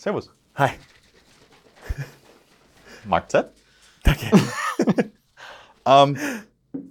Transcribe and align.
Servus. 0.00 0.30
Hi. 0.54 0.70
Mahlzeit. 3.04 3.50
Danke. 4.02 4.30
Ähm, 5.86 6.16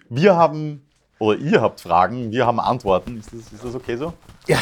wir 0.09 0.36
haben, 0.36 0.84
oder 1.20 1.38
ihr 1.38 1.62
habt 1.62 1.80
Fragen, 1.80 2.32
wir 2.32 2.48
haben 2.48 2.59
Antworten. 2.59 3.20
Ist 3.20 3.32
das, 3.32 3.54
ist 3.54 3.64
das 3.64 3.76
okay 3.76 3.95
so? 3.95 4.14
Ja. 4.48 4.59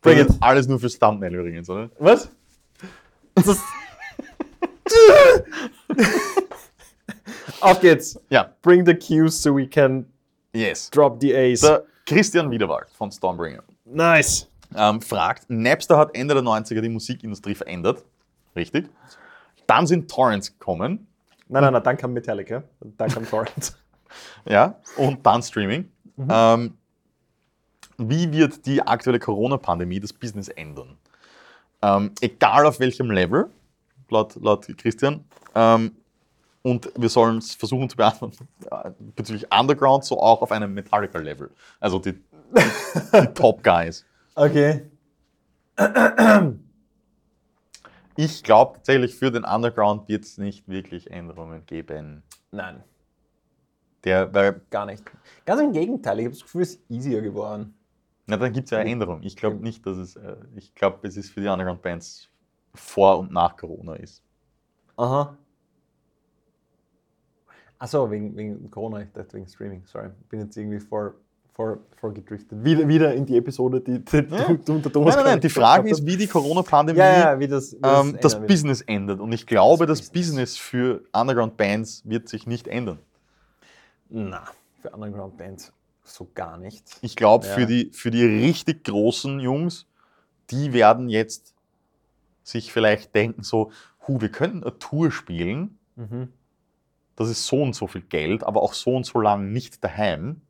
Bring 0.00 0.20
it. 0.20 0.28
Alles 0.40 0.68
nur 0.68 0.78
fürs 0.78 0.96
Thumbnail 0.96 1.34
übrigens, 1.34 1.68
oder? 1.68 1.90
Was? 1.98 2.30
Das 3.34 3.58
Auf 7.60 7.80
geht's. 7.80 8.20
Ja. 8.30 8.54
Bring 8.62 8.86
the 8.86 8.94
cues 8.94 9.42
so 9.42 9.54
we 9.54 9.66
can 9.66 10.06
Yes. 10.54 10.88
drop 10.90 11.20
the 11.20 11.34
A's. 11.34 11.60
Der 11.60 11.82
Christian 12.06 12.52
Wiederwald 12.52 12.88
von 12.96 13.10
Stormbringer 13.10 13.64
Nice. 13.84 14.48
Ähm, 14.76 15.00
fragt, 15.00 15.48
Napster 15.48 15.96
hat 15.96 16.14
Ende 16.14 16.34
der 16.34 16.42
90er 16.42 16.80
die 16.80 16.88
Musikindustrie 16.88 17.54
verändert. 17.54 18.04
Richtig. 18.56 18.88
Dann 19.66 19.86
sind 19.86 20.10
Torrents 20.10 20.52
gekommen. 20.52 21.06
Nein, 21.48 21.62
nein, 21.62 21.72
nein, 21.72 21.82
dann 21.82 21.96
kam 21.96 22.12
Metallica. 22.12 22.62
Dann 22.80 23.10
kam 23.10 23.28
Torrent. 23.28 23.74
Ja, 24.44 24.76
und 24.96 25.26
dann 25.26 25.42
Streaming. 25.42 25.90
Ähm, 26.28 26.74
wie 27.98 28.30
wird 28.30 28.64
die 28.64 28.80
aktuelle 28.80 29.18
Corona-Pandemie 29.18 29.98
das 29.98 30.12
Business 30.12 30.46
ändern? 30.48 30.96
Ähm, 31.82 32.12
egal 32.20 32.66
auf 32.66 32.78
welchem 32.78 33.10
Level, 33.10 33.50
laut, 34.08 34.36
laut 34.36 34.66
Christian. 34.78 35.24
Ähm, 35.54 35.96
und 36.62 36.90
wir 36.96 37.08
sollen 37.08 37.38
es 37.38 37.54
versuchen 37.54 37.90
zu 37.90 37.96
beantworten 37.96 38.48
äh, 38.70 38.90
bezüglich 39.16 39.46
Underground, 39.52 40.04
so 40.04 40.20
auch 40.20 40.40
auf 40.40 40.50
einem 40.50 40.72
Metallica-Level. 40.72 41.50
Also 41.78 41.98
die, 41.98 42.12
die 42.12 43.26
Top 43.34 43.62
Guys. 43.62 44.04
Okay. 44.36 44.90
Ich 48.16 48.42
glaube 48.42 48.74
tatsächlich, 48.74 49.14
für 49.14 49.30
den 49.30 49.44
Underground 49.44 50.08
wird 50.08 50.24
es 50.24 50.38
nicht 50.38 50.68
wirklich 50.68 51.10
Änderungen 51.10 51.64
geben. 51.66 52.22
Nein, 52.50 52.82
Der, 54.04 54.32
weil, 54.34 54.60
gar 54.70 54.86
nicht. 54.86 55.02
Ganz 55.46 55.60
im 55.60 55.72
Gegenteil, 55.72 56.18
ich 56.20 56.24
habe 56.26 56.34
das 56.34 56.42
Gefühl, 56.42 56.62
es 56.62 56.74
ist 56.76 56.90
easier 56.90 57.22
geworden. 57.22 57.74
na, 58.26 58.36
dann 58.36 58.52
gibt 58.52 58.66
es 58.66 58.70
ja 58.70 58.78
eine 58.78 58.90
Änderung. 58.90 59.22
Ich 59.22 59.36
glaube 59.36 59.56
nicht, 59.56 59.84
dass 59.86 59.96
es, 59.98 60.16
äh, 60.16 60.36
ich 60.56 60.74
glaube, 60.74 61.06
es 61.08 61.16
ist 61.16 61.30
für 61.30 61.40
die 61.40 61.48
Underground-Bands 61.48 62.30
vor 62.74 63.18
und 63.18 63.32
nach 63.32 63.56
Corona 63.56 63.94
ist. 63.96 64.22
Aha. 64.96 65.36
Achso, 67.78 68.10
wegen, 68.10 68.36
wegen 68.36 68.70
Corona, 68.70 69.02
ich 69.02 69.12
dachte 69.12 69.34
wegen 69.36 69.46
Streaming, 69.48 69.84
sorry. 69.86 70.10
Bin 70.28 70.40
jetzt 70.40 70.56
irgendwie 70.56 70.80
vor, 71.54 71.66
vor, 71.66 71.78
vorgedriftet. 72.00 72.62
Wieder, 72.64 72.86
wieder 72.86 73.14
in 73.14 73.24
die 73.24 73.36
Episode, 73.36 73.80
die, 73.80 74.04
die 74.04 74.16
Ja. 74.16 74.54
du, 74.64 74.78
der 74.78 74.92
Thomas 74.92 75.14
Nein, 75.14 75.24
nein, 75.24 75.32
nein, 75.34 75.40
die 75.40 75.48
Frage 75.48 75.88
ist, 75.90 76.04
wie 76.04 76.16
die 76.16 76.26
Corona-Pandemie 76.26 76.98
Ja, 76.98 77.38
ja, 77.38 77.46
das, 77.46 77.72
ähm, 77.72 77.80
das 77.80 78.34
ändern 78.34 78.40
wird. 78.40 78.46
Business 78.48 78.80
ändert. 78.82 79.20
Und 79.20 79.32
ich 79.32 79.46
glaube, 79.46 79.86
das, 79.86 80.00
Das 80.00 80.10
Business 80.10 80.56
für 80.56 81.02
Underground-Bands 81.12 82.02
wird 82.04 82.28
sich 82.28 82.46
nicht 82.46 82.66
ändern. 82.68 82.98
Na, 84.10 84.44
für 84.82 84.90
Underground-Bands 84.90 85.72
so 86.02 86.28
gar 86.34 86.58
nicht. 86.58 86.84
Ich 87.00 87.16
glaube, 87.16 87.46
für, 87.46 87.64
die, 87.66 87.90
für 87.92 88.10
die 88.10 88.24
richtig 88.24 88.84
großen 88.84 89.40
Jungs, 89.40 89.86
die 90.50 90.72
werden 90.74 91.08
jetzt 91.08 91.54
sich 92.42 92.72
vielleicht 92.72 93.14
denken 93.14 93.42
so, 93.42 93.70
hu, 94.06 94.20
wir 94.20 94.28
könnten 94.28 94.62
eine 94.62 94.78
Tour 94.78 95.10
spielen, 95.10 95.78
Mhm. 95.96 96.28
das 97.16 97.30
ist 97.30 97.46
so 97.46 97.62
und 97.62 97.74
so 97.74 97.86
viel 97.86 98.02
Geld, 98.02 98.42
aber 98.42 98.60
auch 98.62 98.74
so 98.74 98.96
und 98.96 99.06
so 99.06 99.20
lang 99.20 99.52
nicht 99.52 99.82
daheim. 99.84 100.40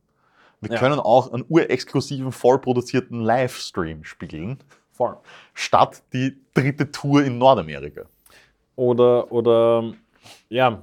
Wir 0.65 0.73
Ja. 0.75 0.79
können 0.79 0.99
auch 0.99 1.33
einen 1.33 1.45
urexklusiven, 1.49 2.33
vollproduzierten 2.33 3.21
Livestream 3.21 4.05
spielen, 4.05 4.59
Voll. 4.93 5.17
statt 5.55 6.03
die 6.13 6.37
dritte 6.55 6.91
Tour 6.91 7.25
in 7.25 7.39
Nordamerika. 7.39 8.03
Oder, 8.77 9.31
oder, 9.31 9.93
ja, 10.49 10.83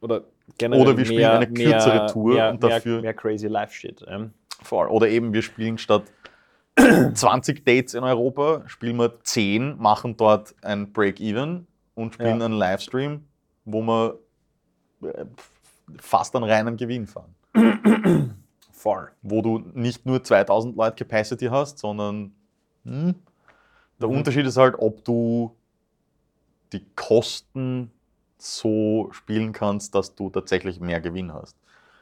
oder 0.00 0.22
generell 0.58 0.82
Oder 0.82 0.96
wir 0.96 1.04
spielen 1.04 1.24
eine 1.30 1.52
kürzere 1.52 2.06
Tour 2.12 2.34
mehr, 2.34 2.50
und 2.50 2.62
dafür- 2.62 2.94
mehr, 2.96 3.02
mehr 3.02 3.14
crazy 3.14 3.46
Live-Shit. 3.48 4.04
Ähm. 4.08 4.32
Voll. 4.62 4.86
Oder 4.88 5.08
eben, 5.08 5.32
wir 5.32 5.42
spielen 5.42 5.78
statt 5.78 6.02
20 7.14 7.64
Dates 7.64 7.94
in 7.94 8.02
Europa, 8.04 8.62
spielen 8.66 8.96
wir 8.96 9.22
10, 9.24 9.76
machen 9.78 10.16
dort 10.16 10.54
ein 10.62 10.92
Break-Even 10.92 11.66
und 11.94 12.14
spielen 12.14 12.38
Ja. 12.40 12.44
einen 12.46 12.54
Livestream, 12.54 13.24
wo 13.64 13.82
wir 13.82 14.18
äh, 15.02 15.24
fast 16.00 16.34
einen 16.36 16.44
reinen 16.44 16.76
Gewinn 16.76 17.06
fahren. 17.06 17.34
Voll. 18.82 19.12
Wo 19.22 19.42
du 19.42 19.60
nicht 19.74 20.06
nur 20.06 20.24
2000 20.24 20.76
Leute 20.76 21.04
Capacity 21.04 21.46
hast, 21.46 21.78
sondern 21.78 22.34
hm, 22.84 23.14
der 24.00 24.08
Mhm. 24.08 24.16
Unterschied 24.16 24.44
ist 24.44 24.56
halt, 24.56 24.74
ob 24.76 25.04
du 25.04 25.54
die 26.72 26.84
Kosten 26.96 27.92
so 28.38 29.08
spielen 29.12 29.52
kannst, 29.52 29.94
dass 29.94 30.16
du 30.16 30.30
tatsächlich 30.30 30.80
mehr 30.80 31.00
Gewinn 31.00 31.32
hast. 31.32 31.56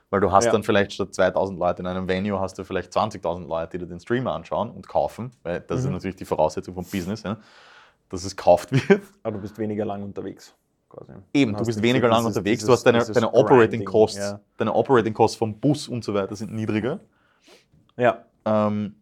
Weil 0.09 0.21
du 0.21 0.33
hast 0.33 0.47
Ja. 0.47 0.53
dann 0.53 0.63
vielleicht 0.63 0.95
statt 0.95 1.13
2000 1.13 1.59
Leute 1.59 1.83
in 1.83 1.87
einem 1.87 2.09
Venue, 2.09 2.41
hast 2.41 2.59
du 2.59 2.65
vielleicht 2.65 2.93
20.000 2.93 3.47
Leute, 3.47 3.77
die 3.77 3.85
dir 3.85 3.91
den 3.91 4.01
Stream 4.01 4.27
anschauen 4.27 4.71
und 4.71 4.89
kaufen, 4.89 5.33
weil 5.43 5.61
das 5.61 5.81
ist 5.81 5.87
Mhm. 5.87 5.93
natürlich 5.93 6.17
die 6.17 6.25
Voraussetzung 6.25 6.75
vom 6.75 6.85
Business, 6.85 7.25
ja, 7.25 7.37
dass 8.09 8.25
es 8.25 8.35
gekauft 8.35 8.73
wird. 8.89 9.03
Aber 9.23 9.37
du 9.37 9.43
bist 9.43 9.59
weniger 9.59 9.85
lang 9.85 10.03
unterwegs. 10.03 10.55
Quasi. 10.91 11.13
Eben, 11.33 11.57
du 11.57 11.65
bist 11.65 11.81
weniger 11.81 12.09
lang 12.09 12.19
dieses- 12.19 12.37
unterwegs, 12.37 12.61
du 12.63 12.67
dieses- 12.67 12.79
hast 12.81 12.85
deine, 12.85 13.05
deine 13.05 13.33
Operating 13.33 13.71
Grinding, 13.71 13.85
Costs, 13.85 14.19
Ja. 14.19 14.41
deine 14.59 14.75
Operating 14.75 15.15
Costs 15.15 15.37
vom 15.39 15.55
Bus 15.59 15.87
und 15.89 16.03
so 16.05 16.13
weiter 16.15 16.35
sind 16.37 16.53
niedriger. 16.53 17.01
ja. 17.97 18.25
ähm, 18.45 18.95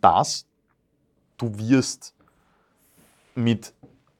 dass 0.00 0.46
du 1.38 1.56
wirst 1.58 2.14
mit 3.34 3.72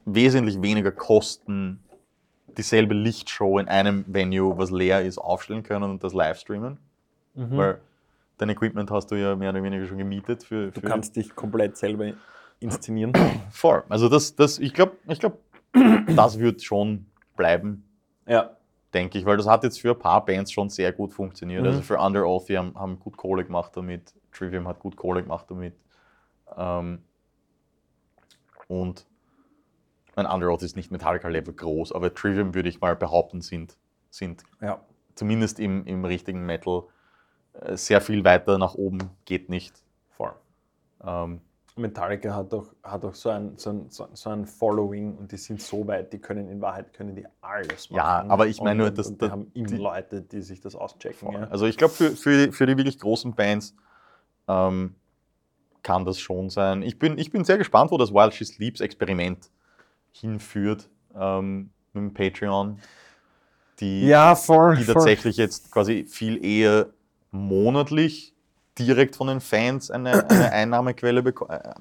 wesentlich 0.04 0.60
weniger 0.60 0.92
Kosten 0.92 1.80
dieselbe 2.56 2.94
Lichtshow 2.94 3.58
in 3.58 3.68
einem 3.68 4.04
Venue, 4.06 4.56
was 4.58 4.70
leer 4.70 5.02
ist, 5.04 5.18
aufstellen 5.18 5.62
können 5.62 5.84
und 5.84 6.04
das 6.04 6.12
live 6.12 6.38
streamen. 6.38 6.78
Mhm. 7.34 7.56
Weil 7.56 7.80
dein 8.38 8.50
Equipment 8.50 8.90
hast 8.90 9.10
du 9.10 9.14
ja 9.16 9.34
mehr 9.36 9.50
oder 9.50 9.62
weniger 9.62 9.86
schon 9.86 9.98
gemietet 9.98 10.44
für. 10.44 10.70
Du 10.70 10.80
für 10.80 10.86
kannst 10.86 11.16
dich 11.16 11.34
komplett 11.34 11.76
selber 11.76 12.12
inszenieren. 12.62 13.12
voll. 13.50 13.82
Also 13.88 14.08
das, 14.08 14.34
das, 14.36 14.58
ich 14.58 14.74
glaube, 14.74 14.96
ich 15.08 15.20
glaub, 15.20 15.38
das 16.16 16.38
wird 16.38 16.62
schon 16.62 17.06
bleiben, 17.36 17.84
ja. 18.26 18.56
denke 18.94 19.18
ich, 19.18 19.24
weil 19.24 19.36
das 19.36 19.46
hat 19.46 19.64
jetzt 19.64 19.80
für 19.80 19.92
ein 19.92 19.98
paar 19.98 20.24
Bands 20.24 20.52
schon 20.52 20.68
sehr 20.68 20.92
gut 20.92 21.12
funktioniert. 21.12 21.62
Mhm. 21.62 21.68
Also 21.68 21.82
für 21.82 21.98
Under 21.98 22.26
Oath, 22.26 22.48
die 22.48 22.58
haben, 22.58 22.74
haben 22.74 22.98
gut 22.98 23.16
Kohle 23.16 23.44
gemacht 23.44 23.72
damit, 23.74 24.14
Trivium 24.32 24.68
hat 24.68 24.80
gut 24.80 24.96
Kohle 24.96 25.22
gemacht 25.22 25.46
damit. 25.50 25.74
Ähm, 26.56 27.02
und 28.68 29.06
ein 30.14 30.26
Under 30.26 30.50
Oath 30.50 30.62
ist 30.62 30.76
nicht 30.76 30.90
Metallica-Level 30.90 31.54
groß, 31.54 31.92
aber 31.92 32.12
Trivium 32.14 32.54
würde 32.54 32.68
ich 32.68 32.80
mal 32.80 32.96
behaupten, 32.96 33.40
sind, 33.40 33.76
sind 34.10 34.42
Ja. 34.60 34.80
zumindest 35.14 35.58
im, 35.58 35.86
im 35.86 36.04
richtigen 36.04 36.44
Metal 36.44 36.84
äh, 37.54 37.76
sehr 37.76 38.00
viel 38.00 38.24
weiter 38.24 38.58
nach 38.58 38.74
oben, 38.74 39.10
geht 39.24 39.48
nicht. 39.48 39.82
Voll. 40.10 40.32
Ähm, 41.04 41.40
Metallica 41.76 42.34
hat 42.34 42.52
doch, 42.52 42.74
hat 42.82 43.02
doch 43.02 43.14
so, 43.14 43.30
ein, 43.30 43.54
so, 43.56 43.70
ein, 43.70 43.86
so 43.88 44.28
ein 44.30 44.46
Following 44.46 45.16
und 45.16 45.32
die 45.32 45.36
sind 45.38 45.60
so 45.62 45.86
weit, 45.86 46.12
die 46.12 46.18
können 46.18 46.48
in 46.48 46.60
Wahrheit 46.60 46.92
können 46.92 47.14
die 47.16 47.24
alles 47.40 47.88
machen. 47.90 47.96
Ja, 47.96 48.24
aber 48.28 48.46
ich 48.46 48.60
meine 48.60 48.76
nur, 48.78 48.88
Und- 48.88 48.98
dass 48.98 49.06
und 49.06 49.22
die 49.22 49.26
da- 49.26 49.30
haben 49.32 49.50
immer 49.54 49.66
die- 49.68 49.76
Leute, 49.76 50.20
die 50.22 50.42
sich 50.42 50.60
das 50.60 50.74
auschecken. 50.76 51.32
Ja. 51.32 51.44
Also 51.48 51.66
ich 51.66 51.78
glaube, 51.78 51.94
für, 51.94 52.10
für, 52.10 52.46
die, 52.46 52.52
für 52.52 52.66
die 52.66 52.76
wirklich 52.76 52.98
großen 52.98 53.34
Bands 53.34 53.74
ähm, 54.48 54.94
kann 55.82 56.04
das 56.04 56.20
schon 56.20 56.50
sein. 56.50 56.82
Ich 56.82 56.98
bin, 56.98 57.16
ich 57.18 57.30
bin 57.30 57.44
sehr 57.44 57.58
gespannt, 57.58 57.90
wo 57.90 57.96
das 57.98 58.12
Wild 58.12 58.34
She 58.34 58.44
Sleeps 58.44 58.80
Experiment 58.80 59.50
hinführt 60.12 60.90
ähm, 61.14 61.70
mit 61.94 62.02
dem 62.02 62.14
Patreon. 62.14 62.78
Die, 63.80 64.06
ja, 64.06 64.34
voll. 64.36 64.76
die 64.76 64.84
voll. 64.84 64.94
tatsächlich 64.94 65.38
jetzt 65.38 65.72
quasi 65.72 66.04
viel 66.04 66.44
eher 66.44 66.90
monatlich 67.30 68.34
direkt 68.78 69.16
von 69.16 69.26
den 69.28 69.40
Fans 69.40 69.90
eine, 69.90 70.28
eine 70.28 70.52
Einnahmequelle 70.52 71.20
äh, 71.20 71.72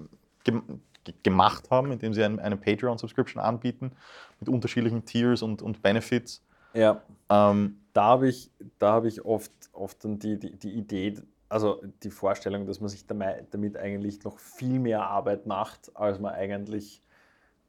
gem 0.43 0.63
ge- 1.03 1.15
gemacht 1.23 1.69
haben, 1.71 1.91
indem 1.91 2.13
sie 2.13 2.23
ein, 2.23 2.39
eine 2.39 2.57
Patreon-Subscription 2.57 3.41
anbieten 3.41 3.91
mit 4.39 4.49
unterschiedlichen 4.49 5.05
Tiers 5.05 5.41
und, 5.41 5.61
und 5.61 5.81
Benefits. 5.81 6.41
Ja, 6.73 7.01
Ähm, 7.29 7.77
da 7.93 8.03
habe 8.03 8.29
ich, 8.29 8.49
da 8.79 8.93
hab 8.93 9.05
ich 9.05 9.23
oft, 9.25 9.51
oft 9.73 10.03
dann 10.03 10.19
die, 10.19 10.37
die, 10.39 10.55
die 10.57 10.71
Idee, 10.71 11.15
also 11.49 11.81
die 12.03 12.11
Vorstellung, 12.11 12.65
dass 12.65 12.79
man 12.79 12.89
sich 12.89 13.05
damit, 13.05 13.47
damit 13.53 13.77
eigentlich 13.77 14.23
noch 14.23 14.39
viel 14.39 14.79
mehr 14.79 15.03
Arbeit 15.03 15.45
macht, 15.45 15.91
als 15.95 16.19
man 16.19 16.33
eigentlich 16.33 17.01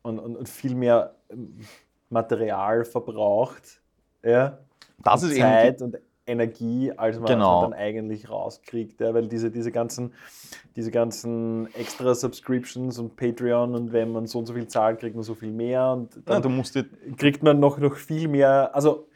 und, 0.03 0.19
und, 0.19 0.37
und 0.37 0.49
viel 0.49 0.75
mehr 0.75 1.15
ähm, 1.31 1.61
Material 2.11 2.85
verbraucht. 2.85 3.81
Ja, 4.23 4.59
das 4.99 5.23
und 5.23 5.31
ist 5.31 5.37
eben 5.37 5.59
die- 5.59 5.75
Zeit 5.75 5.83
und 5.83 5.97
Energie, 6.27 6.93
als 6.97 7.19
man, 7.19 7.27
Genau. 7.27 7.55
als 7.57 7.63
man 7.63 7.71
dann 7.73 7.81
eigentlich 7.81 8.31
rauskriegt. 8.31 9.01
Ja, 9.01 9.13
weil 9.13 9.27
diese, 9.29 9.51
diese, 9.51 9.73
ganzen, 9.73 10.13
diese 10.77 10.91
ganzen 10.91 11.73
extra 11.75 12.15
Subscriptions 12.15 12.99
und 12.99 13.17
Patreon 13.17 13.75
und 13.75 13.93
wenn 13.93 14.13
man 14.13 14.27
so 14.27 14.39
und 14.39 14.47
so 14.47 14.55
viel 14.55 14.69
zahlt, 14.69 15.01
kriegt 15.01 15.17
man 15.17 15.25
so 15.25 15.35
viel 15.35 15.51
mehr 15.51 15.93
und 15.93 16.15
Ja, 16.27 16.41
dann 16.41 16.63
dir 16.63 16.85
kriegt 17.17 17.43
man 17.43 17.59
noch, 17.59 17.79
noch 17.79 17.97
viel 17.97 18.29
mehr. 18.29 18.71
Also 18.75 19.07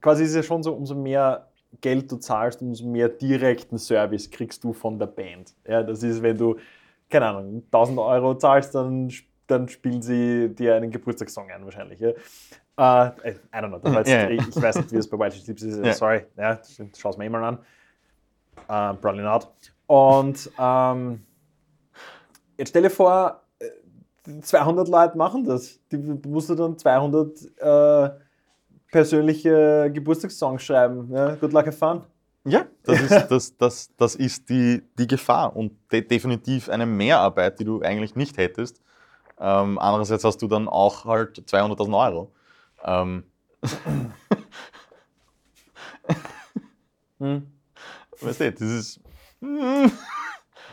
quasi 0.00 0.24
ist 0.24 0.30
es 0.30 0.36
ja 0.36 0.42
schon 0.42 0.62
so, 0.62 0.72
umso 0.72 0.94
mehr 0.94 1.48
Geld 1.80 2.10
du 2.10 2.16
zahlst, 2.16 2.62
umso 2.62 2.86
mehr 2.86 3.08
direkten 3.08 3.78
Service 3.78 4.30
kriegst 4.30 4.64
du 4.64 4.72
von 4.72 4.98
der 4.98 5.06
Band. 5.06 5.54
Ja, 5.66 5.82
das 5.82 6.02
ist, 6.02 6.22
wenn 6.22 6.36
du, 6.36 6.56
keine 7.10 7.26
Ahnung, 7.26 7.62
1000 7.66 7.98
Euro 7.98 8.34
zahlst, 8.36 8.74
dann, 8.74 9.12
dann 9.48 9.68
spielen 9.68 10.02
sie 10.02 10.48
dir 10.54 10.76
einen 10.76 10.90
Geburtstagssong 10.90 11.50
ein 11.50 11.64
wahrscheinlich. 11.64 11.98
Ja. 12.00 12.10
Uh, 12.80 13.10
I 13.26 13.34
don't 13.54 13.80
know, 13.80 13.92
jetzt, 13.92 14.08
yeah. 14.08 14.30
ich, 14.30 14.46
ich, 14.46 14.62
weiß 14.62 14.76
nicht, 14.76 14.92
wie 14.92 14.98
es 14.98 15.08
bei 15.08 15.18
Wild 15.18 15.32
Sleeps 15.32 15.62
ist, 15.62 15.78
yeah. 15.78 15.92
sorry, 15.92 16.26
ja, 16.36 16.60
schau 16.96 17.10
es 17.10 17.16
mir 17.16 17.26
immer 17.26 17.42
an. 17.42 17.58
Uh, 18.68 18.94
probably 19.00 19.22
not. 19.22 19.48
Und 19.88 20.48
ähm, 20.58 21.20
jetzt 22.56 22.68
stell 22.68 22.82
dir 22.82 22.90
vor, 22.90 23.42
200 24.42 24.86
äh, 24.86 24.90
Leute 24.90 25.18
machen 25.18 25.44
das. 25.44 25.80
Die 25.90 25.96
musst 25.96 26.50
du 26.50 26.54
dann 26.54 26.78
200 26.78 27.58
äh, 27.58 28.10
persönliche 28.92 29.90
Geburtstagssongs 29.92 30.62
schreiben. 30.62 31.10
Ja, 31.12 31.34
good 31.34 31.52
luck, 31.52 31.66
have 31.66 31.72
fun. 31.72 32.02
Ja, 32.44 32.66
das 32.84 33.00
ist, 33.00 33.28
das, 33.28 33.56
das, 33.56 33.96
das 33.96 34.14
ist 34.14 34.48
die, 34.48 34.82
die 34.98 35.06
Gefahr 35.06 35.54
und 35.54 35.72
de 35.90 36.02
definitiv 36.02 36.68
eine 36.68 36.86
Mehrarbeit, 36.86 37.58
die 37.58 37.64
du 37.64 37.82
eigentlich 37.82 38.14
nicht 38.14 38.38
hättest. 38.38 38.80
Ähm, 39.40 39.78
andererseits 39.78 40.24
hast 40.24 40.42
du 40.42 40.48
dann 40.48 40.68
auch 40.68 41.04
halt 41.04 41.38
200.000 41.38 42.06
Euro. 42.06 42.32
Ähm. 42.84 43.24
hm. 47.18 47.46
Weißt 48.20 48.40
du, 48.40 48.52
das 48.52 48.60
ist. 48.60 49.00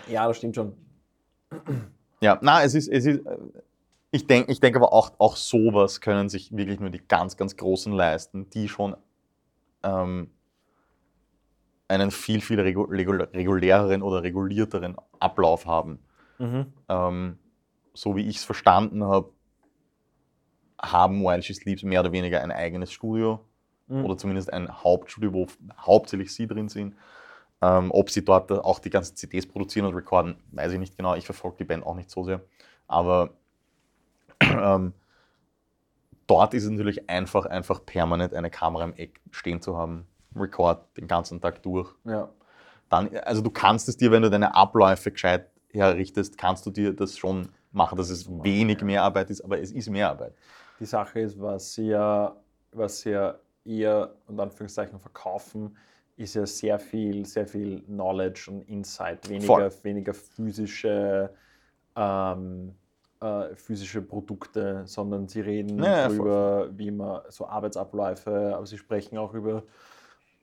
ja, 0.08 0.28
das 0.28 0.38
stimmt 0.38 0.56
schon. 0.56 0.74
Ja, 2.22 2.40
na, 2.42 2.64
es 2.64 2.74
ist, 2.74 2.88
es 2.88 3.06
ist 3.06 3.22
ich 4.16 4.28
denke 4.28 4.50
ich 4.50 4.62
denk 4.62 4.78
aber 4.78 4.94
auch, 4.94 5.12
auch 5.18 5.36
sowas 5.36 6.00
können 6.00 6.30
sich 6.30 6.56
wirklich 6.56 6.80
nur 6.80 6.90
die 6.90 7.06
ganz, 7.06 7.36
ganz 7.36 7.58
Großen 7.58 7.92
leisten, 7.92 8.50
die 8.50 8.70
schon 8.70 8.96
ähm, 9.84 10.32
einen 11.90 12.12
viel, 12.12 12.40
viel 12.40 12.62
reguläreren 12.62 14.02
oder 14.02 14.24
regulierteren 14.24 14.96
Ablauf 15.20 15.66
haben. 15.66 16.00
Mhm. 16.40 16.68
Ähm, 16.88 17.40
so 17.96 18.16
wie 18.16 18.28
ich 18.28 18.38
es 18.38 18.44
verstanden 18.44 19.04
habe, 19.04 19.32
haben 20.80 21.24
While 21.24 21.42
She 21.42 21.54
Sleeps 21.54 21.84
mehr 21.84 22.02
oder 22.02 22.12
weniger 22.12 22.42
ein 22.42 22.52
eigenes 22.52 22.92
Studio 22.92 23.40
mhm. 23.88 24.06
oder 24.06 24.18
zumindest 24.18 24.52
ein 24.54 24.84
Hauptstudio, 24.84 25.34
wo 25.34 25.48
hauptsächlich 25.80 26.34
sie 26.34 26.48
drin 26.48 26.70
sind. 26.70 26.96
Ähm, 27.62 27.90
ob 27.92 28.10
sie 28.12 28.24
dort 28.24 28.52
auch 28.52 28.80
die 28.80 28.90
ganzen 28.90 29.16
CDs 29.16 29.48
produzieren 29.48 29.88
und 29.88 29.96
recorden, 29.96 30.36
weiß 30.52 30.74
ich 30.74 30.80
nicht 30.80 30.98
genau. 30.98 31.16
Ich 31.16 31.26
verfolge 31.26 31.58
die 31.60 31.64
Band 31.64 31.86
auch 31.86 31.96
nicht 31.96 32.12
so 32.12 32.24
sehr. 32.24 32.42
Aber 32.88 33.32
ähm, 34.42 34.94
dort 36.28 36.54
ist 36.54 36.66
es 36.66 36.70
natürlich 36.70 37.10
einfach, 37.10 37.46
einfach 37.46 37.86
permanent 37.86 38.34
eine 38.34 38.50
Kamera 38.50 38.84
im 38.84 38.94
Eck 38.96 39.22
stehen 39.32 39.62
zu 39.62 39.78
haben, 39.78 40.06
Record 40.36 40.86
den 40.98 41.08
ganzen 41.08 41.40
Tag 41.40 41.64
durch. 41.64 41.90
Ja. 42.04 42.30
Dann, 42.90 43.16
also 43.20 43.42
du 43.42 43.50
kannst 43.50 43.88
es 43.88 43.98
dir, 43.98 44.12
wenn 44.12 44.22
du 44.22 44.30
deine 44.30 44.54
Abläufe 44.54 45.12
gescheit 45.12 45.50
herrichtest, 45.72 46.38
kannst 46.38 46.66
du 46.66 46.72
dir 46.72 46.94
das 46.94 47.18
schon 47.18 47.50
machen, 47.76 47.98
dass 47.98 48.10
es 48.10 48.28
wenig 48.44 48.82
mehr 48.82 49.04
Arbeit 49.04 49.30
ist, 49.30 49.42
aber 49.42 49.60
es 49.60 49.72
ist 49.72 49.90
mehr 49.90 50.10
Arbeit. 50.10 50.34
Die 50.80 50.86
Sache 50.86 51.20
ist, 51.20 51.40
was 51.40 51.74
sie 51.74 51.88
ja, 51.88 52.36
was 52.72 53.02
sie 53.02 53.12
ja 53.12 53.36
eher 53.64 54.16
und 54.28 54.40
Anführungszeichen 54.40 55.00
verkaufen, 55.00 55.76
ist 56.18 56.36
ja 56.36 56.46
sehr 56.46 56.80
viel, 56.80 57.26
sehr 57.26 57.48
viel 57.48 57.82
Knowledge 57.84 58.50
und 58.50 58.62
Insight, 58.62 59.28
weniger, 59.30 59.72
weniger 59.84 60.14
physische 60.14 61.34
ähm, 61.96 62.76
äh, 63.22 63.56
physische 63.56 64.02
Produkte, 64.02 64.84
sondern 64.86 65.28
sie 65.28 65.42
reden 65.42 65.82
ja, 65.82 66.08
darüber, 66.08 66.70
wie 66.78 66.92
man 66.92 67.22
so 67.30 67.48
Arbeitsabläufe, 67.48 68.54
aber 68.56 68.66
sie 68.66 68.78
sprechen 68.78 69.18
auch 69.18 69.34
über 69.34 69.64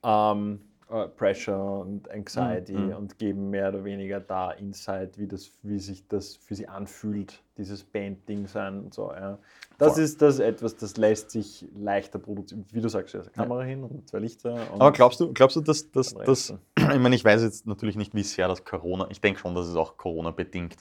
ähm, 0.03 0.72
uh, 0.93 1.09
Pressure 1.09 1.81
und 1.81 2.11
Anxiety 2.11 2.75
mhm. 2.75 2.97
und 2.97 3.19
geben 3.19 3.51
mehr 3.51 3.69
oder 3.69 3.85
weniger 3.85 4.21
da 4.21 4.53
Insight, 4.53 5.19
wie, 5.19 5.27
das, 5.27 5.51
wie 5.63 5.79
sich 5.79 6.07
das 6.09 6.37
für 6.37 6.55
sie 6.55 6.69
anfühlt, 6.69 7.43
dieses 7.57 7.83
Band-Ding 7.85 8.47
sein 8.47 8.85
und 8.85 8.95
so. 8.95 9.13
Ja. 9.13 9.39
Das 9.79 9.95
Voll. 9.95 10.03
ist 10.03 10.23
das 10.23 10.39
etwas, 10.39 10.77
das 10.77 10.97
lässt 10.97 11.31
sich 11.31 11.67
leichter 11.75 12.19
produzieren. 12.19 12.65
Wie 12.71 12.81
du 12.81 12.89
sagst, 12.89 13.15
eine 13.15 13.25
Kamera 13.25 13.63
ja. 13.63 13.69
hin 13.69 13.83
und 13.85 14.09
zwei 14.09 14.19
Lichter. 14.19 14.55
Und 14.73 14.81
Aber 14.81 14.93
glaubst 14.93 15.21
du, 15.21 15.33
glaubst 15.33 15.57
du, 15.57 15.61
dass, 15.61 15.91
dass, 15.91 16.15
dass 16.15 16.51
ich 16.79 16.99
meine, 16.99 17.15
ich 17.15 17.25
weiß 17.25 17.43
jetzt 17.43 17.67
natürlich 17.67 17.97
nicht, 17.97 18.15
wie 18.15 18.23
sehr 18.23 18.49
das 18.49 18.65
Corona, 18.65 19.09
ich 19.11 19.21
denke 19.21 19.41
schon, 19.41 19.55
dass 19.55 19.67
es 19.67 19.77
auch 19.77 19.97
Corona-bedingt 19.97 20.77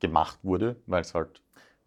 gemacht 0.00 0.38
wurde, 0.42 0.76
weil 0.86 1.02
es 1.02 1.14
halt. 1.14 1.42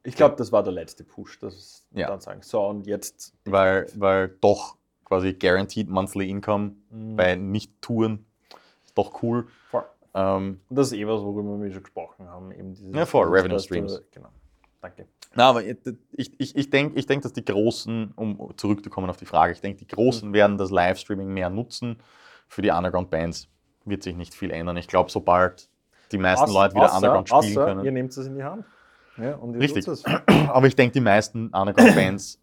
Ich 0.05 0.15
glaube, 0.15 0.35
das 0.35 0.51
war 0.51 0.63
der 0.63 0.73
letzte 0.73 1.03
Push, 1.05 1.39
das 1.39 1.85
ja. 1.91 2.07
dann 2.07 2.19
sagen. 2.19 2.41
So, 2.41 2.61
und 2.67 2.87
jetzt. 2.87 3.33
Weil, 3.45 3.87
weil 3.95 4.29
doch 4.41 4.75
quasi 5.13 5.33
Guaranteed 5.33 5.89
Monthly 5.89 6.29
Income 6.29 6.75
mhm. 6.89 7.15
bei 7.15 7.35
Nicht-Touren 7.35 8.25
ist 8.85 8.97
doch 8.97 9.21
cool. 9.21 9.47
Voll. 9.69 9.83
Ähm, 10.15 10.59
und 10.69 10.75
das 10.75 10.87
ist 10.87 10.97
eh 10.97 11.07
was, 11.07 11.21
worüber 11.21 11.61
wir 11.61 11.71
schon 11.71 11.83
gesprochen 11.83 12.27
haben. 12.27 12.51
Eben 12.51 12.73
dieses, 12.73 12.95
ja, 12.95 13.05
voll, 13.05 13.27
Revenue 13.27 13.59
Streams. 13.59 14.01
genau. 14.11 14.29
Danke. 14.81 15.07
Na, 15.35 15.49
aber 15.49 15.63
ich, 15.63 15.77
ich, 16.39 16.55
ich 16.55 16.69
denke, 16.69 16.99
ich 16.99 17.05
denk, 17.05 17.23
dass 17.23 17.33
die 17.33 17.45
Großen, 17.45 18.11
um 18.15 18.53
zurückzukommen 18.57 19.09
auf 19.09 19.17
die 19.17 19.25
Frage, 19.25 19.53
ich 19.53 19.61
denke, 19.61 19.79
die 19.79 19.87
Großen 19.87 20.29
mhm. 20.29 20.33
werden 20.33 20.57
das 20.57 20.71
Livestreaming 20.71 21.27
mehr 21.27 21.49
nutzen. 21.49 21.97
Für 22.47 22.61
die 22.61 22.69
Underground-Bands 22.69 23.47
wird 23.85 24.03
sich 24.03 24.15
nicht 24.15 24.33
viel 24.33 24.51
ändern. 24.51 24.77
Ich 24.77 24.87
glaube, 24.87 25.09
sobald 25.09 25.69
die 26.11 26.17
meisten 26.17 26.43
außer, 26.43 26.53
Leute 26.53 26.75
wieder 26.75 26.93
Underground 26.93 27.29
spielen 27.29 27.57
außer, 27.57 27.65
können. 27.65 27.85
Ihr 27.85 27.91
nehmt 27.91 28.11
es 28.11 28.17
in 28.25 28.35
die 28.35 28.43
Hand. 28.43 28.65
Ja, 29.17 29.35
Richtig. 29.35 29.87
Aber 30.27 30.67
ich 30.67 30.75
denke, 30.75 30.93
die 30.93 31.01
meisten 31.01 31.47
Underground-Bands, 31.49 32.39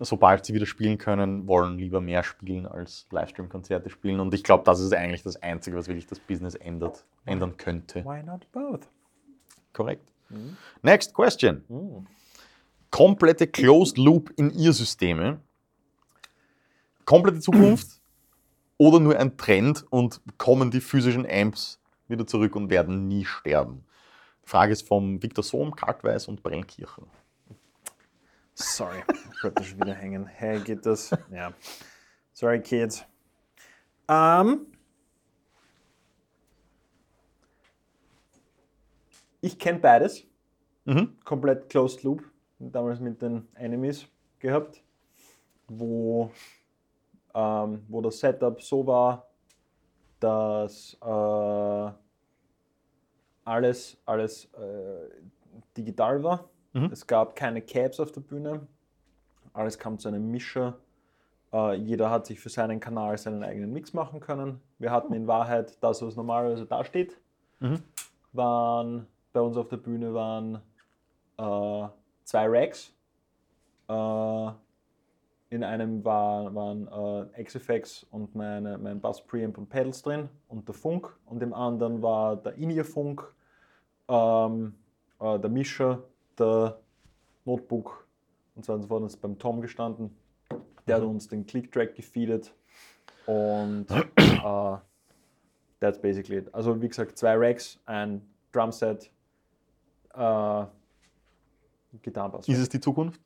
sobald 0.00 0.44
sie 0.44 0.54
wieder 0.54 0.66
spielen 0.66 0.98
können, 0.98 1.46
wollen 1.46 1.78
lieber 1.78 2.00
mehr 2.00 2.22
spielen 2.22 2.66
als 2.66 3.06
Livestream-Konzerte 3.10 3.90
spielen. 3.90 4.20
Und 4.20 4.32
ich 4.32 4.44
glaube, 4.44 4.64
das 4.64 4.80
ist 4.80 4.94
eigentlich 4.94 5.22
das 5.22 5.42
Einzige, 5.42 5.76
was 5.76 5.88
wirklich 5.88 6.06
das 6.06 6.20
Business 6.20 6.54
ändert, 6.54 7.04
ändern 7.24 7.56
könnte. 7.56 8.04
Why 8.04 8.22
not 8.22 8.46
both? 8.52 8.88
Korrekt. 9.72 10.12
Mhm. 10.28 10.56
Next 10.82 11.14
question. 11.14 11.64
Mhm. 11.68 12.06
Komplette 12.90 13.46
Closed 13.46 13.98
Loop 13.98 14.32
in 14.36 14.50
ihr 14.50 14.72
Systeme. 14.72 15.40
Komplette 17.04 17.40
Zukunft 17.40 18.00
oder 18.78 19.00
nur 19.00 19.18
ein 19.18 19.36
Trend 19.36 19.84
und 19.90 20.20
kommen 20.38 20.70
die 20.70 20.80
physischen 20.80 21.26
Amps 21.28 21.80
wieder 22.06 22.26
zurück 22.26 22.54
und 22.54 22.70
werden 22.70 23.08
nie 23.08 23.24
sterben. 23.24 23.84
Die 24.44 24.48
Frage 24.48 24.72
ist 24.72 24.86
vom 24.86 25.22
Viktor 25.22 25.44
Sohm, 25.44 25.74
Kaltweiß 25.74 26.28
und 26.28 26.42
Brennkirchen. 26.42 27.04
Sorry, 28.60 29.04
ich 29.32 29.44
wollte 29.44 29.62
schon 29.62 29.80
wieder 29.80 29.94
hängen. 29.94 30.26
Hey, 30.26 30.58
geht 30.58 30.84
das? 30.84 31.10
Ja. 31.30 31.52
Sorry, 32.32 32.60
Kids. 32.60 33.04
Ähm, 34.08 34.66
ich 39.40 39.56
kenne 39.60 39.78
beides. 39.78 40.24
Mhm. 40.86 41.16
Komplett 41.24 41.68
Closed 41.68 42.02
Loop. 42.02 42.24
Damals 42.58 42.98
mit 42.98 43.22
den 43.22 43.46
Enemies 43.54 44.08
gehabt, 44.40 44.82
wo, 45.68 46.32
ähm, 47.34 47.84
wo 47.86 48.00
das 48.00 48.18
Setup 48.18 48.60
so 48.60 48.84
war, 48.84 49.30
dass 50.18 50.98
äh, 51.00 51.92
alles, 53.44 53.96
alles 54.04 54.46
äh, 54.46 55.10
digital 55.76 56.20
war. 56.24 56.50
Mhm. 56.72 56.90
Es 56.92 57.06
gab 57.06 57.36
keine 57.36 57.62
Caps 57.62 58.00
auf 58.00 58.12
der 58.12 58.20
Bühne. 58.20 58.66
Alles 59.52 59.78
kam 59.78 59.98
zu 59.98 60.08
einem 60.08 60.30
Mischer. 60.30 60.78
Äh, 61.52 61.74
jeder 61.76 62.10
hat 62.10 62.26
sich 62.26 62.40
für 62.40 62.50
seinen 62.50 62.80
Kanal 62.80 63.16
seinen 63.18 63.42
eigenen 63.42 63.72
Mix 63.72 63.92
machen 63.92 64.20
können. 64.20 64.60
Wir 64.78 64.90
hatten 64.90 65.12
in 65.14 65.26
Wahrheit 65.26 65.82
das, 65.82 66.02
was 66.02 66.16
normalerweise 66.16 66.66
da 66.66 66.84
steht. 66.84 67.18
Mhm. 67.60 67.82
Waren 68.32 69.06
bei 69.32 69.40
uns 69.40 69.56
auf 69.56 69.68
der 69.68 69.78
Bühne 69.78 70.12
waren 70.14 70.56
äh, 71.38 71.88
zwei 72.24 72.46
Racks. 72.48 72.92
Äh, 73.88 74.50
in 75.50 75.64
einem 75.64 76.04
war, 76.04 76.54
waren 76.54 77.32
äh, 77.34 77.42
XFX 77.42 78.04
und 78.10 78.34
meine, 78.34 78.76
mein 78.76 79.00
Bass 79.00 79.24
Preamp 79.24 79.56
und 79.56 79.68
Pedals 79.68 80.02
drin 80.02 80.28
und 80.48 80.68
der 80.68 80.74
Funk. 80.74 81.16
Und 81.24 81.42
im 81.42 81.54
anderen 81.54 82.02
war 82.02 82.36
der 82.36 82.54
In-Ear-Funk, 82.56 83.22
ähm, 84.08 84.74
äh, 85.20 85.38
der 85.38 85.48
Mischer, 85.48 86.02
der 86.38 86.78
Notebook 87.44 88.06
und 88.54 88.64
so 88.64 88.72
und 88.72 88.82
so 88.82 89.18
beim 89.20 89.38
Tom 89.38 89.60
gestanden. 89.60 90.16
Der 90.86 90.96
hat 90.96 91.02
mhm. 91.02 91.10
uns 91.10 91.28
den 91.28 91.46
Click-Track 91.46 91.94
gefeedet. 91.94 92.54
Und 93.26 93.86
äh, 94.16 94.76
that's 95.80 96.00
basically 96.00 96.38
it. 96.38 96.54
Also 96.54 96.80
wie 96.80 96.88
gesagt, 96.88 97.18
zwei 97.18 97.36
Racks, 97.36 97.78
ein 97.84 98.22
Drumset, 98.52 99.10
äh, 100.14 100.64
Gitarrenbass. 102.02 102.48
Ist 102.48 102.58
es 102.58 102.68
die 102.68 102.80
Zukunft? 102.80 103.20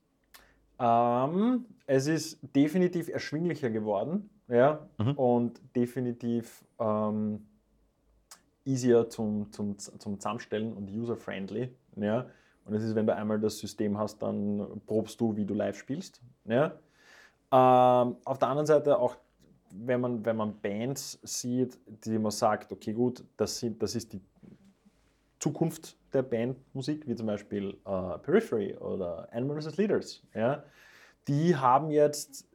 Ähm, 0.78 1.66
es 1.86 2.06
ist 2.06 2.38
definitiv 2.54 3.08
erschwinglicher 3.08 3.70
geworden 3.70 4.30
ja, 4.48 4.86
mhm. 4.98 5.12
und 5.12 5.60
definitiv 5.76 6.64
ähm, 6.78 7.46
easier 8.64 9.08
zum, 9.08 9.52
zum, 9.52 9.78
zum 9.78 10.18
Zusammenstellen 10.18 10.72
und 10.72 10.90
user-friendly. 10.90 11.70
Ja. 11.96 12.26
Und 12.64 12.74
es 12.74 12.82
ist, 12.84 12.94
wenn 12.94 13.06
du 13.06 13.14
einmal 13.14 13.40
das 13.40 13.58
System 13.58 13.98
hast, 13.98 14.22
dann 14.22 14.80
probst 14.86 15.20
du, 15.20 15.36
wie 15.36 15.44
du 15.44 15.54
live 15.54 15.76
spielst. 15.76 16.20
Ja. 16.44 16.72
Ähm, 17.50 18.16
auf 18.24 18.38
der 18.38 18.48
anderen 18.48 18.66
Seite 18.66 18.98
auch 18.98 19.16
wenn 19.72 20.00
man, 20.00 20.24
wenn 20.24 20.36
man 20.36 20.60
Bands 20.60 21.18
sieht, 21.22 21.78
die 21.86 22.18
man 22.18 22.30
sagt, 22.30 22.72
okay 22.72 22.92
gut, 22.92 23.24
das, 23.36 23.58
sind, 23.58 23.82
das 23.82 23.94
ist 23.94 24.12
die 24.12 24.20
Zukunft 25.38 25.96
der 26.12 26.22
Bandmusik, 26.22 27.06
wie 27.06 27.14
zum 27.14 27.26
Beispiel 27.26 27.78
äh, 27.84 28.18
Periphery 28.18 28.76
oder 28.76 29.28
Animals 29.32 29.66
as 29.66 29.76
Leaders, 29.76 30.22
ja, 30.34 30.62
die 31.26 31.56
haben 31.56 31.90
jetzt 31.90 32.46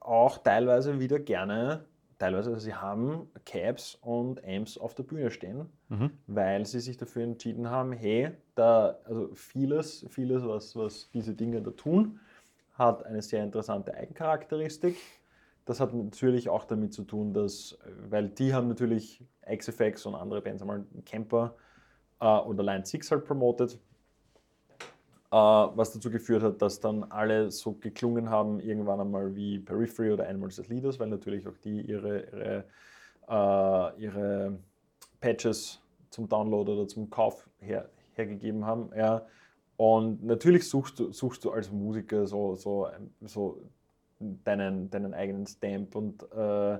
auch 0.00 0.38
teilweise 0.38 0.98
wieder 0.98 1.18
gerne, 1.18 1.84
teilweise, 2.18 2.50
also 2.50 2.64
sie 2.64 2.74
haben 2.74 3.28
Cabs 3.44 3.96
und 4.00 4.44
Amps 4.44 4.78
auf 4.78 4.94
der 4.94 5.02
Bühne 5.02 5.30
stehen, 5.30 5.66
Mhm. 5.88 6.10
weil 6.26 6.66
sie 6.66 6.80
sich 6.80 6.96
dafür 6.96 7.24
entschieden 7.24 7.68
haben, 7.70 7.92
hey, 7.92 8.30
da, 8.54 8.98
also 9.04 9.30
vieles, 9.34 10.06
vieles, 10.10 10.46
was, 10.46 10.76
was 10.76 11.10
diese 11.12 11.34
Dinge 11.34 11.60
da 11.62 11.70
tun, 11.70 12.20
hat 12.74 13.04
eine 13.06 13.22
sehr 13.22 13.44
interessante 13.44 13.94
Eigencharakteristik. 13.94 14.96
Das 15.64 15.80
hat 15.80 15.94
natürlich 15.94 16.48
auch 16.48 16.64
damit 16.64 16.92
zu 16.92 17.04
tun, 17.04 17.32
dass, 17.32 17.78
weil 18.10 18.28
die 18.28 18.52
haben 18.52 18.68
natürlich 18.68 19.24
XFX 19.50 20.06
und 20.06 20.14
andere 20.14 20.42
Bands 20.42 20.60
einmal 20.62 20.84
Camper 21.06 21.54
äh, 22.20 22.26
oder 22.26 22.62
Line 22.62 22.84
6 22.84 23.10
halt 23.10 23.24
promotet, 23.24 23.78
was 25.34 25.92
dazu 25.92 26.10
geführt 26.10 26.42
hat, 26.42 26.62
dass 26.62 26.80
dann 26.80 27.04
alle 27.04 27.50
so 27.50 27.72
geklungen 27.72 28.30
haben, 28.30 28.60
irgendwann 28.60 29.00
einmal 29.00 29.34
wie 29.34 29.58
Periphery 29.58 30.12
oder 30.12 30.28
Animals 30.28 30.60
as 30.60 30.68
Leaders, 30.68 31.00
weil 31.00 31.08
natürlich 31.08 31.48
auch 31.48 31.56
die 31.64 31.80
ihre, 31.80 32.20
ihre, 32.20 32.64
äh, 33.28 34.00
ihre 34.00 34.58
Patches 35.20 35.80
zum 36.10 36.28
Download 36.28 36.70
oder 36.70 36.86
zum 36.86 37.10
Kauf 37.10 37.48
her, 37.58 37.88
hergegeben 38.12 38.64
haben. 38.64 38.90
Ja. 38.96 39.26
Und 39.76 40.22
natürlich 40.22 40.68
suchst 40.68 41.00
du, 41.00 41.10
suchst 41.12 41.44
du 41.44 41.50
als 41.50 41.70
Musiker 41.70 42.26
so, 42.26 42.54
so, 42.54 42.88
so 43.22 43.60
deinen, 44.20 44.88
deinen 44.90 45.14
eigenen 45.14 45.46
Stamp 45.46 45.96
und 45.96 46.22
äh, 46.32 46.74
äh, 46.74 46.78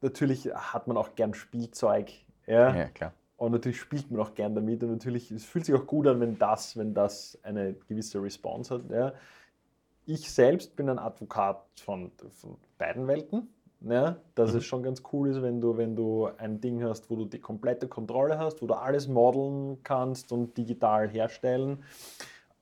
natürlich 0.00 0.46
hat 0.54 0.86
man 0.86 0.96
auch 0.96 1.14
gern 1.14 1.34
Spielzeug. 1.34 2.10
Ja? 2.46 2.74
Ja, 2.74 2.88
klar. 2.88 3.12
Und 3.38 3.52
natürlich 3.52 3.80
spielt 3.80 4.10
man 4.10 4.20
auch 4.20 4.34
gern 4.34 4.54
damit 4.54 4.82
und 4.82 4.90
natürlich, 4.90 5.30
es 5.30 5.44
fühlt 5.44 5.64
sich 5.64 5.74
auch 5.74 5.86
gut 5.86 6.06
an, 6.06 6.20
wenn 6.20 6.38
das, 6.38 6.76
wenn 6.76 6.92
das 6.92 7.38
eine 7.42 7.74
gewisse 7.88 8.22
Response 8.22 8.74
hat. 8.74 8.90
Ja. 8.90 9.12
Ich 10.06 10.30
selbst 10.30 10.76
bin 10.76 10.88
ein 10.90 10.98
Advokat 10.98 11.62
von, 11.80 12.10
von 12.40 12.56
beiden 12.76 13.06
Welten. 13.06 13.48
Ja, 13.80 14.16
dass 14.34 14.50
Mhm. 14.52 14.58
es 14.58 14.64
schon 14.64 14.82
ganz 14.82 15.04
cool 15.12 15.28
ist, 15.30 15.40
wenn 15.40 15.60
du, 15.60 15.76
wenn 15.76 15.94
du 15.94 16.28
ein 16.38 16.60
Ding 16.60 16.82
hast, 16.82 17.08
wo 17.10 17.14
du 17.14 17.26
die 17.26 17.38
komplette 17.38 17.86
Kontrolle 17.86 18.36
hast, 18.36 18.60
wo 18.60 18.66
du 18.66 18.74
alles 18.74 19.06
modeln 19.06 19.78
kannst 19.84 20.32
und 20.32 20.56
digital 20.58 21.08
herstellen. 21.08 21.84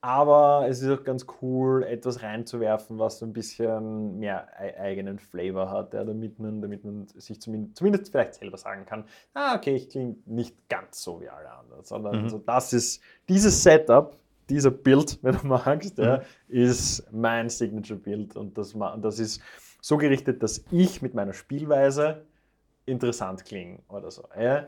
Aber 0.01 0.67
es 0.69 0.81
ist 0.81 0.89
auch 0.89 1.03
ganz 1.03 1.25
cool, 1.41 1.83
etwas 1.83 2.21
reinzuwerfen, 2.21 2.99
was 2.99 3.17
so 3.19 3.25
ein 3.25 3.33
bisschen 3.33 4.19
mehr 4.19 4.47
ei- 4.59 4.79
eigenen 4.79 5.17
Flavor 5.19 5.71
hat, 5.71 5.93
ja, 5.93 6.03
damit, 6.03 6.39
man, 6.39 6.61
damit 6.61 6.85
man 6.85 7.07
sich 7.07 7.41
zumindest, 7.41 7.77
zumindest 7.77 8.11
vielleicht 8.11 8.35
selber 8.35 8.57
sagen 8.57 8.85
kann, 8.85 9.05
ah, 9.33 9.55
okay, 9.55 9.75
ich 9.75 9.89
klinge 9.89 10.15
nicht 10.25 10.69
ganz 10.69 11.01
so 11.03 11.19
wie 11.19 11.29
alle 11.29 11.51
anderen, 11.51 11.83
sondern 11.83 12.23
Mhm. 12.23 12.29
so, 12.29 12.37
das 12.37 12.73
ist 12.73 13.01
dieses 13.27 13.63
Setup, 13.63 14.17
dieser 14.49 14.71
Bild, 14.71 15.17
wenn 15.23 15.35
du 15.35 15.47
magst, 15.47 15.97
ja, 15.97 16.19
Mhm. 16.19 16.21
ist 16.47 17.11
mein 17.11 17.49
Signature-Bild 17.49 18.35
und 18.37 18.57
das, 18.57 18.75
das 19.01 19.19
ist 19.19 19.41
so 19.81 19.97
gerichtet, 19.97 20.43
dass 20.43 20.63
ich 20.69 21.01
mit 21.01 21.15
meiner 21.15 21.33
Spielweise 21.33 22.25
interessant 22.85 23.45
klinge 23.45 23.79
oder 23.89 24.11
so. 24.11 24.23
Ja. 24.39 24.67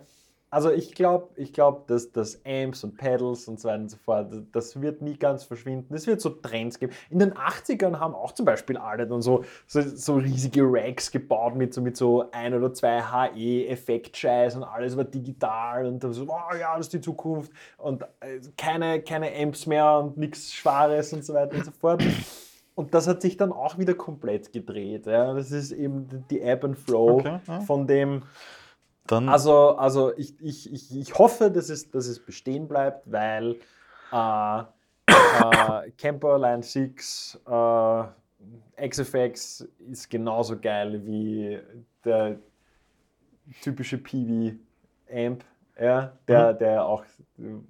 Also 0.51 0.71
ich 0.71 0.95
glaube, 0.95 1.29
ich 1.35 1.53
glaub, 1.53 1.87
dass 1.87 2.11
das 2.11 2.41
Amps 2.43 2.83
und 2.83 2.97
Pedals 2.97 3.47
und 3.47 3.59
so 3.59 3.67
weiter 3.67 3.81
und 3.81 3.89
so 3.89 3.97
fort, 3.97 4.33
das 4.51 4.81
wird 4.81 5.01
nie 5.01 5.15
ganz 5.15 5.43
verschwinden. 5.43 5.93
Es 5.93 6.07
wird 6.07 6.21
so 6.21 6.29
Trends 6.29 6.79
geben. 6.79 6.93
In 7.11 7.19
den 7.19 7.33
80ern 7.33 7.99
haben 7.99 8.15
auch 8.15 8.31
zum 8.31 8.45
Beispiel 8.45 8.77
alle 8.77 9.05
dann 9.05 9.21
so, 9.21 9.43
so, 9.67 9.81
so 9.81 10.15
riesige 10.15 10.63
Racks 10.63 11.11
gebaut 11.11 11.55
mit 11.55 11.73
so, 11.73 11.81
mit 11.81 11.97
so 11.97 12.31
ein 12.31 12.55
oder 12.55 12.73
zwei 12.73 13.01
HE-Effekt-Scheiß 13.01 14.55
und 14.55 14.63
alles 14.63 14.97
war 14.97 15.03
digital 15.03 15.85
und 15.85 16.01
so, 16.01 16.23
oh 16.23 16.55
ja, 16.59 16.75
das 16.75 16.87
ist 16.87 16.93
die 16.93 17.01
Zukunft 17.01 17.51
und 17.77 18.03
äh, 18.19 18.39
keine, 18.57 19.01
keine 19.01 19.31
Amps 19.35 19.67
mehr 19.67 19.99
und 19.99 20.17
nichts 20.17 20.51
Schwares 20.51 21.13
und 21.13 21.23
so 21.23 21.35
weiter 21.35 21.57
und 21.57 21.65
so 21.65 21.71
fort. 21.71 22.03
Und 22.79 22.93
das 22.93 23.09
hat 23.09 23.21
sich 23.21 23.35
dann 23.35 23.51
auch 23.51 23.77
wieder 23.77 23.93
komplett 23.93 24.53
gedreht. 24.53 25.05
Ja. 25.05 25.33
Das 25.33 25.51
ist 25.51 25.73
eben 25.73 26.07
die 26.29 26.39
Ebb 26.39 26.63
and 26.63 26.79
Flow 26.79 27.19
Okay, 27.19 27.39
ja. 27.45 27.59
von 27.59 27.87
dem, 27.87 28.21
Dann, 29.09 29.27
also, 29.27 29.75
also 29.75 30.15
ich, 30.17 30.39
ich, 30.39 30.71
ich, 30.71 30.95
ich 30.95 31.17
hoffe, 31.17 31.49
dass 31.49 31.69
es, 31.69 31.89
dass 31.89 32.05
es 32.05 32.23
bestehen 32.23 32.67
bleibt, 32.67 33.11
weil 33.11 33.55
äh, 34.11 34.59
äh, 34.59 35.91
Camper 35.97 36.37
Line 36.37 36.61
6 36.61 37.39
äh, 37.47 38.87
XFX 38.87 39.67
ist 39.89 40.11
genauso 40.11 40.59
geil 40.59 41.03
wie 41.07 41.59
der 42.05 42.37
typische 43.63 43.97
Peewee 43.97 44.59
Amp, 45.11 45.43
ja, 45.81 46.13
der, 46.27 46.53
der 46.53 46.85
auch 46.85 47.03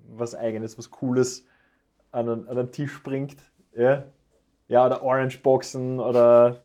was 0.10 0.36
eigenes, 0.36 0.78
was 0.78 0.92
Cooles 0.92 1.46
an 2.12 2.28
an 2.28 2.50
einen 2.50 2.72
Tisch 2.74 3.02
bringt. 3.02 3.38
Ja, 3.74 4.04
ja 4.68 4.86
oder 4.86 5.02
Orange 5.02 5.42
Boxen 5.42 6.02
oder 6.02 6.64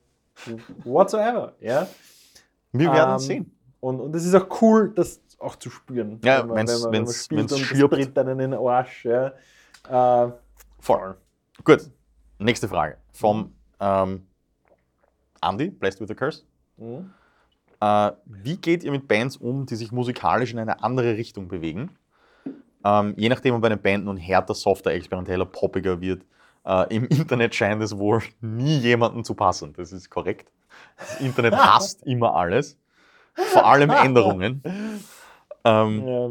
whatsoever. 0.83 1.53
Ja. 1.61 1.87
wir 2.73 2.93
werden 2.93 3.13
ähm, 3.13 3.19
sehen. 3.21 3.55
Und, 3.85 4.01
und 4.01 4.15
es 4.17 4.25
ist 4.25 4.35
auch 4.35 4.63
cool, 4.63 4.93
das 4.95 5.21
auch 5.39 5.57
zu 5.57 5.69
spüren. 5.69 6.19
Ja, 6.25 6.41
wenn 6.41 6.49
man, 6.49 6.57
wenn's- 6.57 6.85
wenn 6.85 6.91
man, 6.91 6.93
wenn 6.93 7.01
man 7.03 7.09
wenn's- 7.09 7.31
und 7.31 7.93
es 7.93 7.99
tritt 8.07 8.19
einen 8.19 8.41
in 8.41 8.51
den 8.53 8.55
Arsch. 8.55 9.05
Ja. 9.05 9.33
Äh, 10.27 10.33
Voll. 10.81 11.17
Gut. 11.65 11.91
Nächste 12.39 12.67
Frage. 12.69 12.97
Vom 13.13 13.53
ähm, 13.81 14.27
Andy, 15.43 15.69
Blessed 15.71 16.01
with 16.01 16.11
a 16.11 16.15
Curse. 16.15 16.43
mhm. 16.79 17.11
Äh, 17.81 18.13
wie 18.25 18.57
geht 18.57 18.83
ihr 18.85 18.91
mit 18.93 19.07
Bands 19.09 19.37
um, 19.37 19.67
die 19.67 19.77
sich 19.77 19.93
musikalisch 19.93 20.53
in 20.53 20.59
eine 20.59 20.83
andere 20.83 21.17
Richtung 21.19 21.49
bewegen? 21.49 21.91
Ähm, 22.83 23.13
je 23.19 23.29
nachdem, 23.29 23.55
ob 23.55 23.65
eine 23.65 23.77
Band 23.77 24.07
nun 24.07 24.17
härter, 24.17 24.55
softer, 24.55 24.93
experimenteller, 24.93 25.45
poppiger 25.45 26.01
wird. 26.01 26.23
Äh, 26.65 26.95
Im 26.97 27.05
Internet 27.09 27.55
scheint 27.55 27.83
es 27.83 27.99
wohl 27.99 28.23
nie 28.41 28.79
jemandem 28.79 29.25
zu 29.25 29.35
passen. 29.35 29.75
Das 29.77 29.93
ist 29.93 30.09
korrekt. 30.09 30.51
Das 30.97 31.21
Internet 31.21 31.55
hasst 31.57 32.03
immer 32.07 32.35
alles. 32.35 32.79
Vor 33.35 33.67
allem 33.67 33.91
Änderungen. 34.05 34.63
Ähm, 35.65 36.07
ja. 36.07 36.31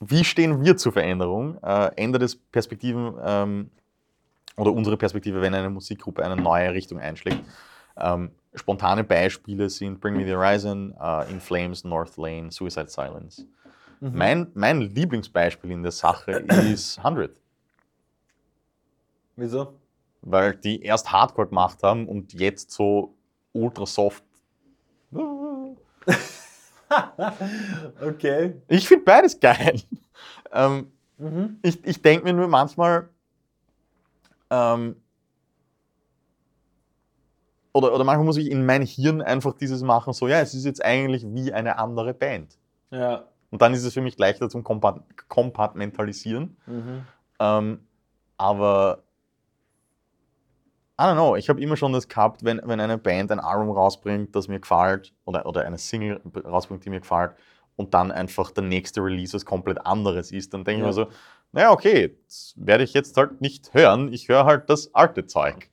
wie 0.00 0.24
stehen 0.24 0.64
wir 0.64 0.76
zur 0.76 0.92
Veränderung? 0.92 1.58
Äh, 1.62 1.90
ändert 1.96 2.22
es 2.22 2.36
Perspektiven 2.36 3.14
ähm, 3.24 3.70
oder 4.56 4.72
unsere 4.72 4.96
Perspektive, 4.96 5.40
wenn 5.40 5.54
eine 5.54 5.70
Musikgruppe 5.70 6.24
eine 6.24 6.36
neue 6.40 6.72
Richtung 6.72 6.98
einschlägt? 6.98 7.40
Ähm, 7.96 8.30
spontane 8.54 9.04
Beispiele 9.04 9.68
sind 9.70 10.00
Bring 10.00 10.16
Me 10.16 10.24
the 10.24 10.34
Horizon, 10.34 10.94
äh, 11.00 11.30
In 11.30 11.40
Flames, 11.40 11.84
North 11.84 12.16
Lane, 12.16 12.50
Suicide 12.50 12.88
Silence. 12.88 13.46
Mhm. 14.00 14.12
Mein, 14.18 14.46
mein 14.54 14.80
Lieblingsbeispiel 14.80 15.70
in 15.70 15.82
der 15.82 15.92
Sache 15.92 16.32
ist 16.32 16.98
100, 16.98 17.30
Wieso? 19.36 19.74
weil 20.22 20.54
die 20.56 20.82
erst 20.82 21.12
Hardcore 21.12 21.48
gemacht 21.48 21.82
haben 21.82 22.08
und 22.08 22.32
jetzt 22.32 22.70
so 22.70 23.14
ultra 23.52 23.86
soft. 23.86 24.24
okay. 28.06 28.54
Ich 28.68 28.86
finde 28.88 29.04
beides 29.04 29.38
geil. 29.40 29.80
Ähm, 30.52 30.90
Mhm. 31.16 31.58
ich 31.62 31.84
ich 31.86 32.02
denke 32.02 32.24
mir 32.24 32.32
nur 32.32 32.48
manchmal, 32.48 33.08
ähm, 34.50 34.96
oder, 37.72 37.94
oder 37.94 38.02
manchmal 38.04 38.24
muss 38.24 38.36
ich 38.36 38.50
in 38.50 38.66
mein 38.66 38.82
Hirn 38.82 39.22
einfach 39.22 39.54
dieses 39.54 39.82
machen, 39.82 40.12
so, 40.12 40.26
ja, 40.28 40.40
es 40.40 40.54
ist 40.54 40.64
jetzt 40.64 40.84
eigentlich 40.84 41.24
wie 41.28 41.52
eine 41.52 41.78
andere 41.78 42.14
Band. 42.14 42.56
Ja. 42.90 43.24
Und 43.50 43.62
dann 43.62 43.74
ist 43.74 43.84
es 43.84 43.94
für 43.94 44.00
mich 44.00 44.18
leichter 44.18 44.48
zum 44.48 44.62
Kompa- 44.64 45.02
Kompartmentalisieren. 45.28 46.56
Mhm. 46.66 47.02
Ähm, 47.38 47.86
aber, 48.36 49.04
I 50.98 51.02
don't 51.04 51.14
know, 51.14 51.34
ich 51.34 51.48
habe 51.48 51.60
immer 51.60 51.76
schon 51.76 51.92
das 51.92 52.06
gehabt, 52.08 52.44
wenn, 52.44 52.60
wenn 52.64 52.78
eine 52.78 52.98
Band 52.98 53.32
ein 53.32 53.40
Album 53.40 53.70
rausbringt, 53.70 54.34
das 54.36 54.46
mir 54.46 54.60
gefällt, 54.60 55.12
oder, 55.24 55.44
oder 55.46 55.64
eine 55.64 55.76
Single 55.78 56.20
rausbringt, 56.44 56.84
die 56.84 56.90
mir 56.90 57.00
gefällt, 57.00 57.32
und 57.76 57.94
dann 57.94 58.12
einfach 58.12 58.52
der 58.52 58.62
nächste 58.62 59.00
Release 59.00 59.34
was 59.34 59.44
komplett 59.44 59.84
anderes 59.84 60.30
ist, 60.30 60.54
dann 60.54 60.62
denke 60.64 60.82
Ja. 60.84 60.90
ich 60.90 60.96
mir 60.96 61.04
so, 61.04 61.10
naja, 61.50 61.72
okay, 61.72 62.16
das 62.26 62.54
werde 62.56 62.84
ich 62.84 62.94
jetzt 62.94 63.16
halt 63.16 63.40
nicht 63.40 63.74
hören, 63.74 64.12
ich 64.12 64.28
höre 64.28 64.44
halt 64.44 64.70
das 64.70 64.94
alte 64.94 65.26
Zeug. 65.26 65.68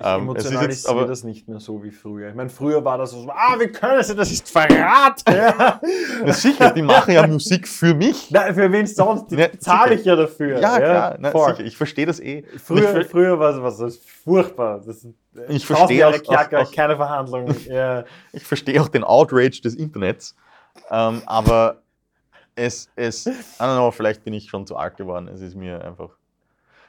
Ähm, 0.00 0.28
es 0.36 0.44
ist 0.46 0.60
jetzt 0.60 0.88
aber, 0.88 1.06
das 1.06 1.22
nicht 1.22 1.48
mehr 1.48 1.60
so 1.60 1.82
wie 1.84 1.90
früher. 1.90 2.28
Ich 2.28 2.34
meine, 2.34 2.50
früher 2.50 2.84
war 2.84 2.98
das 2.98 3.12
so, 3.12 3.28
ah, 3.30 3.54
wie 3.58 3.68
können 3.68 4.02
Sie, 4.02 4.14
das 4.14 4.30
ist 4.32 4.50
Verrat. 4.50 5.22
ja. 5.28 5.80
na 6.24 6.32
sicher, 6.32 6.70
die 6.72 6.82
machen 6.82 7.14
ja 7.14 7.26
Musik 7.26 7.68
für 7.68 7.94
mich. 7.94 8.30
Nein, 8.30 8.54
für 8.54 8.70
wen 8.72 8.86
sonst? 8.86 9.28
Die 9.30 9.36
Ja, 9.36 9.48
sicher. 9.58 9.92
ich 9.92 10.04
ja 10.04 10.16
dafür. 10.16 10.58
Ja, 10.58 10.78
klar, 10.78 11.16
na, 11.20 11.30
sicher, 11.30 11.60
ich 11.60 11.76
verstehe 11.76 12.06
das 12.06 12.18
eh. 12.20 12.44
Früher, 12.62 12.96
ich, 13.00 13.06
früher 13.06 13.38
war 13.38 13.50
es 13.50 13.78
das 13.78 13.94
ist 13.94 14.10
furchtbar. 14.10 14.78
Das 14.84 15.04
ist, 15.04 15.06
Ich 15.48 15.64
verstehe 15.64 16.08
auch- 16.08 16.22
Kerker, 16.22 16.62
auch- 16.62 16.72
keine 16.72 16.96
Verhandlung. 16.96 17.54
ja. 17.68 18.04
ich 18.32 18.44
verstehe 18.44 18.80
auch 18.82 18.88
den 18.88 19.04
Outrage 19.04 19.60
des 19.62 19.74
Internets, 19.74 20.34
ähm, 20.90 21.22
aber 21.26 21.82
es, 22.56 22.88
es, 22.96 23.26
I 23.26 23.30
don't 23.60 23.76
know, 23.76 23.90
vielleicht 23.90 24.24
bin 24.24 24.34
ich 24.34 24.48
schon 24.48 24.66
zu 24.66 24.76
alt 24.76 24.96
geworden. 24.96 25.28
Es 25.28 25.40
ist 25.40 25.54
mir 25.54 25.84
einfach. 25.84 26.10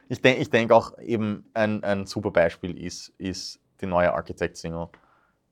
Ich 0.08 0.20
denke 0.22 0.40
ich 0.40 0.50
denk 0.50 0.70
auch 0.72 0.98
eben, 0.98 1.44
ein, 1.54 1.82
ein 1.82 2.06
super 2.06 2.30
Beispiel 2.30 2.78
ist, 2.82 3.08
ist 3.18 3.60
die 3.80 3.86
neue 3.86 4.12
Architect-Single. 4.12 4.88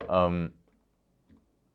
Ähm, 0.08 0.52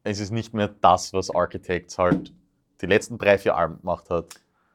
es 0.04 0.20
ist 0.20 0.32
nicht 0.32 0.54
mehr 0.54 0.70
das, 0.82 1.14
was 1.14 1.30
Architects 1.34 1.98
halt 1.98 2.34
die 2.82 2.86
letzten 2.86 3.18
drei, 3.18 3.38
vier 3.38 3.56
Alben 3.56 3.80
gemacht 3.82 4.10
hat. 4.10 4.26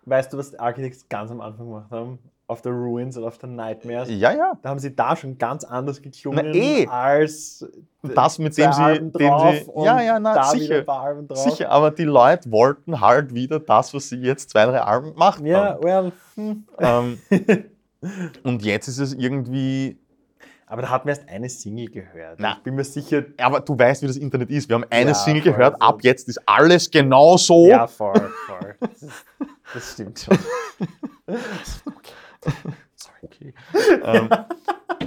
Weißt 0.05 0.33
du, 0.33 0.37
was 0.39 0.55
Architects 0.59 1.09
ganz 1.09 1.31
am 1.31 1.41
Anfang 1.41 1.67
gemacht 1.67 1.91
haben? 1.91 2.19
Auf 2.47 2.61
der 2.61 2.73
Ruins 2.73 3.17
oder 3.17 3.29
auf 3.29 3.39
der 3.39 3.49
Nightmares? 3.49 4.11
Ja, 4.11 4.31
ja. 4.31 4.53
Da 4.61 4.69
haben 4.69 4.79
sie 4.79 4.95
da 4.95 5.17
schon 5.17 5.39
ganz 5.39 5.65
anders 5.65 6.03
geklungen 6.03 6.45
Na, 6.45 6.55
eh. 6.55 6.87
als 6.87 7.67
Das, 8.03 8.39
mit 8.39 8.59
dem 8.59 8.71
sie, 8.71 9.01
dem 9.01 9.13
sie 9.13 9.71
ja, 9.83 10.03
ja, 10.03 10.21
na, 10.21 10.43
sicher, 10.51 10.85
sicher, 11.33 11.71
aber 11.71 11.91
die 11.91 12.05
Leute 12.05 12.51
wollten 12.51 13.01
halt 13.01 13.33
wieder 13.33 13.61
das, 13.61 13.95
was 13.95 14.11
sie 14.11 14.17
jetzt 14.17 14.51
zwei, 14.51 14.67
drei 14.67 14.83
Alben 14.83 15.15
gemacht 15.15 15.41
Ja, 15.43 15.71
haben. 15.71 15.83
well, 15.83 16.13
hm. 16.35 16.67
Ähm, 16.79 17.19
und 18.43 18.63
jetzt 18.65 18.89
ist 18.89 18.99
es 18.99 19.15
irgendwie, 19.15 19.99
aber 20.67 20.83
da 20.83 20.91
hat 20.91 21.05
man 21.05 21.15
erst 21.15 21.29
eine 21.29 21.49
Single 21.49 21.89
gehört. 21.89 22.39
Na. 22.41 22.55
Ich 22.59 22.63
bin 22.63 22.75
mir 22.75 22.85
sicher, 22.85 23.25
aber 23.39 23.61
du 23.61 23.79
weißt, 23.79 24.03
wie 24.03 24.07
das 24.07 24.17
Internet 24.17 24.51
ist. 24.51 24.69
Wir 24.69 24.75
haben 24.77 24.87
eine 24.91 25.11
Ja, 25.11 25.15
Single 25.15 25.43
voll, 25.43 25.53
gehört, 25.53 25.81
ab 25.83 25.99
jetzt 26.03 26.29
ist 26.29 26.41
alles 26.47 26.91
genau 26.91 27.37
so. 27.37 27.67
ja, 27.69 27.87
voll, 27.87 28.31
voll. 28.47 28.75
Das, 28.81 29.03
ist, 29.03 29.25
das 29.73 29.93
stimmt 29.93 30.19
schon. 30.21 30.39
Okay. 33.23 33.55
ähm, 34.05 34.29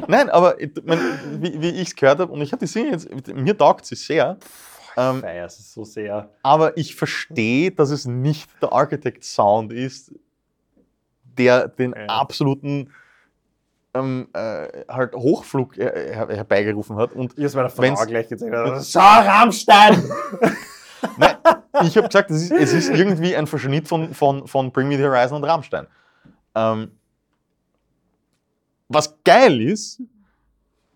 nein, 0.08 0.30
aber 0.32 0.60
ich 0.60 0.72
mein, 0.84 1.00
wie, 1.40 1.62
wie 1.62 1.70
ich 1.70 1.90
es 1.90 1.96
gehört 1.96 2.20
habe, 2.20 2.32
und 2.32 2.42
ich 2.42 2.52
habe 2.52 2.60
die 2.66 2.68
Single 2.68 2.94
jetzt, 2.94 3.28
mir 3.36 3.56
taugt 3.56 3.86
sie 3.86 3.96
sehr, 3.96 4.38
ähm, 4.98 5.22
Feier 5.22 5.46
es 5.46 5.72
so 5.72 5.84
sehr. 5.84 6.32
aber 6.42 6.76
ich 6.78 6.96
verstehe, 6.96 7.72
dass 7.72 7.92
es 7.92 8.06
nicht 8.06 8.50
der 8.62 8.74
Architect-Sound 8.74 9.72
ist, 9.72 10.14
der 11.38 11.68
den 11.68 11.94
Ja. 11.94 12.06
absoluten 12.08 12.92
ähm, 13.94 14.28
äh, 14.34 14.68
halt 14.90 15.16
Hochflug 15.16 15.78
äh, 15.78 16.14
her 16.14 16.28
herbeigerufen 16.30 16.98
hat. 16.98 17.14
Und 17.14 17.38
Ich 17.38 17.46
habe 17.46 17.56
meiner 17.58 17.70
Frau 17.96 18.06
gleich 18.06 18.28
gezeigt. 18.28 18.54
Schau, 18.86 19.00
Rammstein! 19.00 20.04
Nein, 21.18 21.36
ich 21.84 21.96
habe 21.98 22.08
gesagt, 22.08 22.30
es 22.32 22.44
ist, 22.44 22.52
es 22.52 22.74
ist 22.74 22.90
irgendwie 22.90 23.36
ein 23.36 23.48
Verschnitt 23.48 23.88
von, 23.88 24.14
von, 24.14 24.48
von 24.48 24.72
Bring 24.72 24.88
Me 24.88 24.98
the 24.98 25.04
Horizon 25.04 25.38
und 25.38 25.44
Rammstein. 25.44 25.88
Ähm, 26.56 26.92
was 28.90 29.16
geil 29.24 29.62
ist, 29.62 30.02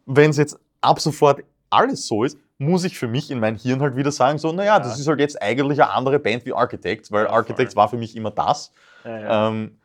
wenn 0.06 0.30
es 0.32 0.38
jetzt 0.38 0.58
ab 0.82 1.00
sofort 1.00 1.42
alles 1.70 2.08
so 2.08 2.24
ist, 2.24 2.38
muss 2.58 2.84
ich 2.84 2.98
für 2.98 3.08
mich 3.08 3.32
in 3.32 3.40
mein 3.40 3.56
Hirn 3.56 3.82
halt 3.82 3.96
wieder 3.96 4.12
sagen, 4.12 4.38
so, 4.38 4.52
naja, 4.52 4.78
Ja. 4.78 4.80
das 4.80 5.00
ist 5.00 5.08
halt 5.08 5.20
jetzt 5.20 5.42
eigentlich 5.42 5.82
eine 5.82 5.92
andere 5.92 6.20
Band 6.20 6.46
wie 6.46 6.54
Architects, 6.54 7.12
weil 7.12 7.26
Ja, 7.26 7.32
Architects 7.32 7.74
voll. 7.74 7.82
war 7.82 7.90
für 7.90 7.98
mich 7.98 8.16
immer 8.16 8.32
das. 8.32 8.72
Ja, 9.04 9.20
ja. 9.20 9.48
Ähm, 9.50 9.78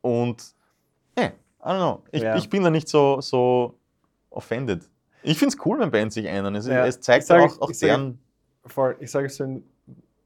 und, 0.00 0.54
eh, 1.16 1.26
I 1.26 1.30
don't 1.62 1.76
know, 1.78 2.02
ich, 2.12 2.22
Ja. 2.22 2.36
ich 2.36 2.48
bin 2.48 2.62
da 2.62 2.70
nicht 2.70 2.88
so, 2.88 3.20
so 3.20 3.74
offended. 4.30 4.88
Ich 5.22 5.38
finde 5.38 5.54
es 5.56 5.66
cool, 5.66 5.78
wenn 5.80 5.90
Bands 5.90 6.14
sich 6.14 6.26
ändern. 6.26 6.54
Es, 6.54 6.66
Ja, 6.66 6.86
es 6.86 7.00
zeigt 7.00 7.28
ja 7.28 7.44
auch, 7.44 7.60
auch 7.60 7.70
ich 7.70 7.78
deren... 7.80 8.18
Voll, 8.64 8.96
ich 9.00 9.10
sage 9.10 9.28
so 9.28 9.44
in, 9.44 9.64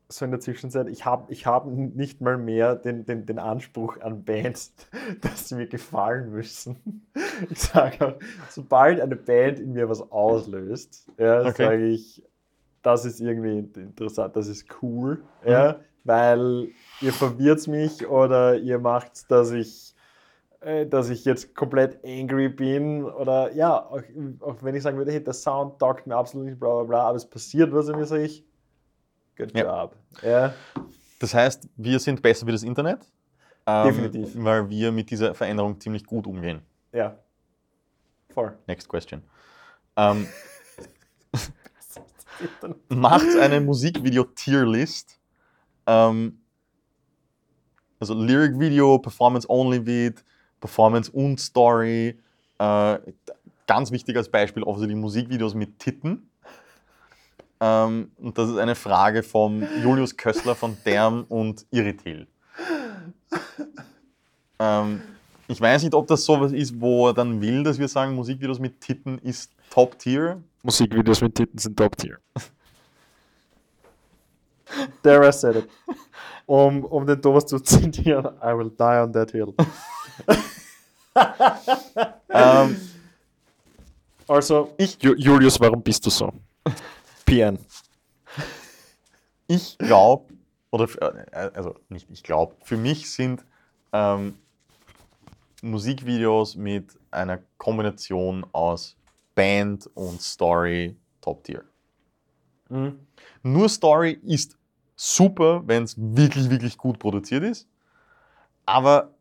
so 0.09 0.25
in 0.27 0.31
der 0.33 0.41
Zwischenzeit, 0.41 0.89
ich 0.89 1.07
habe 1.07 1.33
ich 1.33 1.47
hab 1.47 1.67
nicht 1.67 2.21
mal 2.21 2.37
mehr 2.37 2.75
den, 2.77 3.07
den, 3.07 3.25
den 3.25 3.39
Anspruch 3.39 3.99
an 4.01 4.25
Bands, 4.25 4.75
dass 5.23 5.49
sie 5.49 5.55
mir 5.55 5.67
gefallen 5.67 6.31
müssen. 6.31 7.07
Ich 7.51 7.61
sage 7.61 8.07
auch, 8.07 8.15
sobald 8.51 9.01
eine 9.01 9.17
Band 9.17 9.59
in 9.59 9.73
mir 9.73 9.89
was 9.89 10.01
auslöst, 10.13 11.09
ja, 11.19 11.41
Okay. 11.41 11.65
sage 11.65 11.87
ich, 11.87 12.23
das 12.83 13.05
ist 13.05 13.21
irgendwie 13.21 13.59
interessant, 13.81 14.37
das 14.37 14.49
ist 14.49 14.67
cool, 14.83 15.23
Mhm. 15.45 15.51
ja, 15.51 15.81
weil 16.05 16.69
ihr 17.03 17.13
verwirrt 17.13 17.67
mich 17.69 18.07
oder 18.07 18.57
ihr 18.57 18.79
macht, 18.79 19.31
dass 19.31 19.51
ich 19.51 19.95
äh, 20.61 20.87
dass 20.87 21.11
ich 21.11 21.25
jetzt 21.25 21.55
komplett 21.55 21.99
angry 22.05 22.49
bin 22.49 23.05
oder 23.05 23.53
ja, 23.53 23.85
auch, 23.85 24.03
auch 24.41 24.63
wenn 24.63 24.75
ich 24.77 24.83
sagen 24.83 24.97
würde, 24.97 25.11
hey, 25.13 25.23
der 25.23 25.35
Sound 25.35 25.79
taugt 25.81 26.07
mir 26.07 26.15
absolut 26.17 26.47
nicht, 26.47 26.61
bla 26.61 26.71
bla 26.77 26.85
bla, 26.85 27.01
aber 27.09 27.17
es 27.17 27.29
passiert 27.29 27.73
was 27.73 27.89
in 27.89 27.97
mir, 27.97 28.07
sage 28.07 28.23
ich, 28.25 28.45
good 29.37 29.57
Ja. 29.57 29.83
job. 29.85 29.97
Ja, 30.23 30.55
Das 31.19 31.35
heißt, 31.35 31.69
wir 31.77 31.99
sind 31.99 32.23
besser 32.23 32.47
wie 32.47 32.53
das 32.53 32.63
Internet. 32.63 33.01
ähm, 33.67 33.87
Definitiv. 33.87 34.33
Weil 34.37 34.69
wir 34.71 34.93
mit 34.93 35.11
dieser 35.11 35.35
Veränderung 35.35 35.81
ziemlich 35.81 36.05
gut 36.07 36.27
umgehen. 36.27 36.63
ja. 36.93 37.19
Voll. 38.35 38.57
Next 38.67 38.89
question. 38.89 39.23
Ähm, 39.95 40.27
macht 42.89 43.27
eine 43.41 43.61
Musikvideo-Tierlist. 43.61 45.19
Ähm, 45.87 46.41
also 48.03 48.15
Lyric-Video, 48.15 48.99
Performance-Only-Vid, 48.99 50.25
Performance 50.61 51.11
und 51.13 51.39
Story. 51.39 52.19
Äh, 52.59 52.99
ganz 53.69 53.93
wichtig 53.93 54.17
als 54.17 54.29
Beispiel 54.29 54.65
offensichtlich 54.65 54.99
Musikvideos 54.99 55.55
mit 55.55 55.79
Titten. 55.79 56.29
Ähm, 57.61 58.11
und 58.19 58.37
das 58.37 58.51
ist 58.51 58.57
eine 58.57 58.75
Frage 58.75 59.23
von 59.23 59.65
Julius 59.85 60.17
Kössler 60.17 60.57
von 60.57 60.77
Derm 60.85 61.25
und 61.29 61.65
Irritil. 61.71 62.27
Ähm, 64.59 65.01
ich 65.47 65.61
weiß 65.61 65.85
nicht, 65.85 65.95
ob 65.95 66.09
das 66.09 66.25
sowas 66.25 66.51
ist, 66.51 66.81
wo 66.81 67.07
er 67.07 67.15
dann 67.15 67.41
will, 67.41 67.63
dass 67.63 67.79
wir 67.79 67.87
sagen, 67.87 68.17
Musikvideos 68.17 68.59
mit 68.59 68.81
Titten 68.81 69.19
ist 69.19 69.53
Top-Tier. 69.71 70.43
Musikvideos 70.65 71.21
mit 71.21 71.37
Titten 71.37 71.59
sind 71.59 71.77
Top 71.77 71.97
Tier. 71.97 72.19
There 75.03 75.27
I 75.29 75.33
said 75.33 75.57
it. 75.57 75.69
Um, 76.47 76.85
um 76.85 77.07
den 77.07 77.21
Thomas 77.21 77.47
zu 77.47 77.59
zitieren, 77.61 78.27
I 78.43 78.53
will 78.57 78.71
die 78.71 79.01
on 79.01 79.13
that 79.13 79.31
hill. 79.31 79.55
Ähm, 82.35 82.77
Also, 84.33 84.75
ich, 84.79 84.97
Julius, 85.03 85.61
warum 85.61 85.83
bist 85.83 86.07
du 86.07 86.11
so? 86.11 86.33
PN. 87.27 87.59
ich 89.47 89.77
glaube, 89.77 90.33
oder 90.71 90.89
äh, 91.33 91.51
also 91.55 91.75
nicht 91.91 92.09
ich 92.11 92.23
glaube, 92.23 92.57
für 92.63 92.79
mich 92.79 93.11
sind 93.11 93.45
ähm, 93.93 94.39
Musikvideos 95.61 96.57
mit 96.57 96.99
einer 97.11 97.41
Kombination 97.59 98.47
aus 98.53 98.97
Band 99.35 99.91
und 99.95 100.23
Story 100.23 100.97
Top-Tier. 101.21 101.65
Mhm. 102.71 103.01
Nur 103.43 103.69
Story 103.69 104.19
ist 104.23 104.57
super, 105.03 105.63
wenn 105.67 105.83
es 105.83 105.97
wirklich, 105.99 106.49
wirklich 106.49 106.79
gut 106.79 106.99
produziert 107.01 107.43
ist. 107.43 107.69
Aber 108.65 109.13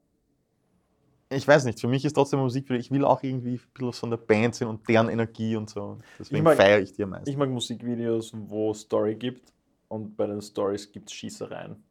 ich 1.30 1.48
weiß 1.48 1.66
nicht, 1.66 1.80
für 1.80 1.88
mich 1.88 2.06
ist 2.06 2.14
trotzdem 2.14 2.40
Musikvideo, 2.40 2.80
ich 2.80 2.92
will 2.92 3.04
auch 3.04 3.24
irgendwie 3.24 3.56
ein 3.56 3.62
bisschen 3.74 3.94
von 3.94 4.10
der 4.12 4.18
Band 4.18 4.54
sehen 4.54 4.68
und 4.68 4.88
deren 4.88 5.10
Energie 5.10 5.56
und 5.56 5.70
so. 5.70 5.98
Deswegen 6.20 6.46
feiere 6.46 6.82
ich 6.82 6.94
die 6.94 7.04
am 7.04 7.10
meisten. 7.12 7.30
Ich 7.30 7.38
mag 7.38 7.50
Musikvideos, 7.50 8.32
wo 8.36 8.74
Story 8.74 9.16
gibt 9.16 9.52
und 9.88 10.16
bei 10.16 10.28
den 10.28 10.42
Stories 10.42 10.92
gibt 10.92 11.10
es 11.10 11.14
Schießereien. 11.14 11.82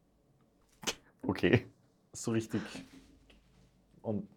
okay. 1.27 1.65
So 2.13 2.31
richtig. 2.31 2.61
Und 4.01 4.27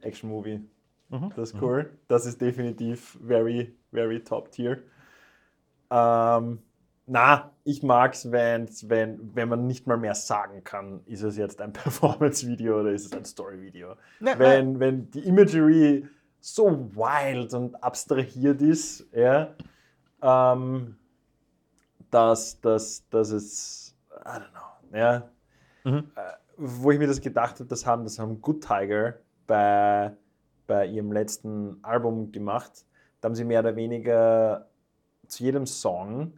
Action-Movie, 0.00 0.60
Mhm. 1.10 1.32
das 1.36 1.52
ist 1.52 1.62
cool. 1.62 1.90
Das 2.08 2.26
ist 2.26 2.40
definitiv 2.40 3.18
very, 3.22 3.74
very 3.92 4.22
top 4.22 4.50
tier. 4.52 4.82
Ähm, 5.90 6.58
na, 7.08 7.50
ich 7.64 7.82
mag 7.82 8.14
es, 8.14 8.30
wenn, 8.30 8.68
wenn 9.34 9.48
man 9.48 9.66
nicht 9.66 9.86
mal 9.86 9.96
mehr 9.96 10.14
sagen 10.14 10.62
kann, 10.64 11.00
ist 11.06 11.22
es 11.22 11.36
jetzt 11.36 11.60
ein 11.60 11.72
Performance-Video 11.74 12.80
oder 12.80 12.92
ist 12.92 13.06
es 13.06 13.12
ein 13.12 13.24
Story-Video. 13.24 13.94
Wenn, 14.20 14.78
wenn 14.80 15.10
die 15.10 15.26
Imagery 15.26 16.06
so 16.40 16.90
wild 16.94 17.52
und 17.54 17.82
abstrahiert 17.82 18.62
ist, 18.62 19.06
ja, 19.12 19.54
ähm, 20.22 20.96
dass, 22.10 22.60
dass, 22.60 23.08
dass 23.10 23.30
es, 23.30 23.94
I 24.24 24.28
don't 24.28 24.50
know, 24.50 24.98
ja, 24.98 25.28
Mhm. 25.84 26.10
äh, 26.16 26.20
wo 26.56 26.90
ich 26.90 26.98
mir 26.98 27.06
das 27.06 27.20
gedacht 27.20 27.60
habe, 27.60 27.66
das 27.68 27.86
haben, 27.86 28.04
das 28.04 28.18
haben 28.18 28.42
Good 28.42 28.66
Tiger 28.66 29.14
bei, 29.46 30.12
bei 30.66 30.86
ihrem 30.86 31.12
letzten 31.12 31.78
Album 31.82 32.32
gemacht. 32.32 32.84
Da 33.20 33.26
haben 33.28 33.34
sie 33.34 33.44
mehr 33.44 33.60
oder 33.60 33.76
weniger 33.76 34.66
zu 35.28 35.44
jedem 35.44 35.66
Song 35.66 36.32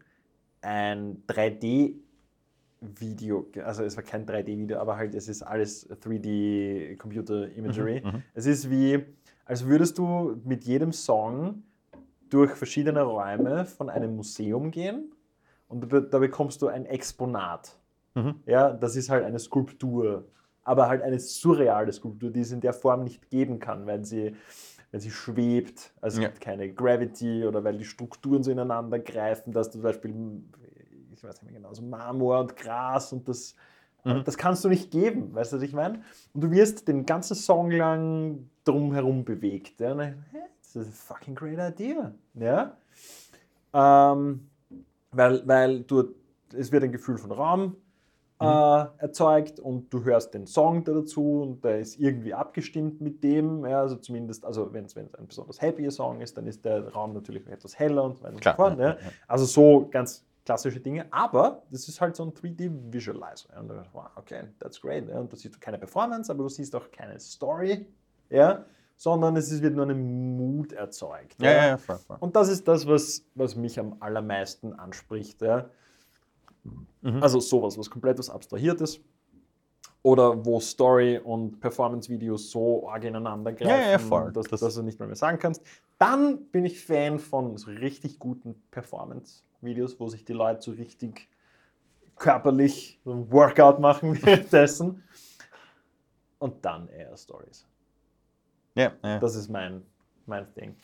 ein 0.62 1.22
3D-Video, 1.28 3.46
also 3.64 3.84
es 3.84 3.96
war 3.96 4.04
kein 4.04 4.26
3D-Video, 4.26 4.78
aber 4.78 4.96
halt 4.96 5.14
es 5.14 5.28
ist 5.28 5.42
alles 5.42 5.88
3D 5.90 6.96
Computer 6.96 7.50
Imagery. 7.52 8.02
Mhm. 8.04 8.22
Es 8.34 8.46
ist 8.46 8.70
wie, 8.70 9.04
als 9.44 9.66
würdest 9.66 9.98
du 9.98 10.40
mit 10.44 10.64
jedem 10.64 10.92
Song 10.92 11.62
durch 12.28 12.52
verschiedene 12.52 13.02
Räume 13.02 13.64
von 13.64 13.90
einem 13.90 14.16
Museum 14.16 14.70
gehen 14.70 15.12
und 15.68 15.92
da 15.92 16.18
bekommst 16.18 16.62
du 16.62 16.68
ein 16.68 16.86
Exponat. 16.86 17.76
Mhm. 18.14 18.36
Ja, 18.46 18.72
das 18.72 18.96
ist 18.96 19.10
halt 19.10 19.24
eine 19.24 19.38
Skulptur, 19.38 20.26
aber 20.62 20.88
halt 20.88 21.02
eine 21.02 21.18
surreale 21.18 21.92
Skulptur, 21.92 22.30
die 22.30 22.40
es 22.40 22.52
in 22.52 22.60
der 22.60 22.72
Form 22.72 23.04
nicht 23.04 23.30
geben 23.30 23.58
kann, 23.58 23.86
weil 23.86 24.04
sie, 24.04 24.34
weil 24.92 25.00
sie 25.00 25.10
schwebt. 25.10 25.92
Also 26.00 26.18
es 26.18 26.22
Ja. 26.22 26.28
gibt 26.28 26.40
keine 26.40 26.72
Gravity 26.72 27.44
oder 27.44 27.62
weil 27.64 27.78
die 27.78 27.84
Strukturen 27.84 28.42
so 28.42 28.50
ineinander 28.50 28.98
greifen, 28.98 29.52
dass 29.52 29.68
du 29.68 29.72
zum 29.74 29.82
Beispiel, 29.82 30.14
ich 31.12 31.22
weiß 31.22 31.42
nicht 31.42 31.52
mehr 31.52 31.60
genau, 31.60 31.72
so 31.74 31.82
Marmor 31.82 32.40
und 32.40 32.56
Gras 32.56 33.12
und 33.12 33.28
das, 33.28 33.54
Mhm. 34.04 34.24
das 34.24 34.38
kannst 34.38 34.64
du 34.64 34.68
nicht 34.70 34.90
geben, 34.90 35.34
weißt 35.34 35.52
du, 35.52 35.56
was 35.58 35.62
ich 35.62 35.74
meine? 35.74 36.02
Und 36.32 36.40
du 36.42 36.50
wirst 36.50 36.88
den 36.88 37.04
ganzen 37.04 37.34
Song 37.34 37.70
lang 37.70 38.48
drumherum 38.64 39.24
bewegt. 39.24 39.78
Ja? 39.80 39.92
Und 39.92 39.98
dann, 39.98 40.24
das 40.62 40.74
ist 40.76 40.88
a 41.10 41.14
fucking 41.14 41.34
great 41.34 41.58
idea. 41.58 42.14
Ja? 42.34 42.76
Ähm, 43.72 44.46
Weil, 45.12 45.46
weil 45.46 45.80
du, 45.82 46.14
es 46.56 46.70
wird 46.70 46.84
ein 46.84 46.92
Gefühl 46.92 47.18
von 47.18 47.32
Raum 47.32 47.76
äh, 48.40 49.02
erzeugt 49.02 49.60
und 49.60 49.92
du 49.92 50.02
hörst 50.04 50.32
den 50.34 50.46
Song 50.46 50.84
da 50.84 50.92
dazu 50.92 51.42
und 51.42 51.64
der 51.64 51.80
ist 51.80 51.98
irgendwie 51.98 52.32
abgestimmt 52.34 53.00
mit 53.00 53.22
dem. 53.22 53.64
Ja, 53.66 53.80
also 53.80 53.96
zumindest, 53.96 54.44
also 54.44 54.72
wenn 54.72 54.86
es 54.86 54.96
ein 54.96 55.10
besonders 55.26 55.60
happy 55.60 55.90
Song 55.90 56.20
ist, 56.20 56.36
dann 56.36 56.46
ist 56.46 56.64
der 56.64 56.88
Raum 56.88 57.12
natürlich 57.12 57.46
etwas 57.46 57.78
heller 57.78 58.04
und 58.04 58.16
so 58.16 58.24
weiter 58.24 58.34
und 58.34 58.44
so 58.44 58.52
fort. 58.52 58.78
ja, 58.78 58.84
Ja. 58.84 58.90
ja. 58.94 58.98
Also 59.28 59.44
so 59.44 59.88
ganz 59.90 60.24
klassische 60.44 60.80
Dinge, 60.80 61.06
aber 61.10 61.62
das 61.70 61.86
ist 61.86 62.00
halt 62.00 62.16
so 62.16 62.24
ein 62.24 62.32
3D-Visualizer. 62.32 63.50
Ja. 63.52 63.60
Und 63.60 63.68
dann, 63.68 63.84
wow, 63.92 64.06
okay, 64.16 64.44
that's 64.58 64.80
great. 64.80 65.08
Und 65.08 65.32
da 65.32 65.36
siehst 65.36 65.54
du 65.54 65.58
keine 65.60 65.78
Performance, 65.78 66.32
aber 66.32 66.42
du 66.42 66.48
siehst 66.48 66.74
auch 66.74 66.90
keine 66.90 67.20
Story, 67.20 67.86
ja, 68.30 68.64
sondern 68.96 69.36
es 69.36 69.62
wird 69.62 69.74
nur 69.74 69.84
eine 69.84 69.94
Mood 69.94 70.72
erzeugt. 70.72 71.40
Ja, 71.40 71.50
ja, 71.50 71.66
ja, 71.68 71.76
voll, 71.76 71.98
voll. 71.98 72.16
Und 72.20 72.36
das 72.36 72.48
ist 72.48 72.66
das, 72.68 72.86
was, 72.86 73.24
was 73.34 73.54
mich 73.56 73.78
am 73.78 73.96
allermeisten 74.00 74.72
anspricht. 74.74 75.40
Ja. 75.42 75.70
Mhm. 77.02 77.22
Also 77.22 77.40
sowas, 77.40 77.76
was 77.78 77.88
komplett 77.90 78.18
was 78.18 78.30
Abstrahiertes. 78.30 79.00
Oder 80.02 80.44
wo 80.46 80.60
Story 80.60 81.18
und 81.18 81.60
Performance-Videos 81.60 82.50
so 82.50 82.88
arg 82.88 83.04
ineinander 83.04 83.52
greifen, 83.52 83.68
Ja, 83.68 83.90
ja, 83.92 83.98
voll. 83.98 84.32
Dass, 84.32 84.46
Das- 84.48 84.60
dass 84.60 84.74
du 84.74 84.82
nicht 84.82 84.98
mehr, 84.98 85.06
mehr 85.06 85.16
sagen 85.16 85.38
kannst. 85.38 85.62
Dann 85.98 86.46
bin 86.46 86.64
ich 86.64 86.82
Fan 86.82 87.18
von 87.18 87.58
so 87.58 87.70
richtig 87.70 88.18
guten 88.18 88.54
Performance-Videos, 88.70 90.00
wo 90.00 90.08
sich 90.08 90.24
die 90.24 90.32
Leute 90.32 90.62
so 90.62 90.70
richtig 90.72 91.28
körperlich 92.16 92.98
so 93.04 93.12
ein 93.12 93.30
Workout 93.30 93.78
machen 93.80 94.14
währenddessen. 94.24 95.02
Und 96.38 96.64
dann 96.64 96.88
eher 96.88 97.14
Stories. 97.16 97.66
Ja, 98.74 98.92
ja. 99.04 99.18
Das 99.18 99.34
ist 99.34 99.48
mein, 99.50 99.82
mein 100.24 100.46
Ding. 100.54 100.74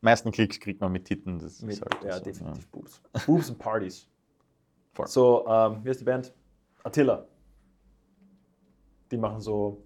meisten 0.00 0.30
Klicks 0.30 0.60
kriegt 0.60 0.80
man 0.80 0.92
mit 0.92 1.06
Titten. 1.06 1.40
Das 1.40 1.60
Mit, 1.62 1.74
ist 1.76 1.82
halt 1.82 2.04
ja, 2.04 2.18
so, 2.18 2.24
definitiv 2.24 2.68
Boobs. 2.68 3.00
Boobs 3.26 3.50
und 3.50 3.58
Partys. 3.58 4.06
Voll. 4.94 5.06
So, 5.06 5.46
ähm, 5.48 5.84
wie 5.84 5.90
heißt 5.90 6.00
die 6.00 6.04
Band? 6.04 6.32
Attila. 6.82 7.26
Die 9.10 9.16
machen 9.16 9.40
so 9.40 9.82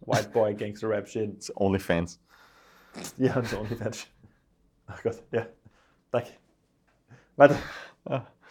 White 0.00 0.28
Boy 0.30 0.54
Gangster 0.58 0.88
Rap 0.88 1.08
Shit. 1.08 1.48
Ja. 1.48 1.54
Onlyfans. 1.56 2.20
Die 3.18 3.32
haben 3.32 3.44
so 3.46 3.58
OnlyFans. 3.58 4.06
Ach 4.86 5.02
Gott, 5.02 5.22
ja. 5.32 5.46
Danke. 6.10 6.30
Weiter. 7.36 7.56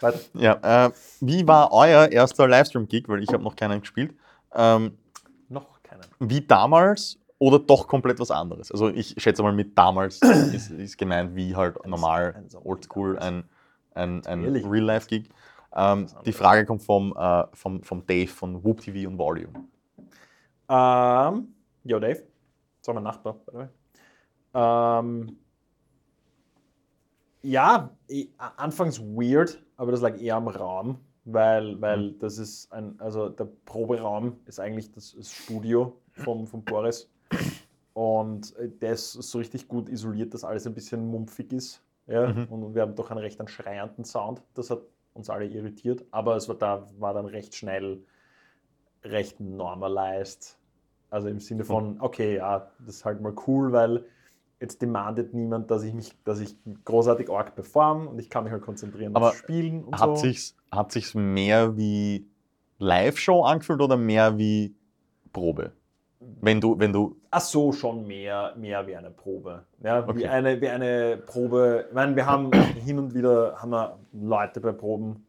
Weiter. 0.01 0.19
Ja, 0.33 0.87
äh, 0.87 0.91
wie 1.21 1.47
war 1.47 1.71
euer 1.71 2.09
erster 2.09 2.47
Livestream-Gig? 2.47 3.07
Weil 3.07 3.23
ich 3.23 3.29
habe 3.29 3.43
noch 3.43 3.55
keinen 3.55 3.79
gespielt. 3.79 4.13
Ähm, 4.53 4.97
Noch 5.47 5.81
keinen. 5.83 6.03
wie 6.19 6.41
damals 6.41 7.17
oder 7.39 7.59
doch 7.59 7.87
komplett 7.87 8.19
was 8.19 8.31
anderes? 8.31 8.71
Also 8.71 8.89
ich 8.89 9.15
schätze 9.17 9.41
mal 9.41 9.53
mit 9.53 9.77
damals 9.77 10.21
ist, 10.53 10.69
ist 10.71 10.97
gemeint 10.97 11.35
wie 11.35 11.55
halt 11.55 11.83
normal, 11.87 12.43
oldschool, 12.63 13.17
ein, 13.19 13.45
ein, 13.95 14.25
ein? 14.25 14.45
Real-Life-Gig. 14.45 15.29
Ähm, 15.75 16.07
die. 16.25 16.31
Frage 16.31 16.65
kommt 16.65 16.83
vom, 16.83 17.13
äh, 17.17 17.43
vom, 17.53 17.83
vom 17.83 18.05
Dave 18.05 18.27
von 18.27 18.63
Whoop 18.63 18.81
TV 18.81 19.09
und 19.09 19.17
Volume. 19.17 19.53
Ähm, 20.69 21.53
yo, 21.83 21.99
Dave. 21.99 22.23
Das 22.79 22.87
war 22.87 22.93
mein 22.95 23.03
Nachbar, 23.03 23.33
by 23.33 23.51
the 23.51 23.57
way. 23.57 23.67
Ähm, 24.53 25.37
ja, 27.41 27.89
a- 28.37 28.51
anfangs 28.57 28.99
weird, 29.01 29.61
aber 29.77 29.91
das 29.91 30.01
lag 30.01 30.17
eher 30.19 30.35
am 30.37 30.47
Raum, 30.47 30.97
weil, 31.25 31.79
weil 31.81 32.13
das 32.13 32.37
ist 32.37 32.71
ein, 32.71 32.99
also 32.99 33.29
der 33.29 33.47
Proberaum 33.65 34.37
ist 34.45 34.59
eigentlich 34.59 34.91
das, 34.91 35.13
das 35.17 35.31
Studio 35.31 35.99
vom, 36.11 36.47
vom 36.47 36.63
Boris. 36.63 37.09
Und 37.93 38.55
äh, 38.57 38.69
der 38.69 38.93
ist 38.93 39.13
so 39.13 39.37
richtig 39.37 39.67
gut 39.67 39.89
isoliert, 39.89 40.33
dass 40.33 40.43
alles 40.43 40.65
ein 40.65 40.73
bisschen 40.73 41.05
mumpfig 41.05 41.51
ist. 41.53 41.81
Ja? 42.07 42.27
Mhm. 42.27 42.45
Und 42.45 42.75
wir 42.75 42.81
haben 42.81 42.95
doch 42.95 43.11
einen 43.11 43.19
recht 43.19 43.39
einen 43.39 43.47
schreienden 43.47 44.05
Sound. 44.05 44.41
Das 44.53 44.69
hat 44.69 44.81
uns 45.13 45.29
alle 45.29 45.45
irritiert. 45.45 46.05
Aber 46.11 46.35
es 46.35 46.47
war 46.47 46.55
da 46.55 46.87
war 46.99 47.13
dann 47.13 47.25
recht 47.25 47.55
schnell 47.55 48.03
recht 49.03 49.39
normalized. 49.39 50.57
Also 51.09 51.27
im 51.29 51.39
Sinne 51.39 51.63
von, 51.63 52.01
okay, 52.01 52.37
ja, 52.37 52.71
das 52.79 52.95
ist 52.95 53.05
halt 53.05 53.21
mal 53.21 53.33
cool, 53.47 53.71
weil 53.71 54.05
jetzt 54.59 54.81
demandet 54.81 55.33
niemand, 55.33 55.69
dass 55.69 55.83
ich 55.83 55.93
mich, 55.93 56.11
dass 56.23 56.39
ich 56.39 56.55
großartig 56.83 57.29
arg 57.29 57.55
perform 57.55 58.07
und 58.07 58.19
ich 58.19 58.29
kann 58.29 58.43
mich 58.43 58.51
halt 58.51 58.63
konzentrieren 58.63 59.15
Aber 59.15 59.29
aufs 59.29 59.37
Spielen 59.37 59.83
und 59.83 59.99
Hat 59.99 60.17
so. 60.17 60.23
sich's, 60.23 60.55
hat 60.71 60.91
sich's 60.91 61.13
mehr 61.13 61.77
wie 61.77 62.27
Live-Show 62.79 63.43
angefühlt 63.43 63.81
oder 63.81 63.97
mehr 63.97 64.37
wie 64.37 64.75
Probe? 65.31 65.73
Wenn 66.41 66.61
du, 66.61 66.77
wenn 66.79 66.91
du, 66.93 67.15
Ach 67.31 67.41
so, 67.41 67.71
schon 67.71 68.05
mehr, 68.07 68.53
mehr 68.57 68.85
wie 68.87 68.95
eine 68.95 69.11
Probe. 69.11 69.63
Ja, 69.81 70.05
wie, 70.07 70.11
Okay. 70.11 70.27
eine, 70.27 70.61
wie 70.61 70.69
eine 70.69 71.17
Probe. 71.17 71.85
Ich 71.89 71.93
meine, 71.93 72.15
wir 72.15 72.25
haben 72.25 72.51
hin 72.85 72.99
und 72.99 73.13
wieder 73.13 73.55
haben 73.61 73.71
wir 73.71 73.99
Leute 74.13 74.59
bei 74.61 74.71
Proben, 74.71 75.25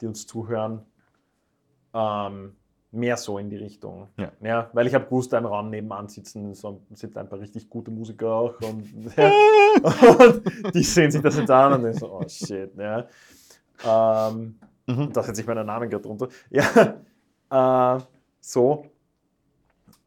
die 0.00 0.06
uns 0.06 0.26
zuhören. 0.26 0.80
Ähm, 1.94 2.56
mehr 2.90 3.16
so 3.16 3.38
in 3.38 3.48
die 3.48 3.56
Richtung. 3.56 4.08
Ja. 4.40 4.68
weil 4.72 4.86
ich 4.86 4.94
habe 4.94 5.06
gewusst, 5.06 5.32
ein 5.34 5.46
Raum 5.46 5.70
nebenan 5.70 6.08
sitzen, 6.08 6.54
so, 6.54 6.82
sitzen 6.92 7.18
ein 7.18 7.28
paar 7.28 7.40
richtig 7.40 7.68
gute 7.70 7.90
Musiker 7.90 8.30
auch. 8.32 8.54
Und, 8.60 8.86
ja, 9.16 9.30
und 9.82 10.74
die 10.74 10.82
sehen 10.82 11.10
sich 11.10 11.22
das 11.22 11.38
jetzt 11.38 11.50
an 11.50 11.72
und 11.74 11.82
denken 11.84 11.98
so, 11.98 12.12
oh 12.12 12.28
shit. 12.28 12.70
Ja. 12.76 13.06
Ähm, 14.28 14.58
Mhm. 14.84 15.12
da 15.12 15.22
setze 15.22 15.40
ich 15.40 15.46
meinen 15.46 15.64
Namen 15.64 15.88
gerade 15.88 16.02
drunter. 16.02 16.28
Ja, 16.50 17.96
äh, 17.98 18.02
so. 18.40 18.84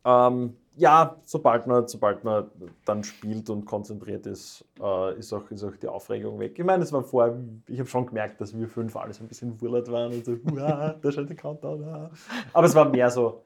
Ähm, 0.05 0.55
ja, 0.77 1.15
sobald 1.23 1.67
man, 1.67 1.87
sobald 1.87 2.23
man 2.23 2.51
dann 2.83 3.03
spielt 3.03 3.49
und 3.49 3.65
konzentriert 3.65 4.25
ist, 4.25 4.65
äh, 4.81 5.17
ist, 5.17 5.31
auch, 5.33 5.49
ist 5.49 5.63
auch 5.63 5.75
die 5.75 5.87
Aufregung 5.87 6.37
weg. 6.39 6.59
Ich 6.59 6.65
meine, 6.65 6.83
es 6.83 6.91
war 6.91 7.03
vorher, 7.03 7.37
ich 7.67 7.79
habe 7.79 7.89
schon 7.89 8.05
gemerkt, 8.05 8.41
dass 8.41 8.57
wir 8.57 8.67
fünf 8.67 8.95
alle 8.95 9.13
so 9.13 9.23
ein 9.23 9.27
bisschen 9.27 9.59
wurlert 9.61 9.89
waren 9.91 10.13
und 10.13 10.25
so, 10.25 10.35
da 10.35 11.11
schaut 11.11 11.29
der 11.29 11.35
Countdown. 11.35 11.83
ah. 11.85 12.11
Aber 12.53 12.67
es 12.67 12.75
war 12.75 12.89
mehr 12.89 13.09
so 13.09 13.43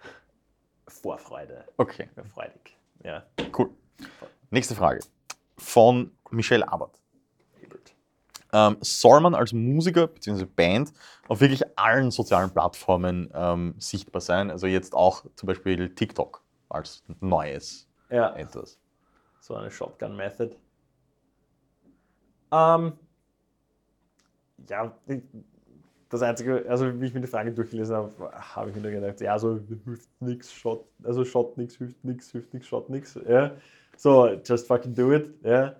Vorfreude, 0.87 1.65
okay, 1.77 2.09
mehr 2.15 2.25
freudig. 2.25 2.75
Ja, 3.03 3.23
cool. 3.57 3.69
Nächste 4.49 4.73
Frage. 4.73 5.01
Von 5.57 6.11
Michelle 6.31 6.67
Abbott. 6.67 6.99
Ähm, 8.51 8.77
soll 8.81 9.21
man 9.21 9.35
als 9.35 9.53
Musiker 9.53 10.07
bzw. 10.07 10.45
Band 10.45 10.91
auf 11.27 11.39
wirklich 11.39 11.63
allen 11.77 12.09
sozialen 12.09 12.49
Plattformen 12.49 13.29
ähm, 13.35 13.75
sichtbar 13.77 14.21
sein? 14.21 14.49
Also 14.49 14.65
jetzt 14.65 14.95
auch 14.95 15.23
zum 15.35 15.45
Beispiel 15.45 15.93
TikTok 15.93 16.41
als 16.69 17.03
neues 17.19 17.87
Ja. 18.09 18.35
etwas. 18.35 18.79
So 19.39 19.55
eine 19.55 19.71
Shotgun-Method. 19.71 20.55
Ähm, 22.51 22.93
ja, 24.67 24.93
das 26.09 26.21
Einzige, 26.21 26.65
also 26.67 26.99
wie 26.99 27.05
ich 27.05 27.13
mir 27.13 27.21
die 27.21 27.27
Frage 27.27 27.51
durchgelesen 27.51 27.95
habe, 27.95 28.11
habe 28.33 28.69
ich 28.69 28.75
mir 28.75 28.81
nur 28.81 28.91
gedacht, 28.91 29.21
ja, 29.21 29.37
so 29.37 29.59
hilft 29.85 30.09
nichts, 30.21 30.51
Shot, 30.51 30.85
also 31.03 31.23
Shot 31.23 31.57
nichts, 31.57 31.75
hilft 31.77 32.03
nichts, 32.03 32.31
hilft 32.31 32.53
nichts, 32.53 32.67
Shot 32.67 32.89
nichts. 32.89 33.17
Ja. 33.27 33.51
So, 33.95 34.27
just 34.43 34.67
fucking 34.67 34.93
do 34.95 35.13
it. 35.13 35.33
Ja. 35.43 35.75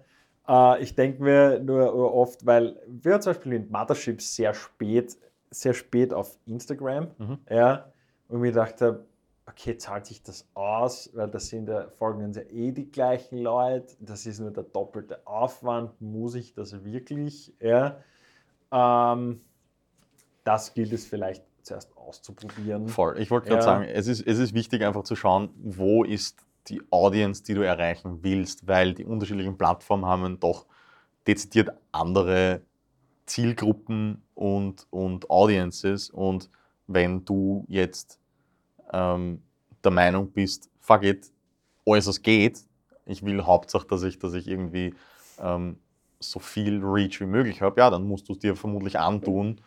Äh, 0.47 0.84
ich 0.84 0.95
denke 0.95 1.23
mir 1.23 1.60
nur 1.60 2.13
oft, 2.13 2.45
weil 2.45 2.80
wir 2.88 3.19
zum 3.21 3.34
Beispiel 3.34 3.54
in 3.54 3.69
Mothership 3.71 4.21
sehr 4.21 4.54
spät, 4.54 5.17
sehr 5.49 5.73
spät 5.73 6.13
auf 6.13 6.38
Instagram, 6.45 7.08
Mhm. 7.17 7.38
ja, 7.49 7.91
und 8.28 8.41
mir 8.41 8.49
gedacht 8.52 8.80
habe, 8.82 9.06
okay, 9.50 9.78
zahlt 9.78 10.06
sich 10.06 10.22
das 10.22 10.48
aus, 10.54 11.10
weil 11.14 11.30
das 11.30 11.48
sind 11.48 11.68
ja, 11.68 11.90
folgen 11.98 12.24
uns 12.24 12.38
ja 12.38 12.44
eh 12.44 12.72
die 12.72 12.90
gleichen 12.92 13.40
Leute, 13.40 13.96
das 14.00 14.26
ist 14.26 14.40
nur 14.40 14.52
der 14.52 14.64
doppelte 14.64 15.26
Aufwand, 15.26 16.00
muss 16.02 16.36
ich 16.36 16.54
das 16.54 16.84
wirklich? 16.84 17.54
Ja? 17.60 18.00
Ähm, 18.72 19.42
das 20.44 20.74
gilt 20.74 20.94
es 20.94 21.06
vielleicht 21.06 21.44
zuerst 21.64 21.96
auszuprobieren. 21.98 22.88
Voll. 22.88 23.20
Ich 23.20 23.30
wollte 23.32 23.48
gerade 23.48 23.60
Ja. 23.60 23.66
sagen, 23.66 23.84
es 23.84 24.08
ist, 24.08 24.26
es 24.26 24.40
ist 24.40 24.54
wichtig 24.54 24.84
einfach 24.84 25.04
zu 25.04 25.16
schauen, 25.16 25.50
wo 25.58 26.04
ist 26.04 26.40
die 26.68 26.82
Audience, 26.92 27.44
die 27.44 27.54
du 27.54 27.62
erreichen 27.62 28.20
willst, 28.24 28.68
weil 28.68 28.94
die 28.94 29.06
unterschiedlichen 29.06 29.58
Plattformen 29.58 30.06
haben 30.06 30.40
doch 30.40 30.66
dezidiert 31.28 31.72
andere 31.92 32.62
Zielgruppen 33.26 34.24
und, 34.36 34.88
und 34.90 35.30
Audiences. 35.30 36.10
Und 36.10 36.50
wenn 36.88 37.26
du 37.26 37.66
jetzt 37.68 38.20
ähm, 38.93 39.41
der 39.84 39.91
Meinung 39.91 40.32
bist, 40.32 40.69
fuck 40.80 41.04
it, 41.04 41.32
alles 41.86 42.08
was 42.08 42.21
geht, 42.21 42.60
ich 43.06 43.23
will 43.23 43.43
Hauptsache, 43.43 43.88
dass 43.88 44.04
ich, 44.04 44.19
dass 44.19 44.34
ich 44.34 44.47
irgendwie 44.47 44.93
ähm, 45.39 45.78
so 46.19 46.39
viel 46.39 46.84
Reach 46.84 47.19
wie 47.19 47.25
möglich 47.25 47.62
habe, 47.62 47.80
ja, 47.80 47.89
dann 47.89 48.08
musst 48.08 48.30
du 48.30 48.34
es 48.34 48.39
dir 48.39 48.56
vermutlich 48.56 48.99
antun, 48.99 49.62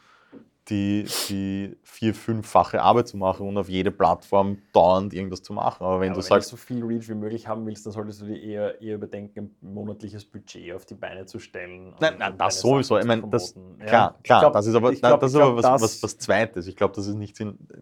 die, 0.68 1.04
die 1.28 1.76
vier-, 1.82 2.14
fünffache 2.14 2.80
Arbeit 2.80 3.08
zu 3.08 3.16
machen 3.16 3.48
und 3.48 3.56
auf 3.58 3.68
jede 3.68 3.90
Plattform 3.90 4.58
dauernd 4.72 5.12
irgendwas 5.12 5.42
zu 5.42 5.52
machen. 5.52 5.84
Aber 5.84 5.98
wenn 6.00 6.08
Ja, 6.08 6.12
du 6.14 6.20
aber 6.20 6.22
sagst, 6.22 6.52
wenn 6.52 6.56
du 6.56 6.60
so 6.60 6.66
viel 6.66 6.84
Reach 6.84 7.08
wie 7.08 7.14
möglich 7.14 7.48
haben 7.48 7.66
willst, 7.66 7.84
dann 7.84 7.92
solltest 7.92 8.20
du 8.20 8.26
dir 8.26 8.40
eher, 8.40 8.80
eher 8.80 8.94
überdenken, 8.94 9.56
ein 9.60 9.74
monatliches 9.74 10.24
Budget 10.24 10.72
auf 10.74 10.86
die 10.86 10.94
Beine 10.94 11.26
zu 11.26 11.40
stellen. 11.40 11.94
Nein, 12.00 12.14
nein, 12.18 12.38
das 12.38 12.60
sowieso. 12.60 12.94
Sachen 12.94 13.00
Ich 13.02 13.06
meine, 13.08 13.28
das. 13.28 13.54
Ja. 13.80 13.86
klar, 13.86 14.18
klar, 14.22 14.40
glaub- 14.42 14.52
das 14.52 14.66
ist 14.66 14.74
aber, 14.76 14.92
glaub- 14.92 15.20
das 15.20 15.30
ist 15.32 15.34
ich 15.34 15.40
glaub, 15.40 15.52
aber 15.58 15.62
was, 15.64 15.82
was, 15.82 16.02
was 16.04 16.18
Zweites. 16.18 16.66
Ich 16.68 16.76
glaube, 16.76 16.94
das 16.94 17.08
ist 17.08 17.16
nicht, 17.16 17.38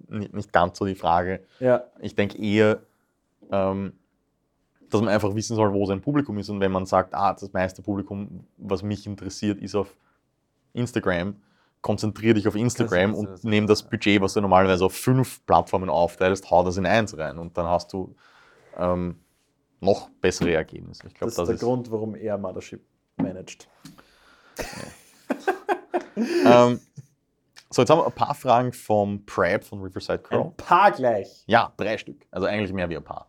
nicht, 0.08 0.32
nicht 0.32 0.52
ganz 0.52 0.78
so 0.78 0.86
die 0.86 0.94
Frage. 0.94 1.44
Ja, 1.60 1.84
Ich 2.00 2.14
denke 2.14 2.38
eher, 2.42 2.80
ähm, 3.52 3.92
dass 4.88 5.00
man 5.02 5.10
einfach 5.10 5.34
wissen 5.34 5.54
soll, 5.54 5.72
wo 5.74 5.84
sein 5.84 6.00
Publikum 6.00 6.38
ist. 6.38 6.48
Und 6.48 6.60
wenn 6.60 6.72
man 6.72 6.86
sagt, 6.86 7.14
ah, 7.14 7.34
das 7.34 7.52
meiste 7.52 7.82
Publikum, 7.82 8.44
was 8.56 8.82
mich 8.82 9.06
interessiert, 9.06 9.58
ist 9.60 9.74
auf 9.74 9.94
Instagram, 10.72 11.36
konzentriere 11.82 12.34
dich 12.34 12.46
auf 12.46 12.54
Instagram 12.54 13.14
und 13.14 13.30
dich, 13.30 13.44
nimm 13.44 13.66
das 13.66 13.82
ja. 13.82 13.88
Budget, 13.88 14.20
was 14.20 14.34
du 14.34 14.40
normalerweise 14.40 14.84
auf 14.84 14.94
fünf 14.94 15.44
Plattformen 15.46 15.88
aufteilst, 15.88 16.50
hau 16.50 16.62
das 16.62 16.76
in 16.76 16.86
eins 16.86 17.16
rein 17.16 17.38
und 17.38 17.56
dann 17.56 17.66
hast 17.66 17.92
du 17.92 18.14
ähm, 18.76 19.18
noch 19.80 20.10
bessere 20.20 20.52
Ergebnisse. 20.52 21.06
Ich 21.06 21.14
glaube, 21.14 21.32
Das 21.32 21.38
ist 21.38 21.48
der 21.48 21.56
Grund, 21.56 21.90
warum 21.90 22.14
er 22.14 22.36
Mothership 22.38 22.84
managt. 23.16 23.68
Ähm, 26.44 26.80
so, 27.70 27.82
jetzt 27.82 27.88
haben 27.90 27.98
wir 28.00 28.06
ein 28.06 28.12
paar 28.12 28.34
Fragen 28.34 28.72
vom 28.72 29.24
Prep 29.24 29.64
von 29.64 29.80
Riverside 29.80 30.18
Crow. 30.18 30.46
Ein 30.46 30.56
paar 30.56 30.90
gleich. 30.90 31.44
Ja, 31.46 31.72
drei 31.76 31.96
Stück. 31.96 32.26
Also 32.30 32.46
eigentlich 32.46 32.72
mehr 32.72 32.88
wie 32.90 32.96
ein 32.96 33.04
paar. 33.04 33.28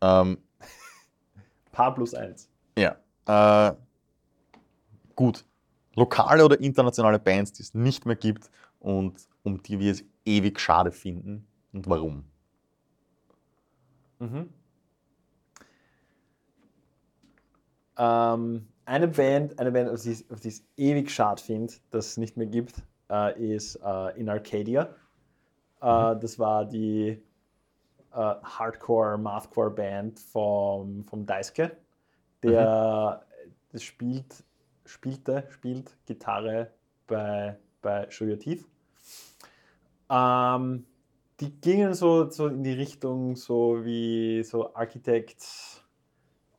Ähm, 0.00 0.38
Paar 1.72 1.94
plus 1.94 2.14
eins. 2.14 2.48
ja. 2.78 2.96
Äh, 3.26 3.74
gut. 5.16 5.44
Lokale 5.94 6.44
oder 6.44 6.60
internationale 6.60 7.18
Bands, 7.18 7.52
die 7.52 7.62
es 7.62 7.74
nicht 7.74 8.06
mehr 8.06 8.16
gibt 8.16 8.50
und 8.80 9.28
um 9.42 9.62
die 9.62 9.78
wir 9.78 9.92
es 9.92 10.04
ewig 10.24 10.58
schade 10.60 10.90
finden 10.92 11.46
und 11.72 11.88
warum. 11.88 12.24
Mhm. 14.18 14.48
Ähm, 17.96 18.66
eine 18.86 19.08
Band, 19.08 19.58
eine 19.58 19.70
Band, 19.72 19.88
auf 19.90 20.02
die, 20.02 20.12
ich- 20.12 20.30
auf 20.30 20.40
die 20.40 20.48
ich 20.48 20.54
es 20.54 20.62
ewig 20.76 21.10
schade 21.10 21.40
finde, 21.42 21.72
dass 21.90 22.06
es 22.08 22.16
nicht 22.16 22.36
mehr 22.36 22.46
gibt, 22.46 22.74
äh, 23.10 23.54
ist 23.54 23.76
äh, 23.76 24.18
In 24.18 24.28
Arcadia. 24.28 24.82
Äh, 25.80 26.16
das 26.16 26.38
war 26.38 26.64
die 26.64 27.22
äh, 28.12 28.16
Hardcore, 28.16 29.18
Mathcore 29.18 29.70
Band 29.70 30.18
vom, 30.18 31.04
vom 31.04 31.24
Daisuke. 31.26 31.76
Der 32.42 33.24
das 33.72 33.82
spielt, 33.82 34.44
spielte, 34.84 35.44
spielt 35.50 35.96
Gitarre 36.06 36.70
bei, 37.06 37.56
bei 37.82 38.10
Show 38.10 38.24
Your 38.24 38.38
Teeth. 38.38 38.66
Ähm, 40.10 40.86
die 41.40 41.60
gingen 41.60 41.94
so, 41.94 42.30
so 42.30 42.46
in 42.48 42.62
die 42.62 42.72
Richtung, 42.72 43.36
so 43.36 43.84
wie 43.84 44.42
so 44.44 44.74
Architect 44.74 45.44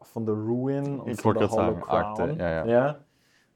von 0.01 0.25
The 0.25 0.31
Ruin 0.31 0.99
und 0.99 1.11
Ich 1.11 1.21
von 1.21 1.35
Hollow 1.35 1.47
sagen, 1.47 1.81
Crown. 1.81 2.39
ja, 2.39 2.65
ja. 2.65 3.05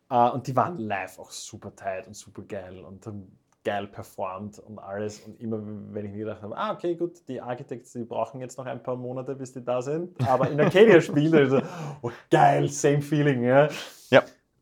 Äh, 0.09 0.31
und 0.31 0.47
die 0.47 0.55
waren 0.55 0.77
live 0.77 1.19
auch 1.19 1.31
super 1.31 1.75
tight 1.75 2.07
und 2.07 2.15
super 2.15 2.41
geil 2.43 2.79
und 2.79 3.05
haben 3.05 3.37
geil 3.63 3.87
performt 3.87 4.59
und 4.59 4.79
alles. 4.79 5.19
Und 5.19 5.39
immer, 5.41 5.59
wenn 5.61 6.05
ich 6.05 6.11
mir 6.11 6.19
gedacht 6.19 6.41
habe, 6.41 6.57
ah, 6.57 6.71
okay, 6.71 6.95
gut, 6.95 7.27
die 7.27 7.41
Architects, 7.41 7.93
die 7.93 8.03
brauchen 8.03 8.39
jetzt 8.39 8.57
noch 8.57 8.65
ein 8.65 8.81
paar 8.81 8.95
Monate, 8.95 9.35
bis 9.35 9.53
die 9.53 9.63
da 9.63 9.81
sind. 9.81 10.15
Aber 10.27 10.49
in 10.49 10.59
Arcadia 10.59 11.01
spielen, 11.01 11.35
also, 11.35 11.61
oh, 12.01 12.11
geil, 12.31 12.69
same 12.69 13.01
feeling, 13.01 13.43
ja. 13.43 13.67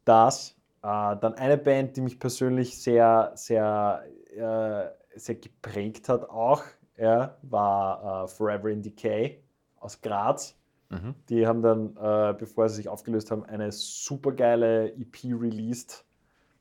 Das. 0.07 0.55
Äh, 0.83 1.17
dann 1.17 1.33
eine 1.35 1.57
Band, 1.57 1.97
die 1.97 2.01
mich 2.01 2.19
persönlich 2.19 2.81
sehr, 2.81 3.31
sehr, 3.35 4.03
äh, 4.33 5.17
sehr 5.19 5.35
geprägt 5.35 6.07
hat 6.09 6.29
auch, 6.29 6.63
ja, 6.97 7.37
war 7.41 8.23
äh, 8.23 8.27
Forever 8.27 8.69
in 8.69 8.81
Decay 8.81 9.43
aus 9.79 10.01
Graz. 10.01 10.55
Mhm. 10.89 11.15
Die 11.29 11.45
haben 11.45 11.61
dann, 11.61 11.97
äh, 11.97 12.33
bevor 12.37 12.69
sie 12.69 12.77
sich 12.77 12.89
aufgelöst 12.89 13.31
haben, 13.31 13.43
eine 13.45 13.71
super 13.71 14.31
geile 14.31 14.93
EP 14.93 15.25
released 15.25 16.05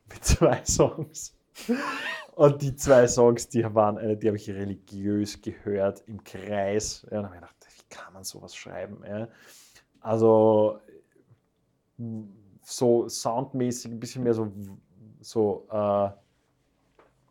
mit 0.08 0.24
zwei 0.24 0.60
Songs. 0.64 1.36
Und 2.34 2.60
die 2.62 2.74
zwei 2.74 3.06
Songs, 3.06 3.48
die 3.48 3.64
waren 3.74 3.96
eine, 3.96 4.16
die 4.16 4.26
habe 4.26 4.36
ich 4.36 4.50
religiös 4.50 5.40
gehört 5.40 6.02
im 6.06 6.22
Kreis. 6.24 7.06
Ja, 7.10 7.20
und 7.20 7.26
habe 7.26 7.36
ich 7.36 7.40
gedacht, 7.40 7.66
wie 7.76 7.94
kann 7.94 8.12
man 8.12 8.24
sowas 8.24 8.56
schreiben? 8.56 9.02
Ja? 9.06 9.28
Also 10.00 10.80
so 12.68 13.08
soundmäßig 13.08 13.92
ein 13.92 14.00
bisschen 14.00 14.24
mehr 14.24 14.34
so, 14.34 14.52
so 15.20 15.68
äh, 15.70 16.10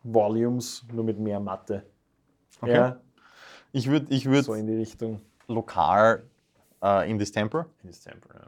Volumes, 0.04 0.86
nur 0.94 1.04
mit 1.04 1.20
mehr 1.20 1.42
Matte. 1.42 1.86
Okay. 2.62 2.74
Ja, 2.74 3.02
Ich 3.74 3.90
würde 3.90 4.14
ich 4.14 4.26
würd 4.26 4.46
so 4.46 4.54
in 4.54 4.66
die 4.66 4.76
Richtung. 4.76 5.20
lokal 5.48 6.24
äh, 6.82 7.10
in 7.12 7.20
Distemper, 7.20 7.66
In 7.84 7.90
December, 7.90 8.30
ja. 8.34 8.48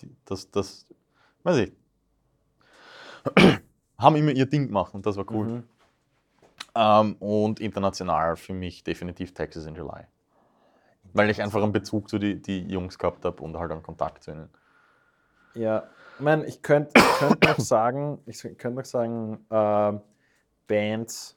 die, 0.00 0.14
das, 0.26 0.50
das, 0.50 0.84
weiß 1.42 1.56
ich, 1.56 1.72
haben 3.98 4.16
immer 4.16 4.32
ihr 4.32 4.46
Ding 4.46 4.66
gemacht 4.66 4.92
und 4.94 5.06
das 5.06 5.16
war 5.16 5.24
cool. 5.30 5.46
Mhm. 5.46 5.64
Ähm, 6.74 7.16
und 7.18 7.60
international 7.60 8.36
für 8.36 8.52
mich 8.52 8.84
definitiv 8.84 9.32
Texas 9.32 9.64
in 9.64 9.74
July. 9.74 10.04
Weil 11.14 11.30
ich 11.30 11.40
einfach 11.40 11.62
einen 11.62 11.72
Bezug 11.72 12.10
zu 12.10 12.18
die, 12.18 12.42
die 12.42 12.60
Jungs 12.66 12.98
gehabt 12.98 13.24
habe 13.24 13.42
und 13.42 13.56
halt 13.56 13.72
einen 13.72 13.82
Kontakt 13.82 14.24
zu 14.24 14.32
ihnen. 14.32 14.50
Ja, 15.54 15.84
ich 16.16 16.20
meine, 16.20 16.46
ich 16.46 16.62
könnte 16.62 16.90
ich 16.96 17.18
könnt 17.18 17.42
noch 17.44 17.58
sagen, 17.58 18.18
ich 18.26 18.42
könnte 18.42 18.70
noch 18.72 18.84
sagen, 18.84 19.44
äh, 19.50 19.92
Bands, 20.66 21.36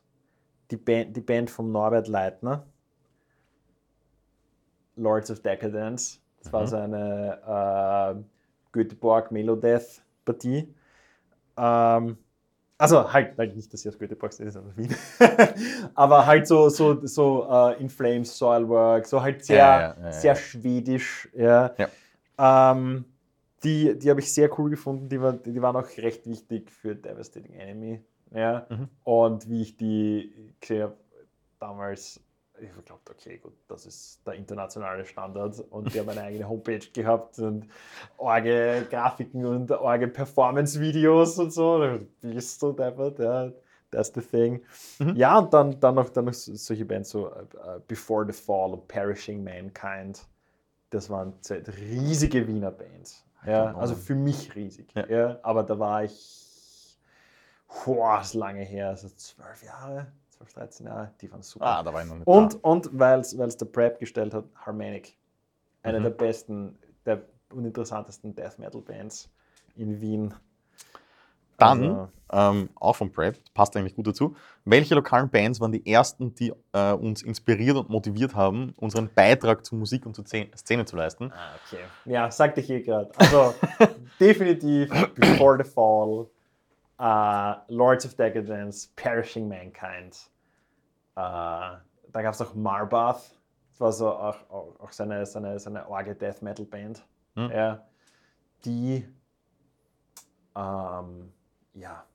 die 0.71 0.77
Band, 0.77 1.15
die 1.15 1.21
Band 1.21 1.49
von 1.49 1.71
Norbert 1.71 2.07
Leitner, 2.07 2.65
Lords 4.95 5.29
of 5.31 5.41
Decadence, 5.41 6.19
das 6.41 6.51
war 6.51 6.63
Mhm. 6.63 6.67
seine 6.67 8.15
äh, 8.17 8.23
Göteborg 8.71 9.31
Melodeath 9.31 10.01
Partie. 10.25 10.73
Ähm, 11.57 12.17
also 12.79 13.11
halt, 13.11 13.37
halt 13.37 13.55
nicht, 13.55 13.73
dass 13.73 13.81
sie 13.81 13.89
aus 13.89 13.97
Göteborg 13.97 14.33
sind, 14.33 14.51
sondern 14.51 14.75
Wien. 14.77 14.95
Aber 15.95 16.25
halt 16.25 16.47
so, 16.47 16.69
so, 16.69 17.05
so 17.05 17.47
äh, 17.49 17.81
In 17.81 17.89
Flames, 17.89 18.37
Soilwork, 18.37 19.05
so 19.07 19.21
halt 19.21 19.43
sehr, 19.43 19.57
Ja, 19.57 19.79
ja, 19.79 19.95
ja, 20.03 20.11
sehr 20.11 20.35
schwedisch. 20.35 21.27
Ja. 21.33 21.73
Ja. 21.77 22.71
Ähm, 22.71 23.05
die 23.63 23.97
die 23.97 24.09
habe 24.09 24.19
ich 24.19 24.33
sehr 24.33 24.49
cool 24.59 24.69
gefunden. 24.69 25.09
Die, 25.09 25.21
war, 25.21 25.33
die 25.33 25.61
waren 25.61 25.75
auch 25.75 25.89
recht 25.97 26.27
wichtig 26.27 26.71
für 26.71 26.95
Devastating 26.95 27.53
Enemy. 27.53 28.01
Ja. 28.31 28.65
Mhm. 28.69 28.87
Und 29.03 29.49
wie 29.49 29.61
ich 29.61 29.77
die 29.77 30.53
gesehen 30.59 30.83
habe, 30.83 30.97
damals, 31.59 32.19
ich 32.59 32.69
habe 32.69 32.81
geglaubt, 32.81 33.09
okay, 33.09 33.37
gut, 33.37 33.53
das 33.67 33.85
ist 33.85 34.25
der 34.27 34.33
internationale 34.33 35.05
Standard. 35.05 35.59
Und 35.69 35.93
die 35.93 35.99
haben 35.99 36.09
eine 36.09 36.21
eigene 36.21 36.47
Homepage 36.49 36.79
gehabt 36.93 37.39
und 37.39 37.67
orge 38.17 38.85
Grafiken 38.89 39.45
und 39.45 39.71
orge 39.71 40.07
Performance-Videos 40.07 41.39
und 41.39 41.51
so. 41.51 41.99
Bist 42.21 42.61
du 42.61 42.71
deppert, 42.73 43.19
ja. 43.19 43.51
That's 43.89 44.11
the 44.13 44.21
thing. 44.21 44.61
Mhm. 44.99 45.15
Ja, 45.15 45.39
und 45.39 45.53
dann, 45.53 45.79
dann, 45.79 45.95
noch, 45.95 46.09
dann 46.09 46.25
noch 46.25 46.33
so- 46.33 46.53
solche 46.55 46.83
Bands, 46.83 47.09
so 47.11 47.29
äh, 47.29 47.79
Before 47.87 48.25
the 48.25 48.33
Fall 48.33 48.73
und 48.73 48.87
Perishing 48.87 49.41
Mankind. 49.43 50.27
Das 50.89 51.09
waren 51.09 51.33
riesige 51.79 52.45
Wiener 52.47 52.71
Bands. 52.71 53.23
Ja, 53.45 53.75
also 53.75 53.95
für 53.95 54.15
mich 54.15 54.55
riesig. 54.55 54.93
Ja. 54.95 55.07
Ja. 55.07 55.39
aber 55.43 55.63
da 55.63 55.77
war 55.79 56.03
ich, 56.03 56.97
boah, 57.85 58.21
ist 58.21 58.33
lange 58.33 58.63
her, 58.63 58.89
also 58.89 59.09
zwölf 59.09 59.63
Jahre, 59.63 60.07
12, 60.29 60.53
13 60.53 60.85
Jahre, 60.87 61.11
die 61.21 61.31
waren 61.31 61.41
super. 61.41 61.65
Ah, 61.65 61.83
da 61.83 61.93
war 61.93 62.01
ich 62.01 62.07
noch 62.07 62.15
nicht 62.17 62.27
und 62.27 62.63
und 62.63 62.89
weil 62.97 63.19
es 63.19 63.57
der 63.57 63.65
Prep 63.65 63.99
gestellt 63.99 64.33
hat, 64.33 64.45
Harmonic. 64.55 65.17
Eine 65.83 65.99
Mhm. 65.99 66.03
der 66.03 66.09
besten, 66.11 66.79
der 67.05 67.21
uninteressantesten 67.51 68.35
Death 68.35 68.59
Metal 68.59 68.81
Bands 68.81 69.29
in 69.75 70.01
Wien. 70.01 70.33
Da. 71.57 71.75
Dann, 71.75 71.83
Also, 71.83 72.09
ähm, 72.31 72.69
auch 72.75 72.95
vom 72.95 73.11
Prep, 73.11 73.37
passt 73.53 73.75
eigentlich 73.77 73.95
gut 73.95 74.07
dazu. 74.07 74.35
Welche 74.65 74.95
lokalen 74.95 75.29
Bands 75.29 75.61
waren 75.61 75.71
die 75.71 75.89
ersten, 75.89 76.35
die 76.35 76.53
äh, 76.73 76.91
uns 76.91 77.21
inspiriert 77.21 77.77
und 77.77 77.89
motiviert 77.89 78.35
haben, 78.35 78.73
unseren 78.77 79.09
Beitrag 79.13 79.65
zu 79.65 79.75
Musik 79.75 80.05
und 80.05 80.13
zur 80.13 80.25
Szene 80.25 80.85
zu 80.85 80.95
leisten? 80.97 81.31
Ah, 81.31 81.55
okay. 81.65 81.83
Ja, 82.05 82.29
sagte 82.29 82.59
ich 82.61 82.69
eh 82.69 82.81
gerade. 82.81 83.11
Also 83.17 83.53
definitiv 84.19 84.89
Before 85.15 85.57
the 85.63 85.69
Fall, 85.69 86.27
äh, 86.99 87.73
Lords 87.73 88.05
of 88.05 88.15
Decadence, 88.15 88.91
Perishing 88.95 89.47
Mankind. 89.47 90.29
Äh, 91.15 91.19
da 92.11 92.21
gab 92.21 92.33
es 92.33 92.41
auch 92.41 92.53
Marbath. 92.53 93.37
Das 93.71 93.79
war 93.79 93.91
so 93.91 94.09
auch, 94.09 94.49
auch, 94.49 94.79
auch 94.79 94.91
seine, 94.91 95.25
seine, 95.25 95.59
seine 95.59 95.87
Orge 95.87 96.15
Death 96.15 96.41
Metal 96.41 96.65
Band. 96.65 97.05
Hm. 97.35 97.51
Ja, 97.51 97.85
die, 98.65 99.07
ähm, 100.55 101.31
ja, 101.79 102.05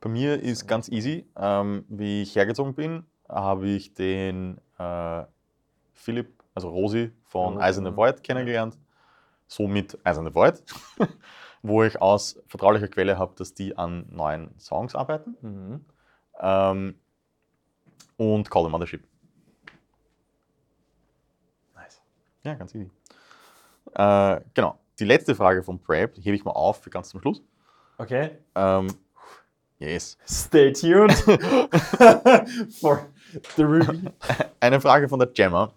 Bei 0.00 0.08
mir 0.08 0.40
ist 0.42 0.66
ganz 0.66 0.88
easy. 0.88 1.26
Ähm, 1.36 1.84
wie 1.88 2.22
ich 2.22 2.34
hergezogen 2.34 2.74
bin, 2.74 3.06
habe 3.28 3.68
ich 3.68 3.94
den 3.94 4.60
äh, 4.78 5.24
Philipp, 5.92 6.42
also 6.54 6.70
Rosi 6.70 7.12
von 7.24 7.56
Oh, 7.56 7.60
Eiserne 7.60 7.92
mhm. 7.92 7.96
Void 7.96 8.22
kennengelernt. 8.24 8.78
Somit 9.46 9.98
Eiserne 10.04 10.34
Void, 10.34 10.62
wo 11.62 11.84
ich 11.84 12.00
aus 12.00 12.42
vertraulicher 12.46 12.88
Quelle 12.88 13.18
habe, 13.18 13.34
dass 13.36 13.54
die 13.54 13.76
an 13.76 14.06
neuen 14.10 14.58
Songs 14.58 14.94
arbeiten. 14.94 15.36
mhm. 15.42 15.84
Ähm, 16.40 16.98
und 18.16 18.50
Call 18.50 18.64
the 18.64 18.70
Mothership. 18.70 19.04
nice. 21.74 22.02
Ja, 22.44 22.54
ganz 22.54 22.74
easy. 22.74 22.90
Äh, 23.94 24.40
genau. 24.54 24.78
Die 24.98 25.04
letzte 25.04 25.34
Frage 25.34 25.62
vom 25.62 25.80
Prep 25.80 26.16
hebe 26.18 26.36
ich 26.36 26.44
mal 26.44 26.52
auf 26.52 26.82
für 26.82 26.90
ganz 26.90 27.08
zum 27.08 27.20
Schluss. 27.20 27.42
Okay, 27.98 28.38
Ähm, 28.54 28.88
yes. 29.78 30.16
stay 30.26 30.72
tuned 30.72 31.12
for 32.80 33.06
the 33.56 33.62
review. 33.64 34.10
Eine 34.60 34.80
Frage 34.80 35.08
von 35.08 35.18
der 35.18 35.28
Gemma, 35.28 35.72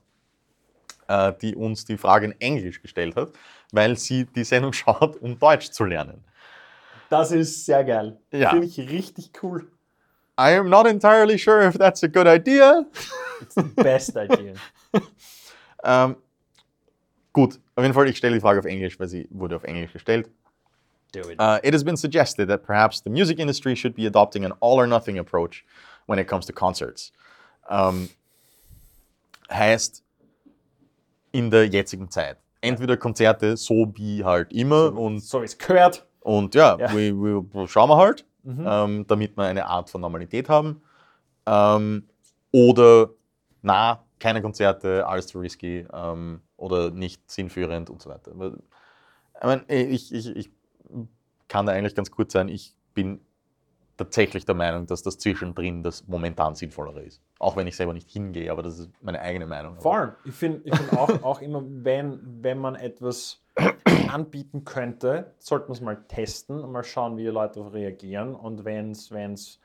äh, 1.07 1.33
die 1.41 1.55
uns 1.55 1.85
die 1.85 1.97
Frage 1.97 2.25
in 2.27 2.41
Englisch 2.41 2.81
gestellt 2.81 3.15
hat, 3.15 3.29
weil 3.71 3.97
sie 3.97 4.25
die 4.25 4.43
Sendung 4.43 4.73
schaut, 4.73 5.17
um 5.21 5.37
Deutsch 5.37 5.69
zu 5.71 5.85
lernen. 5.85 6.23
Das 7.09 7.31
ist 7.31 7.65
sehr 7.65 7.83
geil. 7.83 8.17
Ja. 8.31 8.49
Finde 8.51 8.65
ich 8.67 8.77
richtig 8.79 9.31
cool. 9.43 9.67
I 10.39 10.57
am 10.57 10.69
not 10.69 10.85
entirely 10.87 11.37
sure 11.37 11.65
if 11.67 11.77
that's 11.77 12.03
a 12.03 12.07
good 12.07 12.27
idea. 12.27 12.85
It's 13.41 13.55
the 13.55 13.61
best 13.61 14.17
idea. 14.17 14.53
Ähm, 15.83 16.15
gut, 17.31 17.59
auf 17.75 17.83
jeden 17.83 17.93
Fall, 17.93 18.09
ich 18.09 18.17
stelle 18.17 18.33
die 18.33 18.41
Frage 18.41 18.59
auf 18.59 18.65
Englisch, 18.65 18.99
weil 18.99 19.07
sie 19.07 19.27
wurde 19.29 19.55
auf 19.57 19.63
Englisch 19.63 19.93
gestellt. 19.93 20.29
Do 21.21 21.29
it. 21.29 21.39
Uh, 21.39 21.59
it 21.63 21.73
has 21.73 21.83
been 21.83 21.97
suggested 21.97 22.47
that 22.49 22.63
perhaps 22.63 23.01
the 23.01 23.09
music 23.09 23.39
industry 23.39 23.75
should 23.75 23.95
be 23.95 24.05
adopting 24.05 24.43
an 24.45 24.51
all 24.59 24.79
or 24.79 24.87
nothing 24.87 25.17
approach 25.17 25.63
when 26.07 26.19
it 26.19 26.27
comes 26.27 26.45
to 26.47 26.53
concerts. 26.53 27.11
Ähm, 27.69 28.09
heißt, 29.49 30.03
in 31.31 31.49
der 31.51 31.67
jetzigen 31.67 32.09
Zeit. 32.09 32.37
Entweder 32.61 32.97
Konzerte 32.97 33.57
so 33.57 33.91
wie 33.95 34.23
halt 34.23 34.51
immer 34.51 34.93
und, 34.97 35.19
so 35.23 35.41
wie 35.41 35.45
es 35.45 35.57
gehört. 35.57 36.05
und 36.21 36.55
ja, 36.55 36.77
Ja. 36.79 36.93
Wir, 36.95 37.13
wir 37.13 37.67
schauen 37.67 37.89
wir 37.89 37.97
halt, 37.97 38.25
Mhm. 38.43 38.65
ähm, 38.67 39.05
damit 39.07 39.35
wir 39.37 39.43
eine 39.45 39.65
Art 39.65 39.89
von 39.89 40.01
Normalität 40.01 40.49
haben. 40.49 40.81
Ähm, 41.47 42.07
oder 42.51 43.09
na, 43.63 44.03
keine 44.19 44.41
Konzerte, 44.41 45.05
alles 45.07 45.27
zu 45.27 45.39
risky 45.39 45.85
ähm, 45.91 46.41
oder 46.57 46.91
nicht 46.91 47.29
sinnführend 47.29 47.89
und 47.89 48.01
so 48.03 48.09
weiter. 48.09 48.31
Ich, 48.35 49.43
meine, 49.43 49.63
ich, 49.67 50.13
ich, 50.13 50.27
ich 50.35 50.49
kann 51.47 51.65
da 51.65 51.73
eigentlich 51.73 51.95
ganz 51.95 52.11
kurz 52.11 52.33
sein, 52.33 52.49
ich 52.49 52.75
bin 52.93 53.21
tatsächlich 53.97 54.45
der 54.45 54.55
Meinung, 54.55 54.87
dass 54.87 55.03
das 55.03 55.17
Zwischendrin 55.17 55.83
das 55.83 56.07
momentan 56.07 56.55
sinnvollere 56.55 57.01
ist. 57.03 57.21
Auch 57.39 57.55
wenn 57.55 57.67
ich 57.67 57.75
selber 57.75 57.93
nicht 57.93 58.09
hingehe, 58.09 58.51
aber 58.51 58.63
das 58.63 58.79
ist 58.79 58.89
meine 59.01 59.21
eigene 59.21 59.45
Meinung. 59.45 59.79
Vor 59.79 59.95
allem, 59.95 60.11
ich 60.25 60.33
finde 60.33 60.61
ich 60.65 60.75
find 60.75 60.93
auch, 60.93 61.23
auch 61.23 61.41
immer, 61.41 61.63
wenn, 61.65 62.19
wenn 62.41 62.57
man 62.59 62.75
etwas 62.75 63.41
anbieten 64.09 64.65
könnte, 64.65 65.33
sollte 65.39 65.67
man 65.67 65.73
es 65.73 65.81
mal 65.81 66.03
testen 66.07 66.59
und 66.61 66.71
mal 66.71 66.83
schauen, 66.83 67.17
wie 67.17 67.23
die 67.23 67.29
Leute 67.29 67.73
reagieren. 67.73 68.35
Und 68.35 68.65
wenn 68.65 68.91
es 68.91 69.59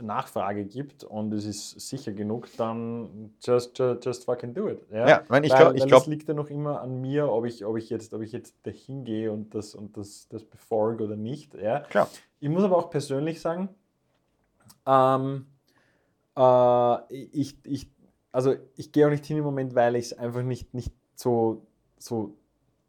Nachfrage 0.00 0.64
gibt 0.64 1.04
und 1.04 1.32
es 1.32 1.44
ist 1.44 1.80
sicher 1.88 2.12
genug, 2.12 2.48
dann 2.56 3.34
just, 3.42 3.78
just, 3.78 4.04
just 4.04 4.24
fucking 4.24 4.54
do 4.54 4.68
it. 4.68 4.86
Ja, 4.90 5.08
Ja, 5.08 5.20
ich 5.22 5.28
meine, 5.28 5.46
ich 5.46 5.52
weil, 5.52 5.74
glaub- 5.74 5.74
ich 5.74 5.92
es 5.92 6.06
liegt 6.06 6.28
ja 6.28 6.34
noch 6.34 6.48
immer 6.50 6.80
an 6.80 7.00
mir, 7.00 7.30
ob 7.30 7.44
ich, 7.44 7.64
ob 7.64 7.76
ich 7.76 7.90
jetzt, 7.90 8.14
ob 8.14 8.22
ich 8.22 8.32
jetzt 8.32 8.54
dahin 8.66 9.04
gehe 9.04 9.30
und 9.30 9.54
das, 9.54 9.74
und 9.74 9.96
das, 9.96 10.28
das 10.28 10.44
befolge 10.44 11.04
oder 11.04 11.16
nicht. 11.16 11.54
Ja. 11.54 11.80
Klar. 11.80 12.08
Ich 12.40 12.48
muss 12.48 12.64
aber 12.64 12.76
auch 12.76 12.90
persönlich 12.90 13.40
sagen, 13.40 13.68
ähm, 14.86 15.46
äh, 16.36 17.14
ich, 17.14 17.56
ich, 17.64 17.90
also 18.32 18.54
ich 18.76 18.92
gehe 18.92 19.06
auch 19.06 19.10
nicht 19.10 19.26
hin 19.26 19.36
im 19.38 19.44
Moment, 19.44 19.74
weil 19.74 19.96
ich 19.96 20.06
es 20.06 20.12
einfach 20.18 20.42
nicht, 20.42 20.74
nicht 20.74 20.92
so, 21.14 21.66
so, 21.98 22.36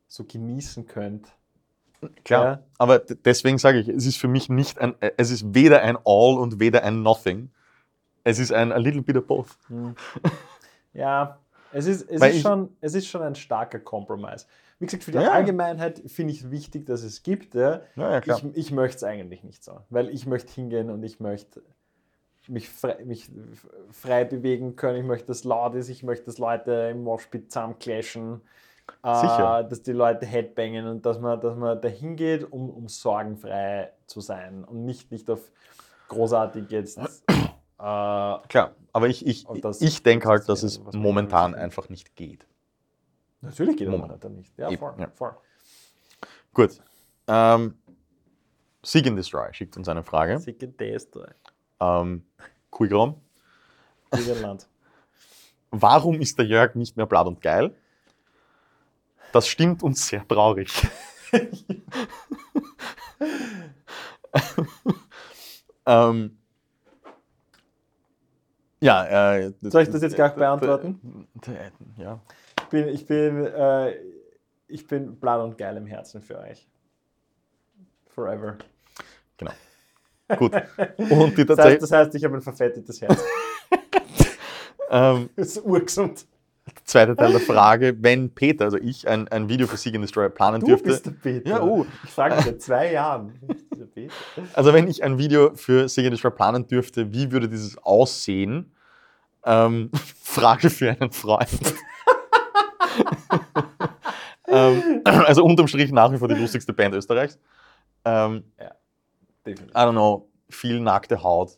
so 0.07 0.23
genießen 0.23 0.87
könnte. 0.87 1.29
Klar, 2.25 2.45
Ja. 2.45 2.63
aber 2.77 2.99
deswegen 2.99 3.57
sage 3.57 3.79
ich, 3.79 3.87
es 3.87 4.05
ist 4.05 4.17
für 4.17 4.27
mich 4.27 4.49
nicht 4.49 4.79
ein, 4.79 4.95
äh, 5.01 5.11
es 5.17 5.31
ist 5.31 5.53
weder 5.53 5.81
ein 5.81 5.97
All 6.05 6.37
und 6.37 6.59
weder 6.59 6.83
ein 6.83 7.03
Nothing. 7.03 7.49
Es 8.23 8.39
ist 8.39 8.53
ein 8.53 8.71
a 8.71 8.77
little 8.77 9.01
bit 9.01 9.17
of 9.17 9.27
both. 9.27 9.57
Hm. 9.67 9.95
Ja, 10.93 11.39
es 11.71 11.87
ist, 11.87 12.09
es, 12.09 12.21
Weil 12.21 12.35
ist 12.35 12.41
schon, 12.41 12.69
es 12.81 12.93
ist 12.93 13.07
schon 13.07 13.21
ein 13.21 13.35
starker 13.35 13.79
Compromise. 13.79 14.45
Wie 14.79 14.85
gesagt, 14.85 15.03
für 15.03 15.11
die 15.11 15.17
Ja. 15.17 15.31
Allgemeinheit 15.31 16.01
finde 16.07 16.33
ich 16.33 16.41
es 16.41 16.51
wichtig, 16.51 16.85
dass 16.85 17.03
es 17.03 17.23
gibt. 17.23 17.55
Ja. 17.55 17.81
Ja. 17.95 18.19
Ich, 18.25 18.45
ich 18.53 18.71
möchte 18.71 18.97
es 18.97 19.03
eigentlich 19.03 19.43
nicht 19.43 19.63
so, 19.63 19.79
weil 19.89 20.09
ich 20.09 20.25
möchte 20.25 20.53
hingehen 20.53 20.89
und 20.89 21.03
ich 21.03 21.19
möchte 21.19 21.61
mich 22.47 22.69
frei, 22.69 22.97
mich 23.05 23.29
frei 23.91 24.25
bewegen 24.25 24.75
können. 24.75 24.97
Ich 24.99 25.05
möchte, 25.05 25.27
dass 25.27 25.43
laut 25.45 25.75
ist. 25.75 25.89
Ich 25.89 26.03
möchte, 26.03 26.25
dass 26.25 26.37
Leute 26.37 26.89
im 26.91 27.03
Moshpit 27.03 27.51
zusammenclashen. 27.51 28.41
Sicher. 29.03 29.59
Äh, 29.59 29.69
dass 29.69 29.81
die 29.81 29.91
Leute 29.91 30.25
headbangen 30.25 30.87
und 30.87 31.05
dass 31.05 31.19
man, 31.19 31.39
dass 31.41 31.57
man 31.57 31.81
dahin 31.81 32.15
geht, 32.15 32.49
um, 32.51 32.69
um 32.69 32.87
sorgenfrei 32.87 33.91
zu 34.07 34.21
sein 34.21 34.63
und 34.63 34.85
nicht, 34.85 35.11
nicht 35.11 35.29
auf 35.29 35.41
großartig 36.07 36.69
jetzt. 36.71 36.97
Äh, 36.97 37.03
Klar, 37.77 38.71
aber 38.93 39.07
ich, 39.09 39.25
ich, 39.27 39.45
das- 39.61 39.81
ich 39.81 40.03
denke 40.03 40.29
halt, 40.29 40.41
das 40.47 40.61
dass 40.61 40.63
es 40.63 40.79
momentan 40.93 41.53
einfach 41.53 41.89
nicht 41.89 42.15
geht. 42.15 42.47
natürlich 43.41 43.75
geht 43.75 43.87
Moment. 43.89 44.03
momentan 44.07 44.35
nicht. 44.35 44.57
Ja, 44.57 44.71
voll. 44.77 44.93
ja. 44.97 45.07
voll. 45.13 45.35
Gut. 46.53 46.81
Ähm, 47.27 47.77
Seek 48.83 49.07
and 49.07 49.17
Destroy 49.17 49.51
schickt 49.53 49.75
uns 49.75 49.89
eine 49.89 50.03
Frage. 50.03 50.39
Sicke 50.39 50.67
DS3. 50.67 51.31
Ähm, 51.81 52.25
Kuigram. 52.69 53.15
Irland. 54.11 54.67
Warum 55.71 56.21
ist 56.21 56.37
der 56.37 56.45
Jörg 56.45 56.75
nicht 56.75 56.95
mehr 56.95 57.05
blatt 57.05 57.27
und 57.27 57.41
geil? 57.41 57.75
Das 59.34 59.48
stimmt 59.48 59.84
uns 59.84 60.08
sehr 60.08 60.26
traurig. 60.28 60.72
ähm, 65.86 66.38
ja, 68.80 69.36
äh, 69.36 69.54
Soll 69.62 69.84
ich 69.84 69.89
das 69.89 70.02
jetzt 70.02 70.15
gleich 70.15 70.34
beantworten? 70.36 71.28
Ja. 71.98 72.22
Ich 72.62 72.65
bin, 72.69 72.88
ich 72.88 73.06
bin, 73.06 73.46
äh, 73.46 73.96
ich 74.67 74.88
bin 74.88 75.19
blatt 75.19 75.41
und 75.41 75.58
geil 75.58 75.76
im 75.78 75.88
Herzen 75.88 76.22
für 76.22 76.39
euch. 76.39 76.67
Forever. 78.10 78.58
Genau. 79.38 79.52
Gut. 80.38 80.54
Und 80.98 81.38
die 81.38 81.46
Das 81.46 81.58
heißt, 81.60 81.82
das 81.82 81.91
heißt 81.91 82.15
ich 82.15 82.24
habe 82.24 82.36
ein 82.36 82.41
verfettetes 82.41 83.02
Herz. 83.02 83.22
Ähm, 84.93 85.30
Das 85.36 85.48
ist 85.48 85.65
urgesund. 85.65 86.26
Zweiter 86.84 87.15
Teil 87.15 87.32
der 87.32 87.41
Frage, 87.41 87.96
wenn 88.00 88.30
Peter, 88.30 88.65
also 88.65 88.78
ich, 88.78 89.08
ein, 89.08 89.28
ein 89.30 89.50
Video 89.50 89.67
für 89.67 89.78
Seek 89.78 89.96
and 89.96 90.04
Destroy 90.04 90.30
planen 90.30 90.62
Du 90.62 90.67
dürfte. 90.67 90.89
bist 90.89 91.06
der 91.06 91.12
Peter. 91.12 91.50
Ja, 91.50 91.62
oh. 91.62 91.86
Ich 92.04 92.10
frage 92.10 92.36
mich 92.36 92.46
seit 92.46 92.62
zwei 92.62 92.91
Jahren. 92.91 93.34
Also 94.54 94.74
wenn 94.74 94.88
ich 94.88 95.04
ein 95.04 95.17
Video 95.17 95.56
für 95.56 95.88
Seek 95.88 96.06
and 96.06 96.13
Destroy 96.13 96.32
planen 96.32 96.67
dürfte, 96.67 97.13
wie 97.13 97.32
würde 97.32 97.48
dieses 97.48 97.78
aussehen? 97.78 98.74
Ähm, 99.46 99.91
Frage 100.22 100.69
für 100.69 100.91
einen 100.91 101.12
Freund. 101.12 101.50
ähm, 104.48 105.02
also 105.04 105.43
unterm 105.43 105.67
Strich 105.67 105.91
nach 105.91 106.12
wie 106.12 106.17
vor 106.17 106.28
die 106.28 106.36
lustigste 106.36 106.74
Band 106.74 106.96
Österreichs. 106.96 107.38
Ähm, 108.06 108.43
Definitiv. 109.46 109.76
I 109.76 109.80
don't 109.80 109.91
know, 109.91 110.30
viel 110.50 110.80
nackte 110.80 111.22
Haut. 111.22 111.58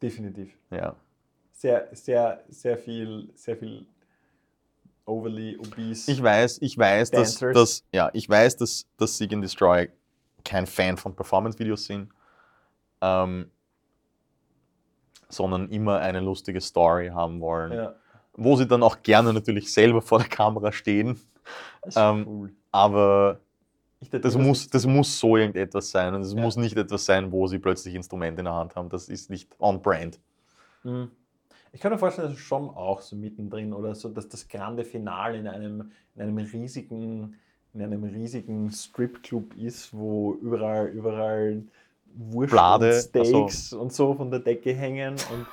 Definitiv. 0.00 0.56
Ja. 0.70 0.94
Sehr, 1.52 1.88
sehr, 1.92 2.44
sehr 2.48 2.78
viel, 2.78 3.30
sehr 3.34 3.56
viel 3.56 3.84
overly 5.08 5.56
obese. 5.58 6.10
Ich 6.10 6.22
weiß, 6.22 6.58
ich 6.60 6.76
weiß, 6.76 7.10
dass, 7.10 7.36
Dancers. 7.38 7.54
dass, 7.54 7.84
ja, 7.92 8.10
ich 8.12 8.28
weiß, 8.28 8.56
dass, 8.56 8.86
dass 8.96 9.16
Seek 9.18 9.32
and 9.32 9.42
Destroy 9.42 9.88
kein 10.44 10.66
Fan 10.66 10.96
von 10.96 11.14
Performance-Videos 11.14 11.86
sind, 11.86 12.10
ähm, 13.00 13.50
sondern 15.28 15.68
immer 15.70 15.98
eine 15.98 16.20
lustige 16.20 16.60
Story 16.60 17.08
haben 17.08 17.40
wollen, 17.40 17.72
ja, 17.72 17.94
wo 18.34 18.56
sie 18.56 18.66
dann 18.66 18.82
auch 18.82 19.02
gerne 19.02 19.32
natürlich 19.32 19.72
selber 19.72 20.00
vor 20.00 20.18
der 20.18 20.28
Kamera 20.28 20.72
stehen. 20.72 21.20
das 21.82 21.96
ist 21.96 22.00
Ähm, 22.00 22.24
cool. 22.26 22.52
Aber 22.70 23.40
dachte, 24.00 24.20
das 24.20 24.36
muss, 24.36 24.68
das 24.68 24.86
muss 24.86 25.18
so 25.18 25.36
irgendetwas 25.36 25.90
sein 25.90 26.14
und 26.14 26.20
es 26.22 26.32
Ja. 26.34 26.40
muss 26.40 26.56
nicht 26.56 26.76
etwas 26.76 27.04
sein, 27.04 27.32
wo 27.32 27.46
sie 27.46 27.58
plötzlich 27.58 27.94
Instrumente 27.94 28.40
in 28.40 28.44
der 28.44 28.54
Hand 28.54 28.76
haben. 28.76 28.88
Das 28.88 29.08
ist 29.08 29.28
nicht 29.30 29.48
on 29.58 29.82
brand. 29.82 30.20
Mhm. 30.84 31.10
Ich 31.72 31.80
kann 31.80 31.92
mir 31.92 31.98
vorstellen, 31.98 32.28
dass 32.28 32.38
es 32.38 32.44
schon 32.44 32.70
auch 32.70 33.00
so 33.00 33.16
mittendrin 33.16 33.72
oder 33.72 33.94
so, 33.94 34.08
dass 34.08 34.28
das 34.28 34.48
grande 34.48 34.84
Finale 34.84 35.38
in 35.38 35.46
einem, 35.46 35.92
in 36.14 36.22
einem 36.22 36.38
riesigen, 36.38 37.36
in 37.74 37.82
einem 37.82 38.04
riesigen 38.04 38.70
Stripclub 38.70 39.56
ist, 39.56 39.94
wo 39.94 40.34
überall, 40.34 40.88
überall 40.88 41.62
Wurst 42.14 42.50
Blade, 42.50 42.94
und 42.94 42.94
Steaks 42.94 43.72
und 43.72 43.92
so 43.92 44.14
von 44.14 44.30
der 44.30 44.40
Decke 44.40 44.72
hängen 44.72 45.16
und, 45.32 45.46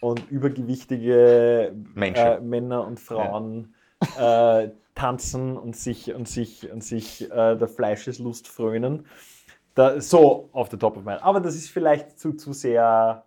und 0.00 0.30
übergewichtige 0.30 1.72
äh, 1.96 2.40
Männer 2.40 2.86
und 2.86 3.00
Frauen 3.00 3.74
äh, 4.18 4.68
tanzen 4.94 5.56
und 5.56 5.76
sich, 5.76 6.14
und 6.14 6.28
sich, 6.28 6.70
und 6.70 6.84
sich 6.84 7.30
äh, 7.30 7.56
der 7.56 7.68
Fleischeslust 7.68 8.46
frönen. 8.48 9.06
Da, 9.74 10.00
so 10.00 10.50
auf 10.52 10.68
der 10.68 10.78
Top 10.78 10.98
of 10.98 11.04
Mind. 11.04 11.22
Aber 11.22 11.40
das 11.40 11.54
ist 11.54 11.70
vielleicht 11.70 12.18
zu, 12.18 12.34
zu 12.34 12.52
sehr. 12.52 13.24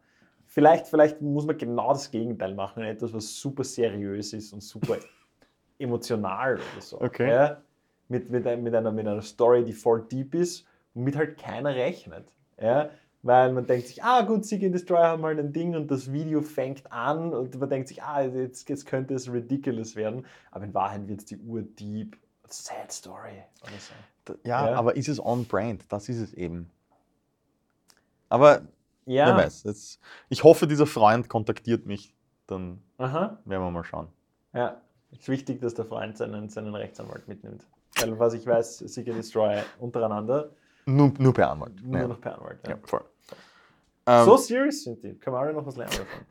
Vielleicht, 0.56 0.88
vielleicht 0.88 1.22
muss 1.22 1.46
man 1.46 1.58
genau 1.58 1.92
das 1.92 2.10
Gegenteil 2.10 2.56
machen. 2.56 2.82
Etwas, 2.82 3.12
was 3.12 3.38
super 3.42 3.66
seriös 3.66 4.32
ist 4.32 4.54
und 4.54 4.64
super 4.64 4.96
emotional 5.80 6.56
oder 6.56 6.82
so. 6.82 7.02
Okay. 7.02 7.30
Ja? 7.30 7.62
Mit, 8.08 8.30
mit, 8.30 8.46
mit, 8.46 8.74
einer, 8.74 8.92
mit 8.94 9.06
einer 9.06 9.22
Story, 9.22 9.66
die 9.66 9.74
voll 9.74 10.04
deep 10.10 10.34
ist 10.34 10.66
und 10.94 11.04
mit 11.04 11.18
halt 11.18 11.38
keiner 11.38 11.76
rechnet. 11.76 12.30
Ja? 12.58 12.90
Weil 13.22 13.52
man 13.52 13.68
denkt 13.68 13.88
sich, 13.88 14.02
ah 14.02 14.22
gut, 14.22 14.46
Seek 14.46 14.64
and 14.64 14.74
Destroy 14.74 15.00
haben 15.02 15.24
mal 15.24 15.38
ein 15.38 15.52
Ding 15.52 15.76
und 15.76 15.92
das 15.92 16.14
Video 16.14 16.42
fängt 16.42 16.90
an 16.90 17.34
und 17.34 17.60
man 17.60 17.70
denkt 17.70 17.90
sich, 17.90 18.02
ah, 18.02 18.22
jetzt, 18.22 18.70
jetzt 18.70 18.86
könnte 18.86 19.14
es 19.14 19.30
ridiculous 19.30 19.98
werden. 19.98 20.26
Aber 20.52 20.64
in 20.64 20.74
Wahrheit 20.74 21.06
wird 21.10 21.20
es 21.20 21.26
die 21.26 21.38
ur-deep 21.38 22.16
Sad 22.48 22.94
Story 22.94 23.44
oder 23.62 23.72
so. 23.78 24.34
Ja, 24.48 24.70
Ja. 24.70 24.76
aber 24.78 24.96
ist 24.96 25.10
es 25.10 25.20
on 25.20 25.44
brand? 25.44 25.84
Das 25.90 26.08
ist 26.08 26.22
es 26.22 26.34
eben. 26.34 26.70
Aber 28.30 28.62
Ja. 29.06 29.28
wer 29.28 29.38
weiß. 29.46 29.64
Jetzt, 29.64 30.00
ich 30.30 30.44
hoffe, 30.44 30.68
dieser 30.68 30.86
Freund 30.88 31.30
kontaktiert 31.30 31.86
mich. 31.86 32.14
Dann 32.48 32.82
Aha. 32.98 33.40
werden 33.46 33.64
wir 33.64 33.72
mal 33.72 33.84
schauen. 33.84 34.08
Ja, 34.54 34.82
ist 35.12 35.28
wichtig, 35.30 35.62
dass 35.62 35.74
der 35.74 35.86
Freund 35.86 36.18
seinen, 36.18 36.50
seinen 36.50 36.74
Rechtsanwalt 36.76 37.28
mitnimmt. 37.28 37.66
Weil, 38.00 38.18
was 38.20 38.34
ich 38.34 38.46
weiß, 38.46 38.80
Seek 38.80 39.08
and 39.08 39.18
Destroy 39.18 39.62
untereinander 39.80 40.50
Nur, 40.86 41.14
nur 41.18 41.34
per 41.34 41.50
Anwalt. 41.52 41.74
Nur 41.84 42.02
ja. 42.02 42.08
noch 42.08 42.20
per 42.22 42.38
Anwalt. 42.38 42.60
Ja. 42.66 42.72
Ja, 42.72 42.78
voll. 42.84 43.04
Ähm, 44.08 44.26
so 44.26 44.38
serious 44.38 44.84
sind 44.84 45.02
die. 45.04 45.14
Können 45.16 45.36
wir 45.36 45.40
alle 45.40 45.54
noch 45.54 45.66
was 45.66 45.76
lernen 45.78 45.94
davon. 45.98 46.26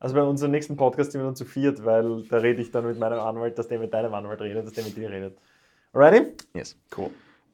Also 0.00 0.14
bei 0.14 0.22
unserem 0.22 0.50
nächsten 0.50 0.76
Podcast 0.76 1.12
sind 1.12 1.22
wir 1.22 1.26
dann 1.26 1.36
zu 1.36 1.44
viert, 1.46 1.84
weil 1.84 2.24
da 2.24 2.38
rede 2.38 2.60
ich 2.60 2.70
dann 2.70 2.84
mit 2.86 2.98
meinem 2.98 3.20
Anwalt, 3.20 3.58
dass 3.58 3.68
der 3.68 3.78
mit 3.78 3.94
deinem 3.94 4.12
Anwalt 4.12 4.40
redet, 4.40 4.66
dass 4.66 4.74
der 4.74 4.84
mit 4.84 4.96
dir 4.96 5.08
redet. 5.08 5.38
Alrighty? 5.94 6.32
yes. 6.54 6.76
Cool. 6.94 7.10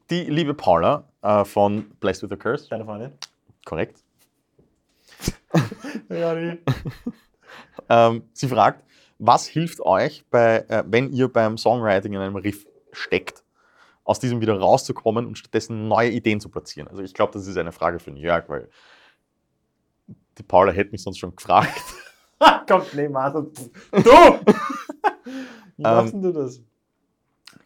Die 0.09 0.23
liebe 0.25 0.53
Paula 0.53 1.05
äh, 1.21 1.45
von 1.45 1.89
Blessed 2.01 2.23
with 2.23 2.31
a 2.33 2.35
Curse, 2.35 2.67
Deine 2.69 2.83
Freundin? 2.83 3.11
korrekt. 3.63 4.00
Ja, 6.09 6.35
die. 6.35 6.59
Ähm, 7.89 8.23
sie 8.33 8.47
fragt, 8.47 8.85
was 9.19 9.45
hilft 9.45 9.81
euch, 9.81 10.25
bei, 10.29 10.59
äh, 10.69 10.83
wenn 10.87 11.11
ihr 11.11 11.27
beim 11.27 11.57
Songwriting 11.57 12.13
in 12.13 12.19
einem 12.19 12.37
Riff 12.37 12.65
steckt, 12.93 13.43
aus 14.05 14.19
diesem 14.19 14.39
wieder 14.39 14.57
rauszukommen 14.57 15.25
und 15.25 15.37
stattdessen 15.37 15.87
neue 15.89 16.09
Ideen 16.09 16.39
zu 16.39 16.49
platzieren? 16.49 16.87
Also 16.87 17.03
ich 17.03 17.13
glaube, 17.13 17.33
das 17.33 17.45
ist 17.47 17.57
eine 17.57 17.71
Frage 17.73 17.99
für 17.99 18.11
den 18.11 18.17
Jörg, 18.17 18.47
weil 18.47 18.69
die 20.37 20.43
Paula 20.43 20.71
hätte 20.71 20.91
mich 20.91 21.03
sonst 21.03 21.19
schon 21.19 21.35
gefragt. 21.35 21.73
Kommt 22.67 22.93
nebenan 22.93 23.35
und 23.35 23.57
du! 23.91 24.11
Wie 25.77 25.83
machst 25.83 26.13
denn 26.13 26.21
du 26.21 26.31
das? 26.31 26.61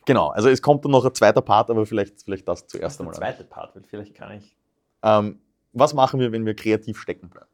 genau, 0.05 0.29
also 0.29 0.49
es 0.49 0.61
kommt 0.61 0.83
dann 0.85 0.91
noch 0.91 1.05
ein 1.05 1.13
zweiter 1.13 1.41
Part, 1.41 1.69
aber 1.69 1.85
vielleicht, 1.85 2.23
vielleicht 2.23 2.47
das 2.47 2.67
zuerst 2.67 2.99
Der 2.99 3.05
einmal. 3.05 3.15
zweite 3.15 3.43
Part 3.43 3.77
vielleicht 3.87 4.15
kann 4.15 4.31
ich. 4.37 4.55
Ähm, 5.03 5.39
was 5.73 5.93
machen 5.93 6.19
wir, 6.19 6.31
wenn 6.31 6.45
wir 6.45 6.55
kreativ 6.55 6.99
stecken 6.99 7.29
bleiben? 7.29 7.47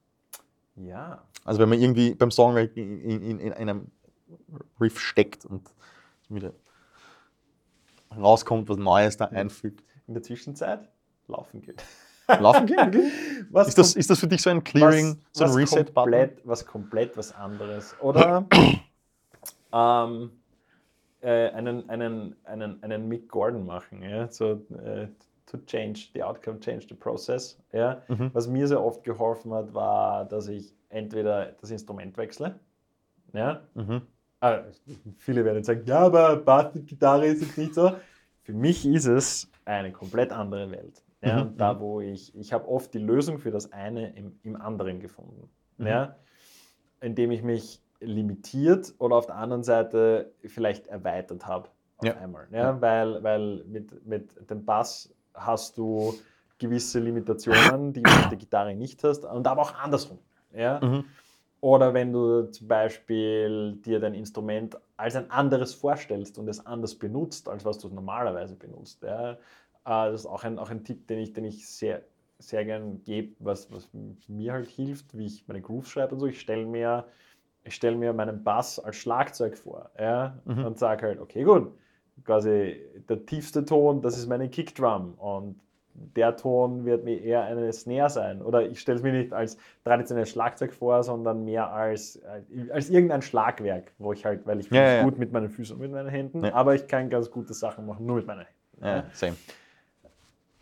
Ja. 0.85 1.23
Also 1.43 1.59
wenn 1.59 1.69
man 1.69 1.79
irgendwie 1.79 2.13
beim 2.13 2.31
Songwriting 2.31 3.01
in, 3.01 3.21
in, 3.21 3.39
in 3.39 3.53
einem 3.53 3.91
Riff 4.79 4.99
steckt 4.99 5.45
und 5.45 5.69
wieder 6.29 6.53
rauskommt, 8.15 8.69
was 8.69 8.77
Neues 8.77 9.17
da 9.17 9.25
einfügt. 9.25 9.83
In 10.07 10.13
der 10.13 10.23
Zwischenzeit 10.23 10.89
laufen 11.27 11.61
geht. 11.61 11.83
Laufen 12.27 12.65
gehen? 12.65 13.11
Ist 13.53 13.77
das, 13.77 13.95
ist 13.95 14.09
das 14.09 14.19
für 14.19 14.27
dich 14.27 14.41
so 14.41 14.49
ein 14.49 14.63
Clearing, 14.63 15.17
was, 15.17 15.39
so 15.39 15.43
ein 15.43 15.51
Reset-Button? 15.51 16.31
was 16.45 16.65
komplett 16.65 17.17
was 17.17 17.33
anderes. 17.33 17.93
Oder 17.99 18.45
ähm, 19.73 20.31
äh, 21.21 21.49
einen, 21.49 21.89
einen, 21.89 22.35
einen, 22.45 22.81
einen 22.83 23.07
Mick 23.09 23.27
Gordon 23.27 23.65
machen, 23.65 24.01
ja? 24.01 24.29
so, 24.29 24.65
äh, 24.83 25.07
to 25.51 25.57
change 25.65 26.11
the 26.13 26.23
outcome, 26.23 26.59
change 26.59 26.87
the 26.87 26.95
process. 26.95 27.59
Ja? 27.73 28.01
Mhm. 28.07 28.29
Was 28.33 28.47
mir 28.47 28.67
sehr 28.67 28.81
oft 28.83 29.03
geholfen 29.03 29.53
hat, 29.53 29.73
war, 29.73 30.25
dass 30.25 30.47
ich 30.47 30.73
entweder 30.89 31.53
das 31.59 31.71
Instrument 31.71 32.17
wechsle. 32.17 32.55
Ja? 33.33 33.61
Mhm. 33.73 34.01
Ah, 34.39 34.61
viele 35.17 35.45
werden 35.45 35.63
sagen, 35.63 35.83
ja, 35.85 35.99
aber 35.99 36.35
Bass 36.37 36.73
mit 36.73 36.87
Gitarre 36.87 37.27
ist 37.27 37.41
jetzt 37.41 37.57
nicht 37.57 37.75
so. 37.75 37.91
Für 38.43 38.53
mich 38.53 38.85
ist 38.87 39.05
es 39.05 39.51
eine 39.65 39.91
komplett 39.91 40.31
andere 40.31 40.71
Welt. 40.71 41.03
Ja, 41.23 41.35
Mhm, 41.35 41.41
und 41.51 41.57
da, 41.61 41.79
wo 41.79 42.01
ich, 42.01 42.33
ich 42.35 42.51
habe 42.51 42.67
oft 42.67 42.91
die 42.95 42.97
Lösung 42.97 43.37
für 43.37 43.51
das 43.51 43.71
eine 43.71 44.15
im, 44.15 44.39
im 44.41 44.55
anderen 44.55 44.99
gefunden. 44.99 45.47
Mhm. 45.77 45.85
Ja, 45.87 46.15
indem 47.01 47.29
ich 47.29 47.43
mich 47.43 47.79
limitiert 47.99 48.95
oder 48.97 49.15
auf 49.17 49.27
der 49.27 49.35
anderen 49.35 49.63
Seite 49.63 50.31
vielleicht 50.43 50.87
erweitert 50.87 51.45
habe 51.45 51.69
auf 51.97 52.07
Ja. 52.07 52.17
einmal. 52.17 52.47
Ja. 52.51 52.81
Weil, 52.81 53.21
weil 53.21 53.63
mit, 53.65 54.03
mit 54.07 54.49
dem 54.49 54.65
Bass 54.65 55.13
hast 55.33 55.77
du 55.77 56.13
gewisse 56.59 56.99
Limitationen, 56.99 57.93
die 57.93 58.01
du 58.01 58.09
mit 58.11 58.31
der 58.31 58.37
Gitarre 58.37 58.75
nicht 58.75 59.03
hast, 59.03 59.25
und 59.25 59.47
aber 59.47 59.61
auch 59.61 59.73
andersrum. 59.75 60.19
Ja? 60.53 60.79
Mhm. 60.79 61.05
Oder 61.61 61.93
wenn 61.93 62.11
du 62.11 62.49
zum 62.51 62.67
Beispiel 62.67 63.77
dir 63.85 63.99
dein 63.99 64.15
Instrument 64.15 64.77
als 64.97 65.15
ein 65.15 65.29
anderes 65.29 65.73
vorstellst 65.75 66.37
und 66.39 66.47
es 66.47 66.65
anders 66.65 66.95
benutzt, 66.95 67.47
als 67.47 67.65
was 67.65 67.77
du 67.77 67.87
es 67.87 67.93
normalerweise 67.93 68.55
benutzt. 68.55 69.03
Ja. 69.03 69.33
Äh, 69.33 69.37
Das 69.85 70.21
ist 70.21 70.25
auch 70.25 70.43
ein, 70.43 70.57
auch 70.59 70.69
ein 70.69 70.83
Tipp, 70.83 71.07
den 71.07 71.19
ich, 71.19 71.33
den 71.33 71.45
ich 71.45 71.67
sehr, 71.67 72.01
sehr 72.39 72.65
gern 72.65 73.03
gebe, 73.03 73.35
was, 73.39 73.71
was 73.71 73.87
mir 74.27 74.53
halt 74.53 74.67
hilft, 74.69 75.15
wie 75.15 75.27
ich 75.27 75.47
meine 75.47 75.61
Grooves 75.61 75.89
schreibe 75.89 76.13
und 76.15 76.19
so. 76.19 76.25
Ich 76.25 76.41
stelle 76.41 76.65
mir, 76.65 77.05
ich 77.63 77.75
stell 77.75 77.95
mir 77.95 78.13
meinen 78.13 78.43
Bass 78.43 78.79
als 78.79 78.95
Schlagzeug 78.95 79.55
vor 79.57 79.91
ja, 79.99 80.39
Mhm. 80.45 80.65
und 80.65 80.79
sage 80.79 81.05
halt, 81.05 81.19
okay, 81.19 81.43
gut, 81.43 81.71
quasi 82.25 82.77
der 83.09 83.25
tiefste 83.25 83.65
Ton, 83.65 84.01
das 84.01 84.17
ist 84.17 84.27
meine 84.27 84.49
Kickdrum 84.49 85.13
und 85.15 85.55
der 86.15 86.37
Ton 86.37 86.85
wird 86.85 87.03
mir 87.03 87.21
eher 87.21 87.43
eine 87.43 87.71
Snare 87.73 88.09
sein. 88.09 88.41
Oder 88.41 88.65
ich 88.65 88.79
stelle 88.79 88.97
es 88.97 89.03
mir 89.03 89.11
nicht 89.11 89.33
als 89.33 89.57
traditionelles 89.83 90.29
Schlagzeug 90.29 90.73
vor, 90.73 91.03
sondern 91.03 91.43
mehr 91.43 91.69
als, 91.71 92.15
äh, 92.15 92.71
als 92.71 92.89
irgendein 92.89 93.21
Schlagwerk, 93.21 93.91
wo 93.99 94.13
ich 94.13 94.25
halt, 94.25 94.47
weil 94.47 94.61
ich 94.61 94.69
Ja, 94.71 94.81
ja, 94.81 94.93
ja. 94.97 95.03
gut 95.03 95.19
mit 95.19 95.31
meinen 95.33 95.49
Füßen 95.49 95.75
und 95.75 95.81
mit 95.81 95.91
meinen 95.91 96.07
Händen, 96.09 96.45
Ja. 96.45 96.53
aber 96.53 96.75
ich 96.75 96.87
kann 96.87 97.09
ganz 97.09 97.29
gute 97.29 97.53
Sachen 97.53 97.85
machen, 97.85 98.05
nur 98.05 98.15
mit 98.15 98.25
meinen 98.25 98.45
Händen. 98.45 98.85
Ja, 98.85 99.03
same. 99.13 99.35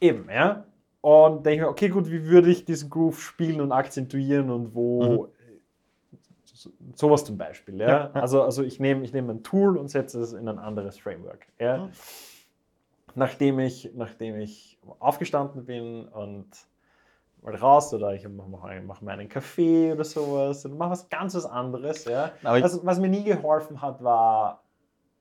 Eben, 0.02 0.28
ja. 0.30 0.66
Und 1.02 1.46
denke 1.46 1.64
mir, 1.66 1.70
okay, 1.70 1.90
gut, 1.90 2.10
wie 2.10 2.26
würde 2.26 2.50
ich 2.50 2.66
diesen 2.66 2.90
Groove 2.90 3.22
spielen 3.22 3.62
und 3.62 3.72
akzentuieren 3.72 4.50
und 4.50 4.76
wo. 4.76 5.04
so- 5.04 5.30
Sowas 6.96 7.24
zum 7.26 7.38
Beispiel, 7.38 7.80
ja. 7.80 8.12
Also, 8.14 8.42
also 8.44 8.64
ich 8.64 8.80
nehme 8.80 9.04
ich 9.04 9.14
nehme 9.14 9.34
ein 9.34 9.44
Tool 9.44 9.78
und 9.78 9.88
setze 9.90 10.20
es 10.22 10.34
in 10.34 10.48
ein 10.48 10.60
anderes 10.60 10.98
Framework. 11.00 11.48
Ja. 11.60 11.90
Nachdem, 13.16 13.60
ich, 13.60 13.92
nachdem 13.96 14.40
ich 14.40 14.78
aufgestanden 15.00 15.66
bin 15.66 16.08
und 16.08 16.48
mal 17.42 17.56
raus 17.56 17.94
oder 17.94 18.14
ich 18.14 18.28
mache 18.28 18.82
mach, 18.86 19.02
mir 19.02 19.12
einen 19.12 19.30
Kaffee 19.30 19.94
oder 19.94 20.04
sowas 20.04 20.66
und 20.66 20.78
mache 20.78 20.92
was 20.92 21.10
ganz 21.10 21.36
was 21.36 21.46
anderes. 21.46 22.06
Ja. 22.06 22.32
Ich- 22.56 22.64
was, 22.84 23.00
mir 23.00 23.10
nie 23.10 23.24
geholfen 23.24 23.82
hat, 23.82 24.04
war, 24.04 24.64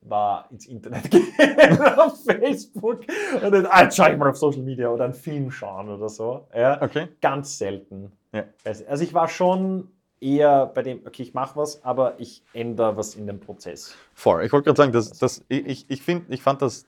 war 0.03 0.47
ins 0.51 0.67
Internet 0.67 1.11
gehen, 1.11 1.81
auf 1.97 2.25
Facebook 2.25 3.07
und 3.43 3.53
dann 3.53 3.67
ah, 3.67 3.91
schaue 3.91 4.13
ich 4.13 4.19
mal 4.19 4.31
auf 4.31 4.37
Social 4.37 4.63
Media 4.63 4.89
oder 4.89 5.05
einen 5.05 5.15
Film 5.15 5.51
schauen 5.51 5.89
oder 5.89 6.09
so. 6.09 6.47
Ja. 6.55 6.81
Okay. 6.83 7.09
Ganz 7.21 7.59
selten. 7.59 8.13
Ja. 8.33 8.45
Also 8.65 9.03
ich 9.03 9.15
war 9.15 9.29
schon 9.29 9.91
eher 10.21 10.67
bei 10.67 10.83
dem, 10.83 11.01
okay, 11.07 11.23
ich 11.23 11.35
mache 11.35 11.57
was, 11.57 11.83
aber 11.85 12.19
ich 12.19 12.43
ändere 12.53 12.97
was 12.97 13.15
in 13.15 13.27
dem 13.27 13.41
Prozess. 13.41 13.95
Voll. 14.15 14.45
Ich 14.45 14.53
wollte 14.53 14.65
gerade 14.67 14.77
sagen, 14.77 14.93
das, 14.93 15.11
das, 15.11 15.45
ich, 15.49 15.89
ich, 15.89 16.03
find, 16.03 16.31
ich 16.33 16.43
fand 16.43 16.63
das 16.63 16.87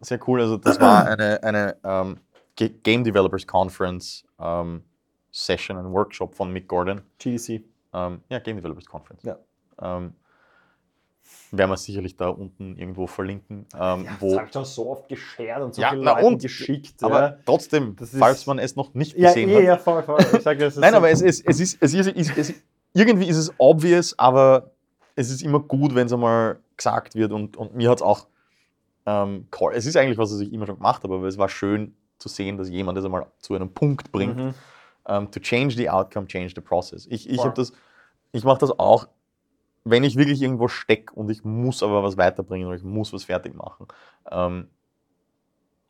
sehr 0.00 0.18
cool. 0.28 0.40
Also 0.40 0.56
das 0.56 0.80
war 0.80 1.06
eine, 1.08 1.42
eine 1.42 1.76
ähm, 1.84 2.16
Ge- 2.56 2.70
Game 2.82 3.04
Developers 3.04 3.46
Conference 3.46 4.24
ähm, 4.38 4.82
Session, 5.32 5.76
ein 5.78 5.92
Workshop 5.92 6.34
von 6.34 6.52
Mick 6.52 6.68
Gordon. 6.68 7.02
GDC. 7.18 7.62
Ähm, 7.92 8.20
ja, 8.28 8.38
Game 8.38 8.56
Developers 8.56 8.86
Conference. 8.86 9.22
Ja. 9.24 9.38
Werden 11.50 11.70
wir 11.70 11.76
sicherlich 11.76 12.16
da 12.16 12.28
unten 12.28 12.76
irgendwo 12.76 13.06
verlinken. 13.06 13.66
Ähm, 13.78 14.06
Das 14.06 14.20
wo, 14.20 14.36
habe 14.36 14.46
ich 14.46 14.52
schon 14.52 14.64
so 14.64 14.90
oft 14.90 15.08
geshared 15.08 15.62
und 15.62 15.74
so 15.74 15.82
Ja, 15.82 15.90
viele 15.90 16.02
Leuten 16.02 16.24
und? 16.26 16.42
geschickt. 16.42 17.02
aber 17.02 17.20
ja. 17.20 17.36
trotzdem, 17.46 17.94
Das 17.96 18.12
ist- 18.12 18.18
falls 18.18 18.46
man 18.46 18.58
es 18.58 18.74
noch 18.76 18.92
nicht 18.94 19.16
Ja, 19.16 19.28
gesehen 19.28 19.48
eh, 19.50 19.56
hat. 19.56 19.62
ja, 19.64 19.76
voll, 19.78 20.02
voll. 20.02 20.18
Ich 20.36 20.42
sag, 20.42 20.58
das 20.58 20.74
ist 20.74 20.80
Nein, 20.80 20.90
so- 20.92 20.96
aber 20.98 21.10
es 21.10 21.20
ist, 21.22 21.46
es 21.46 21.60
ist, 21.60 21.78
es 21.80 21.94
ist, 21.94 22.08
es 22.16 22.48
ist, 22.50 22.54
irgendwie 22.92 23.28
ist 23.28 23.36
es 23.36 23.52
obvious, 23.58 24.18
aber 24.18 24.72
es 25.16 25.30
ist 25.30 25.42
immer 25.42 25.60
gut, 25.60 25.94
wenn 25.94 26.06
es 26.06 26.12
einmal 26.12 26.58
gesagt 26.76 27.14
wird 27.14 27.30
und, 27.32 27.56
und 27.56 27.74
mir 27.74 27.88
hat 27.90 27.98
es 27.98 28.02
auch, 28.02 28.26
ähm, 29.06 29.46
gehol- 29.50 29.72
es 29.74 29.86
ist 29.86 29.96
eigentlich 29.96 30.18
was, 30.18 30.32
was 30.32 30.40
ich 30.40 30.52
immer 30.52 30.66
schon 30.66 30.76
gemacht 30.76 31.02
habe, 31.04 31.14
aber 31.14 31.26
es 31.26 31.38
war 31.38 31.48
schön 31.48 31.94
zu 32.18 32.28
sehen, 32.28 32.56
dass 32.58 32.68
jemand 32.68 32.98
das 32.98 33.04
einmal 33.04 33.26
zu 33.38 33.54
einem 33.54 33.72
Punkt 33.72 34.10
bringt, 34.10 34.36
Mhm. 34.36 34.54
ähm, 35.06 35.30
to 35.30 35.38
change 35.40 35.76
the 35.76 35.88
outcome, 35.88 36.26
change 36.26 36.52
the 36.54 36.60
process. 36.60 37.06
Ich, 37.10 37.28
ich 37.28 37.44
habe 37.44 37.54
das, 37.54 37.72
ich 38.32 38.42
mache 38.44 38.58
das 38.58 38.76
auch, 38.78 39.06
wenn 39.84 40.04
ich 40.04 40.16
wirklich 40.16 40.40
irgendwo 40.42 40.68
stecke 40.68 41.14
und 41.14 41.30
ich 41.30 41.44
muss 41.44 41.82
aber 41.82 42.02
was 42.02 42.16
weiterbringen 42.16 42.66
oder 42.66 42.76
ich 42.76 42.84
muss 42.84 43.12
was 43.12 43.24
fertig 43.24 43.54
machen. 43.54 43.86
Ähm, 44.30 44.68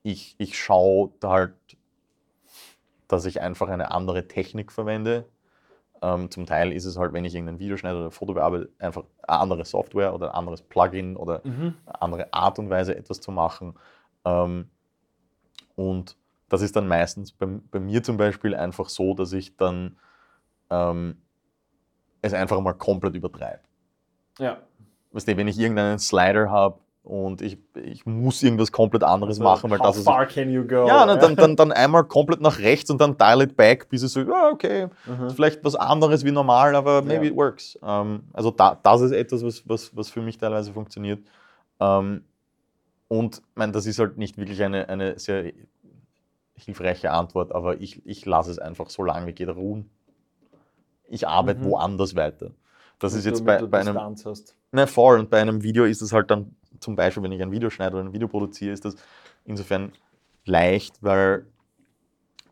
ich 0.03 0.35
ich 0.39 0.59
schaue 0.59 1.13
da 1.21 1.31
halt, 1.31 1.55
dass 3.09 3.25
ich 3.25 3.41
einfach 3.41 3.69
eine 3.69 3.91
andere 3.93 4.27
Technik 4.29 4.73
verwende. 4.73 5.27
Ähm, 6.03 6.31
zum 6.31 6.45
Teil 6.45 6.73
ist 6.73 6.85
es 6.85 6.99
halt, 6.99 7.13
wenn 7.13 7.25
ich 7.25 7.35
irgendein 7.35 7.61
Video 7.61 7.77
schneide 7.77 7.97
oder 7.97 8.07
ein 8.07 8.11
Foto 8.11 8.35
bearbeite, 8.35 8.71
einfach 8.79 9.05
eine 9.23 9.39
andere 9.41 9.65
Software 9.65 10.15
oder 10.15 10.31
ein 10.31 10.35
anderes 10.35 10.63
Plugin 10.63 11.17
oder 11.17 11.41
Mhm. 11.45 11.75
eine 11.87 12.03
andere 12.03 12.33
Art 12.33 12.59
und 12.59 12.69
Weise 12.71 12.97
etwas 12.97 13.21
zu 13.21 13.31
machen. 13.31 13.75
Ähm, 14.25 14.69
und 15.77 16.17
das 16.49 16.63
ist 16.63 16.77
dann 16.77 16.89
meistens 16.89 17.33
bei, 17.33 17.47
bei 17.47 17.81
mir 17.81 18.03
zum 18.03 18.17
Beispiel 18.17 18.55
einfach 18.55 18.89
so, 18.89 19.15
dass 19.15 19.33
ich 19.33 19.57
dann 19.57 19.97
ähm, 20.71 21.23
es 22.23 22.35
einfach 22.35 22.61
mal 22.61 22.75
komplett 22.75 23.15
übertreibe. 23.15 23.61
Ja. 24.39 24.59
Weißt 25.13 25.29
du, 25.29 25.37
wenn 25.37 25.49
ich 25.49 25.59
irgendeinen 25.59 25.99
Slider 25.99 26.51
habe 26.51 26.79
und 27.05 27.41
ich, 27.43 27.59
ich 27.85 28.05
muss 28.07 28.43
irgendwas 28.43 28.73
komplett 28.73 29.05
anderes 29.05 29.39
Also, 29.39 29.45
machen, 29.45 29.71
weil 29.71 29.79
how 29.79 29.87
das 29.87 29.99
ist. 29.99 30.05
far 30.05 30.27
can 30.27 30.51
you 30.51 30.65
go? 30.67 30.87
Ja, 30.89 31.07
ne, 31.07 31.17
dann, 31.19 31.37
dann, 31.37 31.55
dann 31.55 31.71
einmal 31.73 32.05
komplett 32.05 32.41
nach 32.41 32.59
rechts 32.59 32.91
und 32.91 33.01
dann 33.01 33.17
dial 33.17 33.43
it 33.43 33.57
back, 33.57 33.89
bis 33.89 34.03
ich 34.03 34.11
so, 34.11 34.21
ja, 34.23 34.49
okay, 34.51 34.89
Mhm. 35.07 35.31
vielleicht 35.31 35.63
was 35.65 35.77
anderes 35.77 36.25
wie 36.25 36.33
normal, 36.33 36.75
aber 36.75 37.03
maybe 37.03 37.27
Ja. 37.27 37.31
it 37.31 37.37
works. 37.37 37.79
Ähm, 37.83 38.25
also 38.33 38.51
da, 38.51 38.79
das 38.83 39.03
ist 39.03 39.13
etwas, 39.13 39.45
was, 39.45 39.69
was, 39.69 39.97
was 39.97 40.09
für 40.11 40.23
mich 40.23 40.39
teilweise 40.39 40.73
funktioniert. 40.73 41.21
Ähm, 41.79 42.25
und 43.09 43.43
mein, 43.55 43.73
das 43.73 43.87
ist 43.87 43.99
halt 43.99 44.17
nicht 44.19 44.37
wirklich 44.39 44.63
eine, 44.65 44.89
eine 44.89 45.19
sehr 45.19 45.53
hilfreiche 46.57 47.11
Antwort, 47.13 47.53
aber 47.53 47.81
ich, 47.81 48.05
ich 48.07 48.25
lasse 48.27 48.51
es 48.51 48.59
einfach 48.59 48.89
so 48.91 49.03
lange 49.05 49.27
wie 49.27 49.33
geht 49.33 49.49
ruhen. 49.49 49.91
Ich 51.09 51.29
arbeite 51.29 51.61
Mhm. 51.61 51.65
woanders 51.67 52.17
weiter. 52.17 52.51
Das 52.99 53.13
ist 53.15 53.25
Damit 53.27 53.39
jetzt 53.39 53.45
bei, 53.47 53.67
bei 53.67 53.81
einem 53.81 53.97
hast. 53.99 54.57
Ne, 54.73 54.87
voll. 54.87 55.19
Und 55.19 55.31
bei 55.31 55.41
einem 55.41 55.63
Video 55.63 55.85
ist 55.85 56.01
es 56.03 56.13
halt 56.13 56.31
dann, 56.31 56.57
zum 56.81 56.97
Beispiel, 56.97 57.23
wenn 57.23 57.33
ich 57.33 57.43
ein 57.43 57.51
Video 57.53 57.71
schneide 57.71 57.97
oder 57.97 58.05
ein 58.05 58.13
Video 58.13 58.29
produziere, 58.29 58.73
ist 58.73 58.85
das 58.85 58.97
insofern 59.45 59.93
leicht, 60.45 61.03
weil 61.03 61.47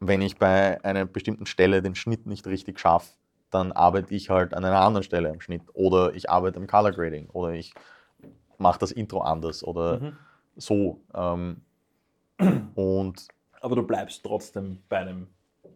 wenn 0.01 0.21
ich 0.21 0.37
bei 0.37 0.83
einer 0.85 1.05
bestimmten 1.05 1.47
Stelle 1.47 1.81
den 1.83 1.95
Schnitt 1.95 2.27
nicht 2.27 2.47
richtig 2.47 2.81
schaffe, 2.81 3.13
dann 3.51 3.71
arbeite 3.73 4.15
ich 4.15 4.31
halt 4.31 4.55
an 4.55 4.65
einer 4.65 4.81
anderen 4.81 5.05
Stelle 5.05 5.31
am 5.31 5.41
Schnitt. 5.41 5.63
Oder 5.75 6.15
ich 6.15 6.29
arbeite 6.31 6.59
am 6.59 6.67
Color 6.67 6.93
Grading. 6.93 7.29
Oder 7.31 7.53
ich 7.53 7.73
mache 8.59 8.79
das 8.79 8.91
Intro 8.93 9.21
anders. 9.21 9.63
Oder 9.63 10.01
Mhm. 10.01 10.17
so. 10.57 11.01
Ähm, 11.15 11.61
und 12.75 13.29
Aber 13.61 13.77
du 13.77 13.83
bleibst 13.83 14.25
trotzdem 14.25 14.79
bei 14.89 14.99
einem. 14.99 15.29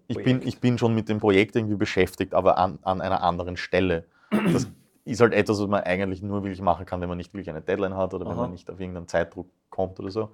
ich 0.09 0.17
Projekt. 0.17 0.41
bin, 0.41 0.49
ich 0.49 0.59
bin 0.61 0.79
schon 0.79 0.95
mit 0.95 1.09
dem 1.09 1.21
Projekt 1.21 1.55
irgendwie 1.55 1.77
beschäftigt, 1.77 2.35
aber 2.35 2.59
an, 2.59 2.79
an 2.83 3.01
einer 3.01 3.23
anderen 3.23 3.57
Stelle. 3.57 4.07
Das 4.31 4.69
ist 5.05 5.21
halt 5.21 5.35
etwas, 5.35 5.61
was 5.61 5.69
man 5.69 5.83
eigentlich 5.83 6.23
nur 6.23 6.43
wirklich 6.43 6.61
machen 6.61 6.85
kann, 6.85 7.01
wenn 7.01 7.09
man 7.09 7.19
nicht 7.19 7.33
wirklich 7.33 7.51
eine 7.51 7.63
Deadline 7.63 7.97
hat 7.97 8.13
oder 8.13 8.25
wenn 8.25 8.33
Aha. 8.33 8.43
man 8.43 8.51
nicht 8.51 8.69
auf 8.71 8.81
irgendeinen 8.81 9.09
Zeitdruck 9.09 9.49
kommt 9.71 9.99
oder 10.01 10.11
so. 10.11 10.31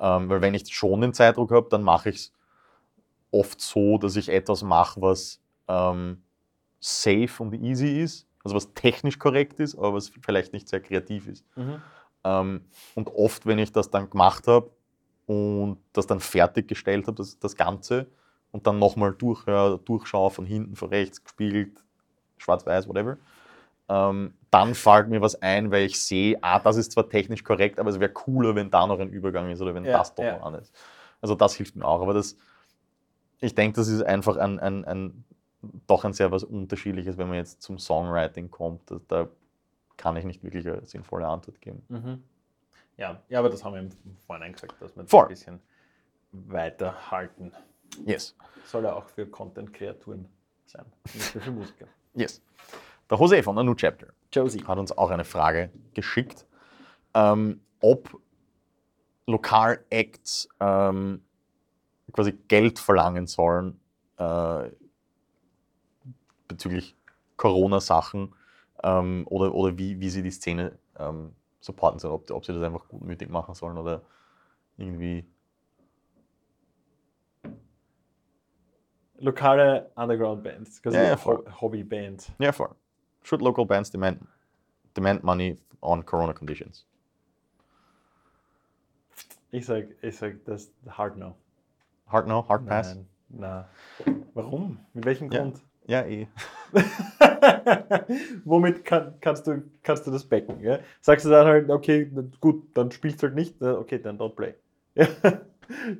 Ähm, 0.00 0.28
weil 0.28 0.40
wenn 0.40 0.54
ich 0.54 0.72
schon 0.74 1.00
den 1.00 1.12
Zeitdruck 1.12 1.50
habe, 1.50 1.68
dann 1.68 1.82
mache 1.82 2.10
ich 2.10 2.16
es 2.16 2.32
oft 3.30 3.60
so, 3.60 3.98
dass 3.98 4.16
ich 4.16 4.28
etwas 4.28 4.62
mache, 4.62 5.00
was 5.02 5.40
ähm, 5.68 6.22
safe 6.80 7.42
und 7.42 7.52
easy 7.54 8.00
ist, 8.00 8.26
also 8.44 8.56
was 8.56 8.72
technisch 8.74 9.18
korrekt 9.18 9.58
ist, 9.60 9.76
aber 9.76 9.94
was 9.94 10.08
vielleicht 10.08 10.52
nicht 10.52 10.68
sehr 10.68 10.80
kreativ 10.80 11.26
ist. 11.26 11.44
Mhm. 11.56 11.82
Ähm, 12.24 12.64
und 12.94 13.08
oft, 13.08 13.44
wenn 13.44 13.58
ich 13.58 13.72
das 13.72 13.90
dann 13.90 14.08
gemacht 14.08 14.46
habe 14.46 14.70
und 15.26 15.78
das 15.92 16.06
dann 16.06 16.20
fertiggestellt 16.20 17.06
habe, 17.06 17.16
das, 17.16 17.38
das 17.38 17.56
Ganze, 17.56 18.06
und 18.52 18.66
dann 18.66 18.78
nochmal 18.78 19.12
durchhöre, 19.12 19.78
durchschaue, 19.78 20.30
von 20.30 20.46
hinten, 20.46 20.76
von 20.76 20.88
rechts, 20.88 21.22
gespiegelt, 21.22 21.84
schwarz-weiß, 22.38 22.88
whatever, 22.88 23.18
ähm, 23.88 24.34
dann 24.50 24.74
fällt 24.74 25.08
mir 25.08 25.20
was 25.20 25.40
ein, 25.42 25.70
weil 25.70 25.86
ich 25.86 26.00
sehe, 26.00 26.38
ah, 26.42 26.58
das 26.58 26.76
ist 26.76 26.92
zwar 26.92 27.08
technisch 27.08 27.44
korrekt, 27.44 27.78
aber 27.78 27.90
es 27.90 28.00
wäre 28.00 28.12
cooler, 28.12 28.54
wenn 28.54 28.70
da 28.70 28.86
noch 28.86 28.98
ein 28.98 29.10
Übergang 29.10 29.50
ist 29.50 29.60
oder 29.60 29.74
wenn 29.74 29.84
Ja, 29.84 29.98
das 29.98 30.14
doch 30.14 30.24
ja. 30.24 30.38
noch 30.38 30.46
an 30.46 30.54
ist. 30.54 30.74
Also 31.20 31.34
das 31.34 31.54
hilft 31.54 31.76
mir 31.76 31.84
auch. 31.84 32.02
Aber 32.02 32.14
das, 32.14 32.36
ich 33.40 33.54
denke, 33.54 33.76
das 33.76 33.88
ist 33.88 34.02
einfach 34.02 34.36
ein, 34.36 34.58
ein, 34.58 34.84
ein, 34.84 35.24
doch 35.86 36.04
ein 36.04 36.12
sehr 36.12 36.30
was 36.30 36.44
Unterschiedliches, 36.44 37.18
wenn 37.18 37.28
man 37.28 37.36
jetzt 37.36 37.62
zum 37.62 37.78
Songwriting 37.78 38.50
kommt. 38.50 38.90
Da, 38.90 39.00
da 39.08 39.28
kann 39.96 40.16
ich 40.16 40.24
nicht 40.24 40.42
wirklich 40.42 40.66
eine 40.66 40.84
sinnvolle 40.84 41.26
Antwort 41.26 41.60
geben. 41.60 41.82
Mhm. 41.88 42.22
Ja, 42.96 43.22
ja, 43.28 43.38
aber 43.38 43.50
das 43.50 43.62
haben 43.62 43.74
wir 43.74 43.80
im 43.80 43.90
Vorhinein 44.26 44.52
gesagt, 44.52 44.80
dass 44.80 44.96
wir 44.96 45.04
das 45.04 45.14
ein 45.14 45.28
bisschen 45.28 45.60
weiterhalten. 46.32 47.52
Yes. 48.04 48.36
Soll 48.64 48.84
ja 48.84 48.94
auch 48.94 49.04
für 49.04 49.26
Content-Kreaturen 49.26 50.28
sein, 50.66 50.86
nicht 51.14 51.34
nur 51.34 51.44
für 51.44 51.50
Musiker. 51.50 51.86
Yes. 52.16 52.42
Der 53.10 53.18
Jose 53.18 53.42
von 53.42 53.54
der 53.54 53.64
New 53.64 53.74
Chapter 53.74 54.08
Josie. 54.32 54.64
hat 54.64 54.78
uns 54.78 54.90
auch 54.90 55.10
eine 55.10 55.24
Frage 55.24 55.70
geschickt, 55.94 56.46
ähm, 57.14 57.60
ob 57.80 58.20
Lokal-Acts 59.26 60.48
ähm, 60.60 61.22
quasi 62.12 62.32
Geld 62.48 62.78
verlangen 62.78 63.26
sollen 63.26 63.78
äh, 64.16 64.70
bezüglich 66.48 66.96
Corona-Sachen 67.36 68.34
ähm, 68.82 69.26
oder, 69.28 69.54
oder 69.54 69.76
wie, 69.76 70.00
wie 70.00 70.10
sie 70.10 70.22
die 70.22 70.30
Szene 70.30 70.78
ähm, 70.98 71.34
supporten 71.60 71.98
sollen, 71.98 72.14
ob, 72.14 72.30
ob 72.30 72.44
sie 72.46 72.54
das 72.54 72.62
einfach 72.62 72.88
gutmütig 72.88 73.28
machen 73.28 73.54
sollen 73.54 73.76
oder 73.76 74.02
irgendwie. 74.78 75.26
Lokale 79.18 79.90
Underground-Bands, 79.96 80.82
quasi 80.82 80.96
Ja, 80.96 81.02
ja, 81.04 81.12
Ho 81.12 81.16
voll. 81.16 81.44
Hobby-Band. 81.60 82.32
Ja, 82.38 82.52
voll. 82.52 82.74
Should 83.22 83.42
local 83.42 83.64
bands 83.66 83.90
demand, 83.90 84.18
demand 84.96 85.22
money 85.24 85.56
on 85.80 86.04
Corona 86.04 86.32
conditions? 86.32 86.86
Ich 89.50 89.66
sag, 89.66 89.86
ich 90.02 90.16
sag 90.16 90.44
das 90.44 90.70
hard 90.88 91.16
no. 91.16 91.34
Hard 92.08 92.26
no, 92.28 92.46
hard 92.48 92.66
pass? 92.66 92.94
Nein, 92.94 93.06
na. 93.30 93.68
Warum? 94.34 94.78
Mit 94.92 95.04
welchem 95.04 95.30
Ja. 95.32 95.40
Grund? 95.40 95.60
Ja, 95.88 96.02
eh. 96.04 96.26
Womit 98.44 98.84
kann, 98.84 99.14
kannst, 99.20 99.46
du, 99.46 99.62
kannst 99.82 100.06
du 100.06 100.10
das 100.10 100.24
backen? 100.24 100.60
Ja? 100.60 100.80
Sagst 101.00 101.24
du 101.24 101.30
dann 101.30 101.46
halt, 101.46 101.70
okay, 101.70 102.10
gut, 102.40 102.76
dann 102.76 102.90
spielst 102.90 103.22
du 103.22 103.28
halt 103.28 103.36
nicht, 103.36 103.62
okay, 103.62 103.98
dann 104.00 104.18
don't 104.18 104.34
play. 104.34 104.54
Ja? 104.94 105.06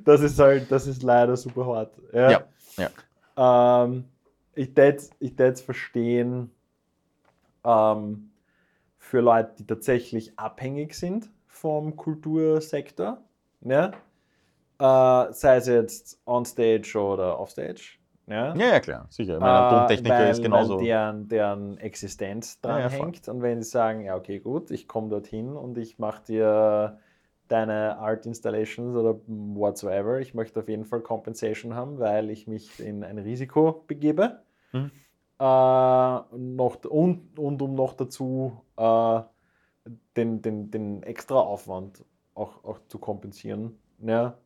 Das 0.05 0.21
ist 0.21 0.39
halt, 0.39 0.71
das 0.71 0.87
ist 0.87 1.03
leider 1.03 1.35
super 1.35 1.65
hart. 1.65 1.91
Ja, 2.13 2.31
Ja, 2.77 2.89
Ähm, 3.37 4.05
ich 4.55 4.73
tät 4.73 5.09
ich 5.19 5.35
tät's 5.37 5.61
verstehen 5.61 6.51
ähm, 7.65 8.31
für 8.97 9.21
Leute, 9.21 9.55
die 9.59 9.67
tatsächlich 9.67 10.37
abhängig 10.39 10.95
sind 10.95 11.31
vom 11.47 11.95
Kultursektor, 11.97 13.23
ja? 13.61 13.91
äh, 14.79 15.33
sei 15.33 15.57
es 15.57 15.67
jetzt 15.67 16.21
on-stage 16.25 16.97
oder 16.99 17.39
off-stage. 17.39 17.99
Ja? 18.27 18.61
Ja, 18.61 18.65
ja, 18.67 18.79
klar, 18.81 19.07
sicher. 19.09 19.35
Ich 19.37 19.41
meine, 19.41 19.59
ein 19.59 19.67
Äh, 19.67 19.69
Tontechniker 19.69 20.27
weil, 20.27 20.29
ist 20.29 20.41
genauso. 20.41 20.75
Weil 20.75 20.77
deren, 20.77 21.27
deren 21.29 21.77
Existenz 21.79 22.61
Ja, 22.65 22.77
dran 22.77 22.79
ja, 22.79 22.89
voll. 22.89 23.13
hängt. 23.13 23.27
Und 23.29 23.41
wenn 23.43 23.61
sie 23.63 23.69
sagen, 23.69 24.01
ja, 24.05 24.15
okay, 24.17 24.39
gut, 24.39 24.71
ich 24.71 24.87
komme 24.87 25.09
dorthin 25.09 25.55
und 25.57 25.77
ich 25.77 25.99
mache 25.99 26.23
dir 26.25 26.99
deine 27.47 27.97
Art 27.97 28.25
Installations 28.25 28.95
oder 28.95 29.19
whatsoever, 29.27 30.19
ich 30.19 30.33
möchte 30.33 30.59
auf 30.59 30.69
jeden 30.69 30.85
Fall 30.85 31.01
Compensation 31.01 31.73
haben, 31.75 31.99
weil 31.99 32.29
ich 32.29 32.47
mich 32.47 32.79
in 32.79 33.03
ein 33.03 33.17
Risiko 33.17 33.83
begebe. 33.87 34.41
Mhm. 34.73 34.91
Äh, 35.39 35.43
noch, 35.43 36.83
und, 36.85 37.37
und 37.37 37.61
um 37.61 37.75
noch 37.75 37.93
dazu 37.93 38.61
äh, 38.77 39.21
den, 40.15 40.41
den, 40.41 40.71
den 40.71 41.03
extra 41.03 41.39
Aufwand 41.39 42.03
auch, 42.33 42.63
auch 42.63 42.79
zu 42.87 42.97
kompensieren. 42.99 43.77
Ja, 43.99 44.37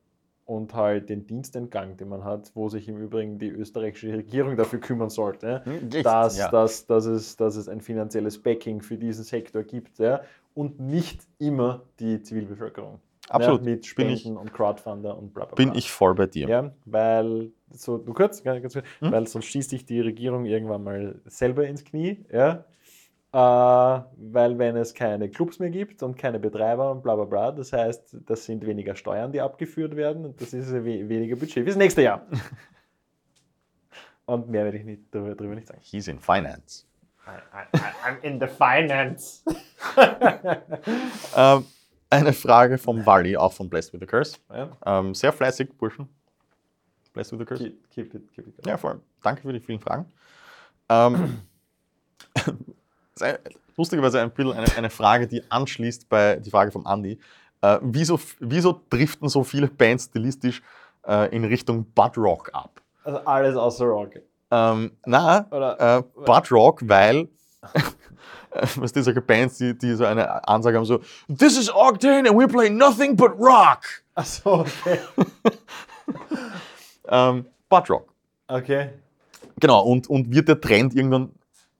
und 0.44 0.74
halt 0.74 1.08
den 1.08 1.26
Dienstentgang, 1.26 1.96
den 1.96 2.08
man 2.08 2.24
hat, 2.24 2.50
wo 2.54 2.68
sich 2.68 2.88
im 2.88 2.98
Übrigen 2.98 3.38
die 3.38 3.48
österreichische 3.48 4.12
Regierung 4.12 4.56
dafür 4.56 4.80
kümmern 4.80 5.10
sollte, 5.10 5.64
Hm, 5.64 5.90
dass, 6.02 6.38
ja. 6.38 6.50
dass, 6.50 6.86
dass, 6.86 7.06
es, 7.06 7.36
dass 7.36 7.56
es 7.56 7.68
ein 7.68 7.80
finanzielles 7.80 8.42
Backing 8.42 8.82
für 8.82 8.96
diesen 8.96 9.24
Sektor 9.24 9.62
gibt 9.62 9.98
ja, 9.98 10.22
und 10.54 10.80
nicht 10.80 11.22
immer 11.38 11.82
die 11.98 12.22
Zivilbevölkerung. 12.22 13.00
Absolut. 13.28 13.60
Ja, 13.64 13.70
mit 13.70 13.94
Bin 13.96 14.08
ich- 14.10 14.20
Spenden 14.22 14.36
und 14.36 14.52
Crowdfunder 14.52 15.16
und 15.16 15.32
bla 15.32 15.44
bla 15.46 15.54
Bin 15.54 15.70
bla. 15.70 15.78
ich 15.78 15.90
voll 15.90 16.14
bei 16.14 16.26
dir. 16.26 16.48
Ja, 16.48 16.72
weil, 16.84 17.52
so, 17.70 17.96
du 17.98 18.12
kurz, 18.12 18.42
ganz, 18.42 18.60
kurz, 18.60 18.74
Hm? 18.98 19.12
weil 19.12 19.26
sonst 19.26 19.46
schießt 19.46 19.70
sich 19.70 19.86
die 19.86 20.00
Regierung 20.00 20.44
irgendwann 20.44 20.82
mal 20.84 21.20
selber 21.26 21.66
ins 21.66 21.84
Knie, 21.84 22.24
ja. 22.32 22.64
Äh, 23.34 24.02
weil 24.16 24.58
wenn 24.58 24.76
es 24.76 24.92
keine 24.92 25.30
Clubs 25.30 25.58
mehr 25.58 25.70
gibt 25.70 26.02
und 26.02 26.18
keine 26.18 26.38
Betreiber 26.38 26.90
und 26.92 27.02
bla 27.02 27.14
bla 27.16 27.24
bla, 27.24 27.52
das 27.52 27.72
heißt, 27.72 28.18
das 28.26 28.44
sind 28.44 28.66
weniger 28.66 28.94
Steuern, 28.94 29.32
die 29.32 29.40
abgeführt 29.40 29.96
werden 29.96 30.26
und 30.26 30.38
das 30.40 30.52
ist 30.52 30.70
we 30.72 31.08
weniger 31.08 31.36
Budget 31.36 31.64
fürs 31.64 31.76
nächste 31.76 32.02
Jahr. 32.02 32.26
und 34.26 34.48
mehr 34.50 34.64
werde 34.64 34.76
ich 34.78 34.84
nicht, 34.84 35.02
darüber, 35.12 35.34
darüber 35.34 35.54
nicht 35.54 35.66
sagen. 35.68 35.80
He's 35.82 36.08
in 36.08 36.18
finance. 36.18 36.84
I, 37.26 37.76
I, 37.76 37.78
I'm 38.04 38.20
in 38.22 38.40
the 38.40 38.46
finance. 38.48 39.42
Ähm, 41.36 41.64
eine 42.10 42.32
Frage 42.32 42.78
vom 42.78 43.04
Wally, 43.06 43.36
auch 43.36 43.52
von 43.52 43.68
Blessed 43.68 43.92
with 43.92 44.00
the 44.00 44.06
Curse. 44.06 44.36
ja, 44.50 44.76
Ähm, 44.84 45.14
sehr 45.14 45.32
fleißig, 45.32 45.70
Burschen. 45.78 46.08
Blessed 47.12 47.32
with 47.32 47.38
the 47.40 47.44
Curse. 47.46 47.64
keep, 47.64 47.90
keep 47.90 48.14
it, 48.14 48.32
keep 48.32 48.46
it. 48.48 48.66
Ja, 48.66 48.76
voll. 48.76 49.00
Danke 49.22 49.42
für 49.42 49.52
die 49.52 49.60
vielen 49.60 49.80
Fragen. 49.80 50.06
Ähm, 50.88 51.40
lustigerweise 53.76 54.20
ein 54.20 54.30
bisschen 54.30 54.52
eine, 54.52 54.66
eine 54.76 54.90
Frage, 54.90 55.26
die 55.26 55.42
anschließt 55.50 56.08
bei 56.08 56.36
die 56.36 56.50
Frage 56.50 56.70
vom 56.70 56.86
Andy. 56.86 57.18
Äh, 57.60 57.78
wieso, 57.82 58.18
wieso 58.40 58.80
driften 58.90 59.28
so 59.28 59.42
viele 59.44 59.68
Bands 59.68 60.04
stilistisch 60.04 60.62
äh, 61.06 61.34
in 61.34 61.44
Richtung 61.44 61.84
Bud 61.92 62.16
Rock 62.18 62.50
ab? 62.52 62.80
Also 63.04 63.18
alles 63.20 63.56
außer 63.56 63.84
Rock. 63.86 64.20
Ähm, 64.52 64.92
na, 65.06 65.46
Oder, 65.50 65.98
äh, 65.98 66.02
Bud 66.26 66.52
Rock, 66.52 66.80
weil 66.86 67.26
was 68.76 68.92
die 68.92 69.00
solche 69.00 69.22
Bands, 69.22 69.56
die, 69.56 69.76
die 69.76 69.94
so 69.94 70.04
eine 70.04 70.46
Ansage 70.46 70.76
haben, 70.76 70.84
so 70.84 71.00
This 71.26 71.58
is 71.58 71.70
Octane 71.70 72.28
and 72.28 72.38
we 72.38 72.46
play 72.46 72.68
nothing 72.68 73.16
but 73.16 73.32
rock. 73.38 73.80
achso, 74.14 74.60
okay. 74.60 74.98
Ähm, 77.08 77.46
Bud 77.68 77.90
Rock. 77.90 78.08
Okay. 78.48 78.90
Genau, 79.58 79.82
und, 79.82 80.08
und 80.08 80.34
wird 80.34 80.48
der 80.48 80.60
Trend 80.60 80.94
irgendwann 80.94 81.30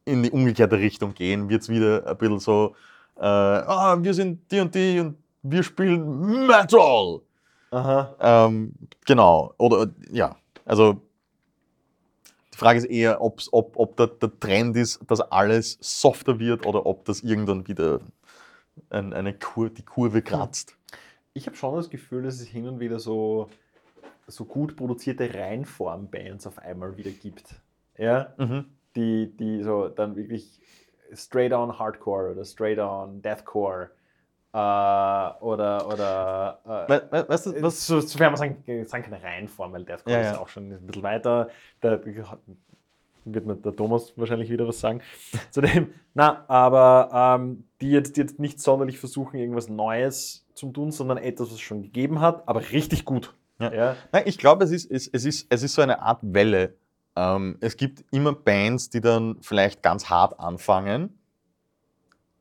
in 0.04 0.22
die 0.22 0.30
umgekehrte 0.30 0.78
Richtung 0.78 1.14
gehen? 1.14 1.48
Wird 1.48 1.62
es 1.62 1.68
wieder 1.68 2.06
ein 2.06 2.16
bisschen 2.16 2.38
so, 2.38 2.74
äh, 3.18 3.24
ah, 3.24 3.96
wir 4.00 4.14
sind 4.14 4.50
die 4.50 4.60
und 4.60 4.74
die 4.74 5.00
und 5.00 5.16
wir 5.42 5.62
spielen 5.62 6.46
Metal? 6.46 7.20
Aha. 7.70 8.14
Ähm, 8.20 8.74
genau, 9.06 9.54
oder 9.58 9.88
ja, 10.10 10.36
also 10.64 11.00
Frage 12.62 12.78
ist 12.78 12.84
eher, 12.84 13.20
ob's, 13.20 13.48
ob, 13.52 13.76
ob 13.76 13.96
der, 13.96 14.06
der 14.06 14.38
Trend 14.38 14.76
ist, 14.76 15.00
dass 15.08 15.20
alles 15.20 15.78
softer 15.80 16.38
wird 16.38 16.64
oder 16.64 16.86
ob 16.86 17.04
das 17.04 17.22
irgendwann 17.22 17.66
wieder 17.66 18.00
ein, 18.90 19.12
eine 19.12 19.34
Kur, 19.34 19.70
die 19.70 19.84
Kurve 19.84 20.22
kratzt. 20.22 20.76
Ich 21.34 21.46
habe 21.46 21.56
schon 21.56 21.76
das 21.76 21.90
Gefühl, 21.90 22.22
dass 22.22 22.40
es 22.40 22.46
hin 22.46 22.68
und 22.68 22.78
wieder 22.78 22.98
so, 22.98 23.48
so 24.26 24.44
gut 24.44 24.76
produzierte 24.76 25.34
Reinform-Bands 25.34 26.46
auf 26.46 26.58
einmal 26.58 26.96
wieder 26.96 27.10
gibt. 27.10 27.54
Ja? 27.98 28.34
Mhm. 28.38 28.66
Die, 28.94 29.34
die 29.36 29.62
so 29.62 29.88
dann 29.88 30.16
wirklich 30.16 30.60
straight 31.14 31.52
on 31.52 31.78
Hardcore 31.78 32.32
oder 32.32 32.44
straight 32.44 32.78
on 32.78 33.22
Deathcore 33.22 33.90
Äh, 34.54 34.56
oder, 34.56 35.86
oder 35.88 36.58
äh, 36.64 36.90
We 36.90 37.08
we 37.10 37.28
weißt 37.28 37.46
du, 37.46 37.62
was? 37.62 37.86
so, 37.86 38.00
sofern 38.00 38.32
man 38.32 38.36
sagen, 38.36 38.84
sagen 38.86 39.04
kann, 39.04 39.14
Reihenform, 39.14 39.72
weil 39.72 39.84
der 39.84 39.98
Ja, 40.06 40.20
ist 40.20 40.32
ja. 40.34 40.38
auch 40.38 40.48
schon 40.48 40.70
ein 40.70 40.86
bisschen 40.86 41.02
weiter. 41.02 41.48
Da 41.80 41.98
wird 43.24 43.46
mir 43.46 43.56
der 43.56 43.74
Thomas 43.74 44.12
wahrscheinlich 44.16 44.50
wieder 44.50 44.66
was 44.66 44.80
sagen 44.80 45.00
zu 45.50 45.60
dem. 45.60 45.94
Na, 46.14 46.44
aber 46.48 47.38
ähm, 47.40 47.64
die, 47.80 47.90
jetzt, 47.90 48.16
die 48.16 48.20
jetzt 48.20 48.38
nicht 48.38 48.60
sonderlich 48.60 48.98
versuchen, 48.98 49.38
irgendwas 49.38 49.68
Neues 49.68 50.46
zu 50.54 50.70
tun, 50.70 50.92
sondern 50.92 51.18
etwas, 51.18 51.48
was 51.48 51.54
es 51.54 51.60
schon 51.60 51.82
gegeben 51.82 52.20
hat, 52.20 52.46
aber 52.46 52.60
richtig 52.72 53.04
gut. 53.04 53.34
Ja. 53.58 53.72
Ja. 53.72 53.96
Nein, 54.12 54.24
ich 54.26 54.38
glaube, 54.38 54.64
es 54.64 54.70
ist, 54.70 54.90
es, 54.90 55.08
es, 55.08 55.24
ist, 55.24 55.46
es 55.50 55.62
ist 55.62 55.74
so 55.74 55.82
eine 55.82 56.02
Art 56.02 56.18
Welle. 56.22 56.74
Ähm, 57.16 57.56
es 57.60 57.76
gibt 57.76 58.04
immer 58.10 58.32
Bands, 58.34 58.90
die 58.90 59.00
dann 59.00 59.36
vielleicht 59.40 59.82
ganz 59.82 60.10
hart 60.10 60.38
anfangen, 60.40 61.18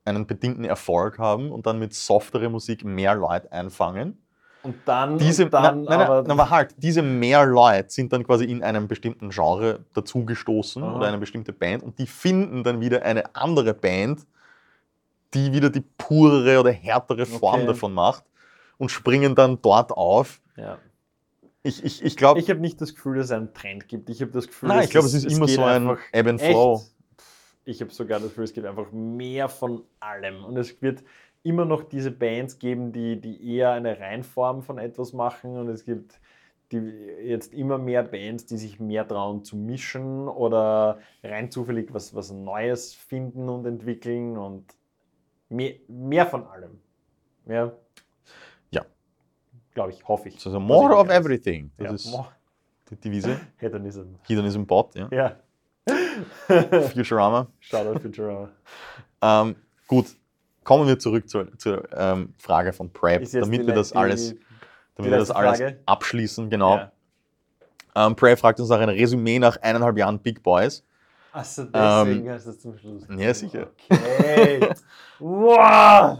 einen 0.06 0.26
bedingten 0.28 0.66
Erfolg 0.66 1.20
haben 1.20 1.52
und 1.52 1.66
dann 1.66 1.80
mit 1.80 1.93
softere 1.93 2.49
Musik 2.49 2.84
mehr 2.84 3.16
Leute 3.16 3.52
einfangen. 3.52 4.18
Und 4.64 4.76
dann, 4.86 5.18
Diese, 5.18 5.45
und 5.45 5.54
dann 5.54 5.84
nein, 5.84 5.97
nein, 5.97 6.02
aber, 6.08 6.22
nein, 6.22 6.32
aber 6.32 6.49
halt, 6.52 6.76
diese 6.78 7.02
mehr 7.02 7.45
Leute 7.47 7.89
sind 7.89 8.14
dann 8.14 8.24
quasi 8.24 8.45
in 8.45 8.64
einem 8.64 8.88
bestimmten 8.88 9.30
Genre 9.32 9.86
dazugestoßen 9.93 10.84
oder 10.84 11.08
eine 11.08 11.18
bestimmte 11.18 11.52
Band 11.52 11.82
und 11.82 11.97
die 11.97 12.06
finden 12.06 12.64
dann 12.64 12.80
wieder 12.80 13.02
eine 13.04 13.36
andere 13.36 13.74
Band, 13.74 14.28
die 15.34 15.52
wieder 15.54 15.70
die 15.72 15.82
purere 15.82 16.60
oder 16.60 16.72
härtere 16.72 17.26
Form 17.26 17.62
Okay. 17.62 17.68
davon 17.68 17.93
macht 17.93 18.24
und 18.78 18.89
springen 18.91 19.34
dann 19.36 19.60
dort 19.62 19.91
auf. 19.91 20.41
ja. 20.56 20.78
Ich, 21.64 21.84
ich, 21.86 22.04
ich 22.04 22.18
glaube, 22.18 22.39
Ich 22.39 22.49
habe 22.49 22.60
nicht 22.60 22.82
das 22.82 22.95
Gefühl, 22.95 23.18
dass 23.18 23.26
es 23.28 23.32
einen 23.34 23.54
Trend 23.54 23.88
gibt. 23.88 24.10
Ich 24.10 24.20
habe 24.24 24.32
das 24.32 24.47
Gefühl, 24.47 24.70
nein, 24.70 24.78
dass 24.80 24.86
ich 24.86 24.91
glaube, 24.91 25.06
es 25.06 25.14
ist 25.14 25.26
immer 25.32 25.47
so 25.47 25.64
ein 25.64 25.95
Ebb 26.12 26.28
and. 26.28 26.41
Flow. 26.41 26.82
Ich 27.66 27.82
habe 27.82 27.91
sogar 27.91 28.20
das 28.20 28.30
Gefühl, 28.30 28.43
es 28.45 28.53
gibt 28.53 28.66
einfach 28.68 28.91
mehr 28.91 29.49
von 29.49 29.84
allem. 29.99 30.43
Und 30.43 30.57
es 30.57 30.82
wird 30.82 31.03
immer 31.43 31.66
noch 31.66 31.84
diese 31.84 32.12
Bands 32.12 32.59
geben, 32.59 32.91
die, 32.91 33.20
die 33.20 33.55
eher 33.55 33.72
eine 33.72 33.99
Reinform 33.99 34.62
von 34.64 34.78
etwas 34.78 35.14
machen. 35.14 35.57
Und 35.57 35.70
es 35.70 35.86
gibt 35.86 36.20
die, 36.72 36.78
jetzt 36.78 37.53
immer 37.53 37.78
mehr 37.78 38.03
Bands, 38.03 38.45
die 38.45 38.57
sich 38.57 38.80
mehr 38.80 39.07
trauen 39.07 39.43
zu 39.43 39.57
mischen 39.57 40.28
oder 40.28 40.99
rein 41.24 41.51
zufällig 41.51 41.93
was, 41.93 42.16
was 42.16 42.32
Neues 42.32 42.93
finden 42.93 43.49
und 43.49 43.66
entwickeln. 43.66 44.38
Und 44.38 44.66
mehr, 45.49 45.76
mehr 45.88 46.26
von 46.26 46.45
allem. 46.45 46.80
Ja. 47.45 47.74
Ja. 48.72 48.86
Glaube 49.74 49.91
ich, 49.91 50.07
hoffe 50.07 50.30
ich. 50.30 50.39
So, 50.39 50.49
so 50.49 50.59
more 50.59 50.95
of 50.95 51.09
everything. 51.09 51.72
Das 51.78 51.86
Ja, 51.88 51.93
ist 51.93 52.12
more. 52.12 52.28
die 52.89 52.95
Devise. 52.95 53.39
Hedonism. 53.57 54.16
Hedonism 54.28 54.64
Bot, 54.64 54.95
ja. 54.95 55.07
Ja. 55.12 55.39
Futurama. 56.94 57.48
Shoutout 57.60 58.00
Futurama. 58.00 58.50
Ähm, 59.22 59.56
gut, 59.88 60.08
kommen 60.64 60.88
wir 60.88 60.98
zurück 61.00 61.30
zur, 61.30 61.56
zur 61.58 61.84
ähm, 61.96 62.34
Frage 62.38 62.74
von 62.74 62.92
Prep, 62.92 63.30
damit 63.32 63.66
wir 63.68 63.74
das 63.74 63.94
le- 63.94 64.00
alles, 64.00 64.36
damit 64.96 65.12
wir 65.12 65.18
das 65.18 65.32
alles 65.32 65.58
Frage? 65.60 65.80
abschließen. 65.86 66.50
Genau. 66.50 66.78
Ja. 66.78 66.92
Ähm, 67.96 68.16
Prep 68.16 68.40
fragt 68.40 68.60
uns 68.60 68.70
nach 68.70 68.80
ein 68.80 68.90
Resümee 68.90 69.40
nach 69.40 69.58
eineinhalb 69.62 69.98
Jahren 69.98 70.20
Big 70.20 70.42
Boys. 70.44 70.84
Achso, 71.34 71.64
deswegen 71.64 72.26
Ähm, 72.28 72.34
hast 72.34 72.46
du 72.46 72.50
es 72.52 72.60
zum 72.60 72.78
Schluss. 72.78 73.04
ja, 73.18 73.34
sicher. 73.34 73.68
Okay. 73.90 74.70
wow! 75.20 76.18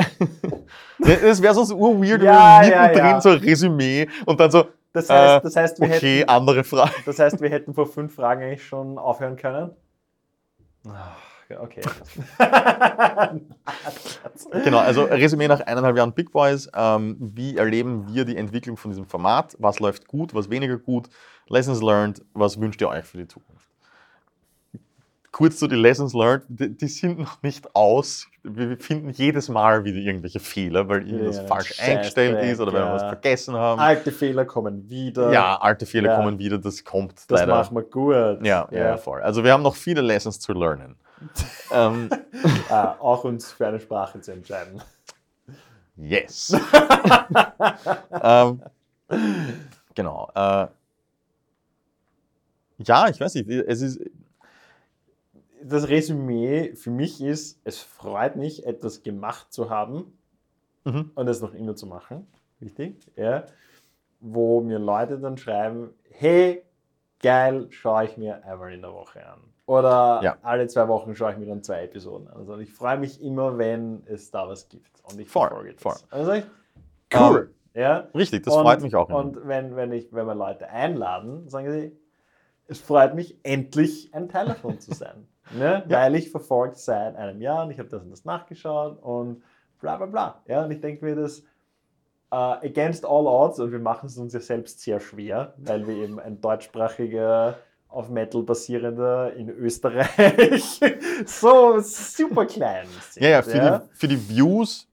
Es 1.00 1.42
wäre 1.42 1.54
sonst 1.54 1.72
urweird, 1.74 2.22
Ja, 2.22 2.62
wenn 2.62 2.70
wir 2.70 2.76
ja, 2.76 2.82
mittendrin 2.84 3.06
ja. 3.12 3.22
so 3.22 3.30
ein 3.30 3.38
Resümee 3.40 4.08
und 4.26 4.40
dann 4.40 4.52
so, 4.52 4.68
Das 4.94 5.10
heißt, 5.10 5.40
Äh, 5.40 5.42
das, 5.42 5.56
heißt, 5.56 5.80
wir 5.80 5.88
okay, 5.88 6.20
hätten, 6.20 6.30
andere 6.30 6.64
Frage. 6.64 6.92
das 7.06 7.20
heißt, 7.20 7.42
wir 7.42 7.50
hätten 7.50 7.74
vor 7.74 7.88
fünf 7.88 8.16
Fragen 8.16 8.44
eigentlich 8.44 8.66
schon 8.66 8.98
aufhören 8.98 9.36
können. 9.38 9.72
Ah, 10.88 11.16
Okay. 11.60 11.82
Genau, 14.64 14.80
also 14.80 15.04
Resümee 15.04 15.48
nach 15.48 15.62
eineinhalb 15.62 15.98
Jahren 15.98 16.14
Big 16.14 16.32
Boys. 16.32 16.70
Ähm, 16.74 17.18
wie 17.20 17.58
erleben 17.58 18.06
wir 18.14 18.26
die 18.26 18.38
Entwicklung 18.38 18.78
von 18.78 18.92
diesem 18.92 19.06
Format? 19.06 19.56
Was 19.60 19.80
läuft 19.80 20.08
gut, 20.08 20.34
was 20.34 20.50
weniger 20.50 20.78
gut? 20.78 21.10
Lessons 21.48 21.82
learned, 21.82 22.24
was 22.34 22.60
wünscht 22.60 22.80
ihr 22.82 22.90
euch 22.90 23.06
für 23.06 23.18
die 23.18 23.28
Zukunft? 23.28 23.51
Kurz 25.32 25.58
zu 25.60 25.68
die 25.68 25.78
Lessons 25.78 26.14
learned, 26.14 26.44
die, 26.50 26.76
die 26.76 26.88
sind 26.88 27.18
noch 27.20 27.42
nicht 27.42 27.74
aus. 27.74 28.28
Wir 28.44 28.78
finden 28.78 29.12
jedes 29.12 29.48
Mal 29.48 29.86
wieder 29.86 29.98
irgendwelche 30.00 30.42
Fehler, 30.42 30.90
weil 30.90 31.08
irgendwas 31.08 31.38
Ja, 31.38 31.44
falsch 31.46 31.68
Scheißdreck, 31.70 31.98
eingestellt 31.98 32.52
ist 32.52 32.60
oder 32.60 32.74
weil 32.74 32.82
wir 32.86 32.94
was 32.94 33.02
ja. 33.04 33.08
vergessen 33.10 33.56
haben. 33.56 33.80
Alte 33.80 34.12
Fehler 34.12 34.44
kommen 34.44 34.90
wieder. 34.90 35.32
Ja, 35.32 35.56
alte 35.62 35.86
Fehler 35.86 36.10
Ja. 36.10 36.16
kommen 36.18 36.38
wieder, 36.38 36.58
das 36.58 36.84
kommt 36.84 37.14
das 37.30 37.40
leider. 37.40 37.56
machen 37.56 37.76
wir 37.78 37.84
gut. 37.84 38.14
Ja, 38.14 38.40
ja, 38.44 38.68
ja, 38.72 38.98
voll. 38.98 39.22
Also 39.22 39.44
wir 39.46 39.54
haben 39.54 39.64
noch 39.64 39.76
viele 39.76 40.02
Lessons 40.02 40.38
zu 40.40 40.52
lernen. 40.52 40.98
ähm, 41.72 42.10
Ah, 42.70 42.96
auch 43.00 43.24
uns 43.24 43.52
für 43.54 43.68
eine 43.68 43.80
Sprache 43.80 44.20
zu 44.20 44.34
entscheiden. 44.34 44.82
yes. 45.96 46.52
ähm, 48.22 48.62
genau. 49.96 50.30
Äh, 50.36 50.68
ja, 52.80 53.08
ich 53.10 53.20
weiß 53.22 53.36
nicht. 53.36 53.50
Es 53.50 53.82
ist, 53.82 54.00
Das 55.64 55.88
Resümee 55.90 56.76
für 56.76 56.92
mich 56.92 57.22
ist, 57.22 57.60
es 57.64 57.80
freut 57.80 58.36
mich, 58.36 58.66
etwas 58.66 59.04
gemacht 59.04 59.52
zu 59.54 59.70
haben 59.70 60.18
mhm, 60.86 61.12
und 61.16 61.28
es 61.28 61.42
noch 61.42 61.54
immer 61.54 61.76
zu 61.76 61.88
machen. 61.88 62.28
Wichtig, 62.60 62.96
ja. 63.16 63.46
Wo 64.20 64.62
mir 64.62 64.80
Leute 64.80 65.20
dann 65.20 65.38
schreiben, 65.38 65.90
hey, 66.10 66.64
geil, 67.22 67.68
schaue 67.72 68.06
ich 68.06 68.18
mir 68.18 68.44
einmal 68.46 68.74
in 68.74 68.82
der 68.82 68.94
Woche 68.94 69.26
an. 69.26 69.40
Oder 69.66 70.20
Ja. 70.24 70.38
alle 70.42 70.68
zwei 70.68 70.88
Wochen 70.88 71.16
schaue 71.16 71.32
ich 71.34 71.38
mir 71.38 71.46
dann 71.48 71.64
zwei 71.64 71.84
Episoden 71.84 72.28
an. 72.28 72.38
Also 72.38 72.58
ich 72.58 72.72
freue 72.72 72.98
mich 72.98 73.22
immer, 73.22 73.58
wenn 73.58 74.04
es 74.06 74.30
da 74.32 74.48
was 74.48 74.68
gibt. 74.70 75.02
Und 75.12 75.20
ich 75.20 75.30
Voll, 75.30 75.48
verfolge 75.48 75.74
das. 75.74 75.82
voll. 75.82 75.96
Also 76.10 76.32
ich, 76.34 76.44
Cool. 77.14 77.54
ja. 77.74 78.08
richtig, 78.16 78.44
das 78.44 78.56
und, 78.56 78.64
freut 78.64 78.82
mich 78.82 78.96
auch. 78.96 79.10
immer. 79.10 79.20
Und 79.20 79.48
wenn, 79.48 79.76
wenn, 79.76 79.92
ich, 79.92 80.12
wenn 80.14 80.26
wir 80.26 80.36
Leute 80.36 80.68
einladen, 80.70 81.50
sagen 81.50 81.72
sie, 81.72 81.92
es 82.68 82.80
freut 82.80 83.16
mich, 83.16 83.38
endlich 83.44 84.14
ein 84.14 84.30
Teil 84.30 84.46
davon 84.48 84.80
zu 84.80 84.94
sein. 84.94 85.28
Ne? 85.54 85.84
Ja. 85.88 86.02
Weil 86.04 86.16
ich 86.16 86.32
verfolge 86.32 86.76
seit 86.76 87.16
einem 87.16 87.42
Jahr 87.42 87.66
und 87.66 87.72
ich 87.72 87.80
habe 87.80 87.90
das 87.90 88.02
und 88.04 88.12
das 88.12 88.26
nachgeschaut 88.26 89.02
und 89.02 89.44
bla 89.80 89.98
bla 89.98 90.06
bla. 90.06 90.42
Ja? 90.48 90.64
Und 90.66 90.72
ich 90.72 90.80
denke 90.82 91.04
mir, 91.06 91.16
das 91.16 91.40
äh, 92.32 92.36
against 92.36 93.06
all 93.06 93.28
odds, 93.28 93.60
und 93.60 93.72
wir 93.72 93.80
machen 93.80 94.06
es 94.08 94.18
uns 94.18 94.34
ja 94.34 94.40
selbst 94.40 94.80
sehr 94.82 95.00
schwer, 95.00 95.54
weil 95.58 95.86
wir 95.88 95.96
eben 95.96 96.20
ein 96.20 96.40
deutschsprachiger, 96.40 97.58
auf 97.90 98.08
Metal 98.10 98.42
basierender 98.44 99.34
in 99.34 99.50
Österreich 99.50 100.80
so 101.26 101.78
super 101.82 102.46
klein 102.46 102.88
sind. 103.10 103.22
ja, 103.22 103.30
ja, 103.32 103.42
für, 103.42 103.60
Die, 103.60 103.98
für 103.98 104.08
die 104.08 104.30
Views, 104.30 104.88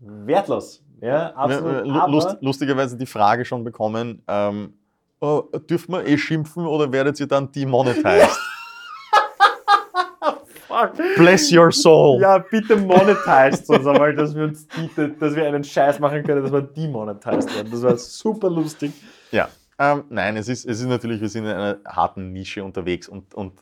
Wertlos. 0.00 0.82
Ja, 1.00 1.32
absolut. 1.34 1.74
äh, 1.74 1.80
lu- 1.88 1.98
aber- 2.00 2.12
lust, 2.12 2.36
lustigerweise 2.40 2.96
die 2.96 3.06
Frage 3.06 3.44
schon 3.44 3.64
bekommen, 3.64 4.22
ähm, 4.28 4.74
oh, 5.20 5.42
dürfen 5.68 5.92
wir 5.92 6.06
eh 6.06 6.16
schimpfen 6.16 6.64
oder 6.66 6.90
werdet 6.92 7.18
ihr 7.20 7.26
dann 7.26 7.50
demonetized? 7.52 8.38
Bless 11.16 11.52
your 11.52 11.72
soul. 11.72 12.20
Ja, 12.20 12.38
bitte 12.38 12.76
monetized 12.76 13.68
uns 13.70 13.86
einmal, 13.86 14.14
dass 14.14 14.34
wir 14.34 14.44
uns 14.44 14.66
die, 14.68 14.88
dass 15.18 15.34
wir 15.34 15.46
einen 15.46 15.64
Scheiß 15.64 15.98
machen 15.98 16.22
können, 16.22 16.42
dass 16.42 16.52
wir 16.52 16.62
demonetized 16.62 17.54
werden. 17.54 17.70
Das 17.70 17.82
wäre 17.82 17.98
super 17.98 18.50
lustig. 18.50 18.92
Ja, 19.30 19.48
ähm, 19.78 20.04
nein, 20.08 20.36
es 20.36 20.48
ist, 20.48 20.64
es 20.66 20.80
ist 20.80 20.86
natürlich, 20.86 21.20
wir 21.20 21.28
sind 21.28 21.44
in 21.44 21.50
einer 21.50 21.78
harten 21.86 22.32
Nische 22.32 22.62
unterwegs 22.64 23.08
und, 23.08 23.34
und 23.34 23.52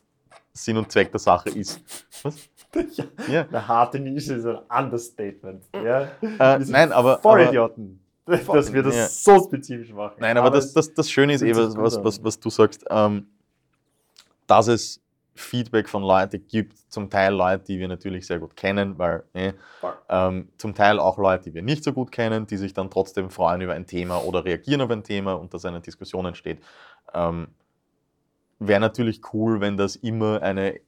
Sinn 0.52 0.76
und 0.76 0.90
Zweck 0.92 1.10
der 1.10 1.20
Sache 1.20 1.50
ist. 1.50 1.80
Was? 2.22 2.36
Ja, 2.96 3.04
Ja. 3.28 3.46
eine 3.48 3.68
harte 3.68 4.00
Nische 4.00 4.34
ist 4.34 4.44
ein 4.46 4.58
Understatement. 4.84 5.62
Ja? 5.74 6.08
Äh, 6.22 6.58
nein, 6.66 6.90
aber, 6.90 7.12
aber 7.14 7.18
Vollidioten, 7.22 8.00
dass 8.26 8.72
wir 8.72 8.82
das 8.82 8.96
Ja. 8.96 9.06
so 9.06 9.44
spezifisch 9.44 9.92
machen. 9.92 10.14
Nein, 10.18 10.36
aber, 10.36 10.50
das, 10.50 10.66
es- 10.66 10.72
das, 10.72 10.92
das 10.94 11.08
Schöne 11.08 11.34
ist 11.34 11.42
eben, 11.42 11.76
was, 11.76 12.02
was, 12.02 12.24
was 12.24 12.40
du 12.40 12.50
sagst, 12.50 12.84
ähm, 12.90 13.28
dass 14.48 14.66
es 14.66 15.00
Feedback 15.34 15.88
von 15.88 16.02
Leuten 16.02 16.46
gibt, 16.46 16.78
zum 16.90 17.10
Teil 17.10 17.34
Leute, 17.34 17.64
die 17.64 17.78
wir 17.78 17.88
natürlich 17.88 18.26
sehr 18.26 18.38
gut 18.38 18.54
kennen, 18.56 18.98
weil 18.98 19.24
Voll. 19.80 19.94
ähm, 20.08 20.48
zum 20.58 20.74
Teil 20.74 21.00
auch 21.00 21.18
Leute, 21.18 21.44
die 21.44 21.54
wir 21.54 21.62
nicht 21.62 21.82
so 21.82 21.92
gut 21.92 22.12
kennen, 22.12 22.46
die 22.46 22.56
sich 22.56 22.72
dann 22.72 22.90
trotzdem 22.90 23.30
freuen 23.30 23.60
über 23.60 23.74
ein 23.74 23.86
Thema 23.86 24.22
oder 24.24 24.44
reagieren 24.44 24.80
auf 24.80 24.90
ein 24.90 25.02
Thema 25.02 25.32
und 25.34 25.52
dass 25.52 25.64
eine 25.64 25.80
Diskussion 25.80 26.26
entsteht. 26.26 26.62
Ähm, 27.12 27.48
Wäre 28.60 28.80
natürlich 28.80 29.20
cool, 29.32 29.60
wenn 29.60 29.76
das 29.76 29.96
immer 29.96 30.40
eine 30.40 30.80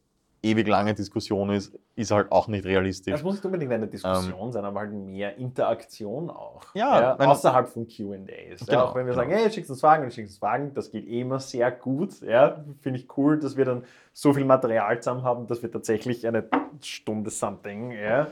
ewig 0.47 0.69
lange 0.69 0.95
Diskussion 0.95 1.51
ist, 1.51 1.79
ist 1.95 2.11
halt 2.11 2.31
auch 2.31 2.49
nicht 2.49 2.65
realistisch. 2.65 3.15
Es 3.15 3.23
muss 3.23 3.35
nicht 3.35 3.45
unbedingt 3.45 3.73
eine 3.73 3.87
Diskussion 3.87 4.53
sein, 4.53 4.65
aber 4.65 4.81
halt 4.81 4.93
mehr 4.93 5.37
Interaktion 5.37 6.31
auch. 6.31 6.63
Ja, 6.75 7.19
wenn- 7.19 7.29
außerhalb 7.29 7.69
von 7.69 7.87
QAs. 7.87 8.61
Genau, 8.61 8.73
ja, 8.73 8.85
auch 8.85 8.95
wenn 8.95 9.07
wir 9.07 9.13
genau. 9.13 9.25
sagen, 9.25 9.31
hey, 9.33 9.51
schickst 9.51 9.71
uns 9.71 9.81
Fragen, 9.81 10.05
und 10.05 10.13
schickst 10.13 10.33
uns 10.33 10.39
Fragen, 10.39 10.73
das 10.75 10.91
geht 10.91 11.07
eh 11.07 11.21
immer 11.21 11.41
sehr 11.41 11.71
gut. 11.71 12.21
Ja, 12.21 12.65
Finde 12.81 13.01
ich 13.01 13.17
cool, 13.17 13.39
dass 13.39 13.57
wir 13.57 13.65
dann 13.65 13.85
so 14.13 14.33
viel 14.33 14.45
Material 14.45 15.03
zusammen 15.03 15.23
haben, 15.23 15.47
dass 15.47 15.63
wir 15.63 15.71
tatsächlich 15.71 16.27
eine 16.27 16.49
Stunde 16.83 17.31
something 17.31 17.91
ja, 17.93 18.29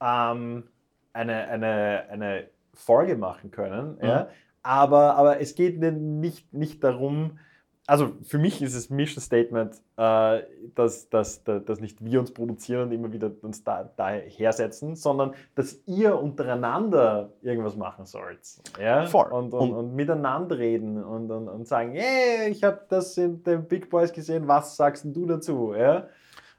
ähm, 0.00 0.64
eine, 1.12 1.48
eine, 1.48 2.04
eine 2.10 2.48
Folge 2.74 3.16
machen 3.16 3.50
können. 3.50 3.98
Ja. 4.02 4.28
Aber, 4.62 5.14
aber 5.16 5.40
es 5.40 5.54
geht 5.54 5.78
nicht, 5.78 6.52
nicht 6.52 6.82
darum, 6.82 7.38
also 7.86 8.12
für 8.22 8.38
mich 8.38 8.62
ist 8.62 8.74
es 8.74 8.88
Mission 8.88 9.20
Statement, 9.22 9.74
äh, 9.96 10.42
dass, 10.74 11.08
dass, 11.10 11.44
dass, 11.44 11.80
nicht 11.80 12.02
wir 12.04 12.18
uns 12.20 12.32
produzieren 12.32 12.82
und 12.84 12.92
immer 12.92 13.12
wieder 13.12 13.30
uns 13.42 13.62
da, 13.62 13.84
dahersetzen, 13.96 14.96
sondern 14.96 15.34
dass 15.54 15.78
ihr 15.86 16.18
untereinander 16.18 17.30
irgendwas 17.42 17.76
machen 17.76 18.06
sollt. 18.06 18.40
Ja? 18.80 19.06
Voll. 19.06 19.30
Und, 19.30 19.52
und, 19.52 19.70
Und- 19.70 19.74
und 19.74 19.94
miteinander 19.94 20.58
reden 20.58 21.02
und, 21.02 21.30
und, 21.30 21.48
und 21.48 21.68
sagen, 21.68 21.92
hey, 21.92 22.50
ich 22.50 22.64
habe 22.64 22.80
das 22.88 23.18
in 23.18 23.42
den 23.42 23.66
Big 23.68 23.90
Boys 23.90 24.12
gesehen, 24.12 24.48
was 24.48 24.76
sagst 24.76 25.04
denn 25.04 25.12
du 25.12 25.26
dazu? 25.26 25.74
Ja? 25.76 26.08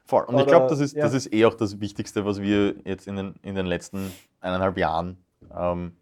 Voll. 0.04 0.22
Und 0.24 0.36
ich 0.36 0.42
Oder- 0.42 0.50
glaube, 0.50 0.66
das, 0.68 0.78
ist, 0.78 0.94
ja. 0.94 1.02
das 1.02 1.12
ist 1.14 1.32
eh 1.32 1.44
auch 1.44 1.54
das 1.54 1.80
Wichtigste, 1.80 2.24
was 2.24 2.40
wir 2.40 2.76
jetzt 2.84 3.08
in 3.08 3.16
den, 3.16 3.34
in 3.42 3.56
den 3.56 3.66
letzten 3.66 4.12
eineinhalb 4.40 4.78
Jahren 4.78 5.16
ähm, 5.52 5.96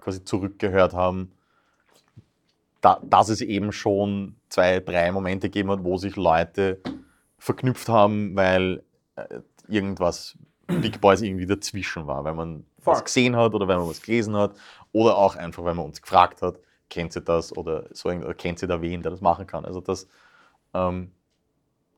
quasi 0.00 0.22
zurückgehört 0.22 0.92
haben, 0.92 1.32
da, 2.80 3.00
dass 3.02 3.28
es 3.28 3.40
eben 3.40 3.72
schon 3.72 4.36
zwei, 4.48 4.80
drei 4.80 5.12
Momente 5.12 5.48
gegeben 5.48 5.70
hat, 5.70 5.84
wo 5.84 5.96
sich 5.96 6.16
Leute 6.16 6.80
verknüpft 7.38 7.88
haben, 7.88 8.34
weil 8.36 8.82
äh, 9.16 9.40
irgendwas 9.68 10.36
Big 10.66 11.00
Boys 11.00 11.20
irgendwie 11.22 11.46
dazwischen 11.46 12.06
war, 12.06 12.24
weil 12.24 12.34
man 12.34 12.64
Voll. 12.80 12.94
was 12.94 13.04
gesehen 13.04 13.36
hat 13.36 13.54
oder 13.54 13.66
weil 13.68 13.78
man 13.78 13.88
was 13.88 14.00
gelesen 14.02 14.36
hat 14.36 14.52
oder 14.92 15.16
auch 15.16 15.36
einfach, 15.36 15.64
weil 15.64 15.74
man 15.74 15.84
uns 15.86 16.00
gefragt 16.00 16.42
hat, 16.42 16.56
kennt 16.88 17.12
sie 17.12 17.20
das 17.20 17.56
oder 17.56 17.84
so 17.92 18.08
oder 18.08 18.34
kennt 18.34 18.58
sie 18.58 18.66
da 18.66 18.80
wen, 18.80 19.02
der 19.02 19.10
das 19.10 19.20
machen 19.20 19.46
kann. 19.46 19.64
Also 19.64 19.80
das, 19.80 20.08
ähm, 20.74 21.12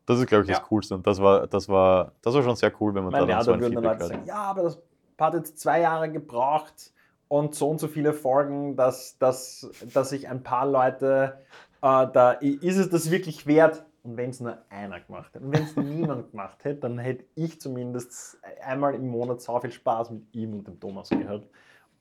das 0.07 0.19
ist, 0.19 0.27
glaube 0.27 0.45
ich, 0.45 0.51
das 0.51 0.59
Ja. 0.59 0.65
Coolste. 0.65 0.95
Und 0.95 1.07
das 1.07 1.21
war, 1.21 1.47
das 1.47 1.69
war, 1.69 2.13
das 2.23 2.35
war 2.35 2.43
schon 2.43 2.57
sehr 2.57 2.73
cool, 2.81 2.95
wenn 2.95 3.05
man 3.05 3.13
Meine, 3.13 3.27
da 3.27 3.33
ja, 3.33 3.37
dann 3.37 3.45
so 3.45 3.53
ein 3.53 3.63
Feedback 3.63 4.01
Leute 4.01 4.15
hat. 4.19 4.27
ja, 4.27 4.35
aber 4.43 4.63
das 4.65 4.79
hat 5.19 5.35
jetzt 5.35 5.59
zwei 5.61 5.81
Jahre 5.81 6.11
gebraucht 6.11 6.93
und 7.33 7.55
so 7.55 7.71
und 7.71 7.81
so 7.81 7.89
viele 7.89 8.13
Folgen, 8.13 8.77
dass, 8.77 9.17
dass, 9.17 9.71
dass 9.95 10.11
sich 10.11 10.29
ein 10.29 10.43
paar 10.43 10.67
Leute, 10.67 11.39
äh, 11.81 12.07
da 12.13 12.33
ist 12.33 12.77
es 12.77 12.91
das 12.91 13.11
wirklich 13.11 13.47
wert. 13.47 13.87
Und 14.03 14.19
wenn 14.19 14.29
es 14.29 14.41
nur 14.41 14.59
einer 14.69 15.01
gemacht 15.01 15.35
hätte, 15.35 15.47
und 15.47 15.55
wenn 15.55 15.63
es 15.63 15.75
niemand 15.77 16.33
gemacht 16.33 16.63
hätte, 16.63 16.81
dann 16.81 16.99
hätte 16.99 17.25
ich 17.35 17.59
zumindest 17.59 18.37
einmal 18.61 18.95
im 18.95 19.09
Monat 19.09 19.41
so 19.41 19.59
viel 19.61 19.73
Spaß 19.73 20.11
mit 20.11 20.25
ihm 20.35 20.53
und 20.53 20.69
dem 20.69 20.79
Thomas 20.79 21.09
gehabt. 21.09 21.49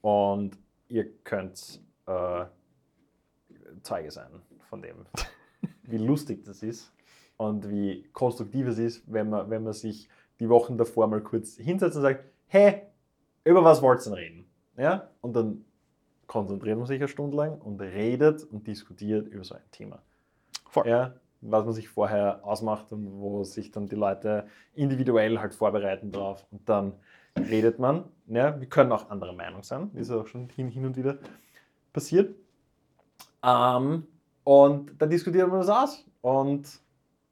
Und 0.02 0.58
ihr 0.90 1.10
könnt 1.24 1.80
äh, 2.08 2.44
Zeuge 3.84 4.12
sein 4.12 4.32
von 4.70 4.82
dem, 4.82 5.06
wie 5.84 5.98
lustig 5.98 6.44
das 6.44 6.62
ist 6.62 6.92
und 7.38 7.70
wie 7.70 8.04
konstruktiv 8.12 8.68
es 8.68 8.80
ist, 8.80 9.04
wenn 9.10 9.30
man, 9.30 9.50
wenn 9.50 9.64
man 9.64 9.72
sich 9.72 10.10
die 10.42 10.50
Wochen 10.50 10.78
davor 10.78 11.08
mal 11.08 11.22
kurz 11.22 11.56
hinsetzt 11.56 11.96
und 11.96 12.02
sagt, 12.02 12.26
hey, 12.48 12.82
über 13.46 13.64
was 13.64 13.82
wollt 13.82 14.02
ihr 14.02 14.04
denn 14.04 14.14
reden? 14.14 14.41
Ja? 14.78 15.10
Und 15.22 15.36
dann 15.36 15.66
konzentriert 16.28 16.78
man 16.78 16.88
sich 16.88 17.00
eine 17.00 17.08
Stunde 17.08 17.38
lang 17.38 17.60
und 17.60 17.80
redet 17.82 18.44
und 18.44 18.68
diskutiert 18.68 19.28
über 19.28 19.44
so 19.44 19.56
ein 19.56 19.62
Thema. 19.72 20.00
Voll. 20.70 20.88
Ja? 20.88 21.16
Was 21.42 21.66
man 21.66 21.74
sich 21.74 21.90
vorher 21.90 22.46
ausmacht 22.46 22.92
und 22.92 23.20
wo 23.20 23.44
sich 23.44 23.72
dann 23.72 23.88
die 23.88 23.96
Leute 23.96 24.46
individuell 24.74 25.40
halt 25.40 25.56
vorbereiten 25.56 26.12
drauf. 26.12 26.46
Und 26.52 26.70
dann 26.70 26.94
redet 27.36 27.80
man. 27.80 28.06
Ja? 28.28 28.60
Wir 28.60 28.68
können 28.68 28.92
auch 28.92 29.10
anderer 29.10 29.34
Meinung 29.34 29.64
sein, 29.64 29.90
wie 29.94 30.02
es 30.02 30.12
auch 30.12 30.28
schon 30.28 30.50
hin, 30.50 30.68
hin 30.68 30.86
und 30.86 30.96
wieder 30.96 31.18
passiert. 31.94 32.36
Ähm, 33.44 34.08
und 34.44 35.02
dann 35.02 35.10
diskutiert 35.10 35.50
man 35.50 35.60
das 35.60 35.70
aus 35.70 36.06
und 36.22 36.80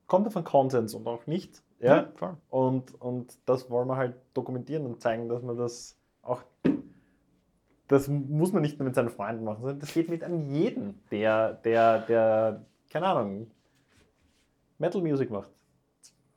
kommt 0.07 0.27
auf 0.27 0.35
einen 0.35 0.45
Konsens 0.45 0.93
und 0.93 1.07
auch 1.07 1.25
nicht. 1.27 1.63
Ja? 1.79 2.09
voll. 2.15 2.35
Und, 2.49 2.99
und 3.01 3.37
das 3.45 3.69
wollen 3.69 3.87
wir 3.87 3.95
halt 3.95 4.15
dokumentieren 4.33 4.85
und 4.85 5.01
zeigen, 5.01 5.29
dass 5.29 5.41
man 5.41 5.57
das 5.57 5.97
auch. 6.21 6.43
Das 7.89 8.07
muss 8.07 8.53
man 8.53 8.61
nicht 8.61 8.77
nur 8.77 8.85
mit 8.85 8.93
seinen 8.93 9.09
Freunden 9.09 9.43
machen, 9.43 9.61
sondern 9.61 9.79
das 9.79 9.91
geht 9.93 10.09
mit 10.09 10.23
einem 10.23 10.41
jeden, 10.41 11.01
der, 11.11 11.53
der, 11.53 11.99
der, 11.99 12.61
keine 12.91 13.07
Ahnung, 13.07 13.51
Metal 14.77 15.01
Music 15.01 15.29
macht. 15.29 15.49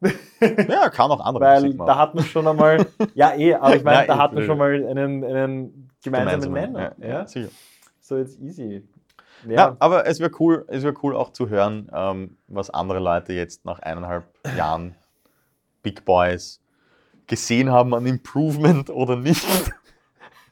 Ja, 0.41 0.89
kann 0.89 1.09
auch 1.13 1.21
andere 1.21 1.45
Weil 1.45 1.63
Musik 1.63 1.77
machen. 1.79 1.87
da 1.87 1.97
hat 1.99 2.15
man 2.17 2.25
schon 2.25 2.49
einmal, 2.49 2.85
ja 3.15 3.33
eh, 3.37 3.55
aber 3.55 3.77
ich 3.77 3.85
meine, 3.85 4.01
Ja, 4.01 4.07
da 4.07 4.19
hat 4.19 4.33
man 4.33 4.43
eh. 4.43 4.47
schon 4.47 4.59
mal 4.59 4.73
einen, 4.75 5.23
einen 5.23 5.91
gemeinsamen 6.03 6.41
Gemeinsam, 6.43 6.53
Nenner. 6.53 6.97
Ja, 6.99 7.27
sicher. 7.29 7.49
So 8.01 8.17
it's 8.17 8.37
easy. 8.41 8.83
Ja, 9.47 9.77
aber 9.79 10.07
es 10.07 10.19
wäre 10.19 10.33
cool, 10.41 10.65
es 10.69 10.83
wär 10.83 10.95
cool 11.05 11.15
auch 11.15 11.31
zu 11.33 11.49
hören, 11.49 11.89
ähm, 11.93 12.37
was 12.49 12.71
andere 12.71 12.99
Leute 12.99 13.35
jetzt 13.35 13.65
nach 13.65 13.79
eineinhalb 13.79 14.25
Jahren 14.57 14.97
Big 15.83 16.05
Boys 16.05 16.61
gesehen 17.27 17.71
haben 17.71 17.95
an 17.95 18.07
Improvement 18.07 18.91
oder 18.91 19.17
nicht. 19.17 19.47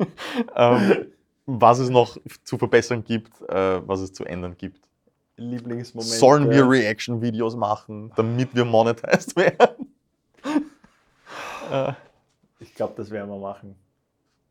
ähm, 0.56 1.06
was 1.46 1.78
es 1.78 1.90
noch 1.90 2.16
zu 2.44 2.58
verbessern 2.58 3.04
gibt, 3.04 3.40
äh, 3.48 3.86
was 3.86 4.00
es 4.00 4.12
zu 4.12 4.24
ändern 4.24 4.56
gibt. 4.56 4.80
Lieblingsmomente. 5.36 6.16
Sollen 6.18 6.50
wir 6.50 6.68
Reaction-Videos 6.68 7.56
machen, 7.56 8.12
damit 8.16 8.54
wir 8.54 8.64
monetized 8.64 9.36
werden? 9.36 9.94
äh, 11.70 11.92
Ich 12.58 12.74
glaube, 12.74 12.94
das 12.96 13.10
werden 13.10 13.30
wir 13.30 13.38
machen. 13.38 13.74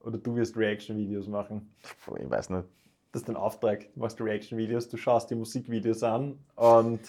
Oder 0.01 0.17
du 0.17 0.35
wirst 0.35 0.57
Reaction-Videos 0.57 1.27
machen. 1.27 1.73
ich 2.17 2.29
weiß 2.29 2.49
nicht. 2.49 2.65
Das 3.11 3.21
ist 3.23 3.29
dein 3.29 3.35
Auftrag. 3.37 3.91
Du 3.93 3.99
machst 4.01 4.19
Reaction-Videos, 4.21 4.89
du 4.89 4.97
schaust 4.97 5.29
dir 5.29 5.35
Musikvideos 5.35 6.03
an 6.03 6.37
und 6.55 6.99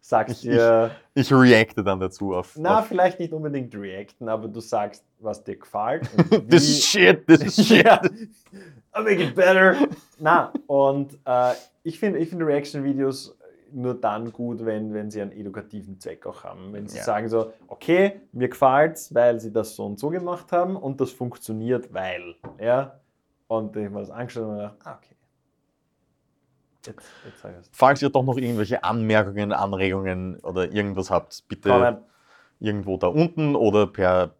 sagst 0.00 0.36
Ich- 0.44 0.50
dir, 0.50 0.90
Ich 1.14 1.32
reacte 1.32 1.82
dann 1.84 2.00
dazu 2.00 2.34
auf. 2.34 2.56
na, 2.58 2.78
auf 2.80 2.86
vielleicht 2.86 3.20
nicht 3.20 3.32
unbedingt 3.32 3.74
reacten, 3.74 4.28
aber 4.28 4.48
du 4.48 4.60
sagst, 4.60 5.04
was 5.18 5.42
dir 5.44 5.56
gefällt. 5.56 6.08
this 6.50 6.62
is 6.68 6.84
shit, 6.84 7.26
this 7.26 7.42
is 7.42 7.54
shit. 7.68 7.86
I 7.86 9.02
make 9.02 9.22
it 9.22 9.34
better. 9.34 9.76
Na, 10.18 10.52
und 10.66 11.18
äh, 11.24 11.52
ich 11.82 11.98
finde 11.98 12.18
ich 12.18 12.28
find 12.30 12.42
Reaction-Videos 12.42 13.36
nur 13.72 13.94
dann 13.94 14.32
gut, 14.32 14.64
wenn, 14.64 14.92
wenn 14.92 15.10
sie 15.12 15.22
einen 15.22 15.30
edukativen 15.30 16.00
Zweck 16.00 16.26
auch 16.26 16.42
haben. 16.42 16.72
Wenn 16.72 16.88
sie 16.88 16.98
Ja. 16.98 17.04
sagen 17.04 17.28
so, 17.28 17.52
okay, 17.68 18.20
mir 18.32 18.48
gefällt's, 18.48 19.14
weil 19.14 19.38
sie 19.38 19.52
das 19.52 19.76
so 19.76 19.86
und 19.86 19.96
so 19.98 20.08
gemacht 20.10 20.50
haben 20.50 20.74
und 20.76 21.00
das 21.00 21.12
funktioniert, 21.12 21.92
weil. 21.94 22.34
Ja? 22.58 22.98
Und 23.46 23.76
ich 23.76 23.84
habe 23.84 23.94
mir 23.94 24.00
das 24.00 24.10
angeschaut 24.10 24.44
und 24.44 24.56
gedacht, 24.56 24.76
ah, 24.82 24.98
okay. 24.98 25.14
Jetzt, 26.86 27.06
jetzt. 27.44 27.70
Falls 27.72 28.00
ihr 28.02 28.08
doch 28.10 28.22
noch 28.24 28.36
irgendwelche 28.36 28.82
Anmerkungen, 28.84 29.52
Anregungen 29.52 30.38
oder 30.40 30.72
irgendwas 30.72 31.10
habt, 31.10 31.44
bitte 31.48 32.00
irgendwo 32.58 32.96
da 32.96 33.06
unten 33.08 33.54
oder 33.56 33.86
per 33.86 34.34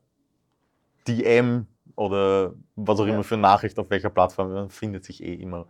DM 1.07 1.67
oder 1.97 2.55
was 2.77 3.01
auch 3.01 3.07
Ja. 3.07 3.15
immer 3.15 3.25
für 3.25 3.37
Nachricht 3.37 3.79
auf 3.79 3.91
welcher 3.91 4.11
Plattform, 4.11 4.53
man 4.53 4.71
findet 4.71 5.05
sich 5.05 5.23
eh 5.23 5.35
immer. 5.35 5.67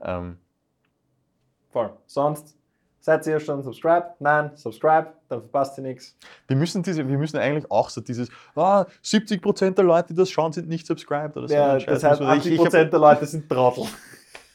Ähm, 0.00 0.38
Voll. 1.70 1.90
Sonst 2.06 2.56
seid 3.00 3.26
ihr 3.26 3.40
schon 3.40 3.62
subscribed? 3.62 4.20
Nein, 4.20 4.50
subscribe, 4.54 5.12
dann 5.28 5.40
verpasst 5.40 5.78
ihr 5.78 5.82
nichts. 5.84 6.16
wir, 6.46 6.56
müssen 6.56 6.82
diese, 6.82 7.08
wir 7.08 7.18
müssen 7.18 7.38
eigentlich 7.38 7.68
auch 7.70 7.88
so 7.88 8.00
dieses, 8.00 8.28
ah, 8.54 8.84
70% 9.02 9.76
der 9.76 9.84
Leute, 9.84 10.08
die 10.08 10.14
das 10.14 10.30
schauen, 10.30 10.52
sind 10.52 10.68
nicht 10.68 10.86
subscribed 10.86 11.36
oder 11.36 11.48
so. 11.48 11.54
Ja, 11.54 11.78
das 11.78 12.04
heißt, 12.04 12.20
müssen 12.20 12.30
wir- 12.32 12.40
80% 12.40 12.46
ich, 12.52 12.84
ich, 12.84 12.90
der 12.90 12.98
Leute 13.00 13.26
sind 13.26 13.48
Trottel. 13.48 13.84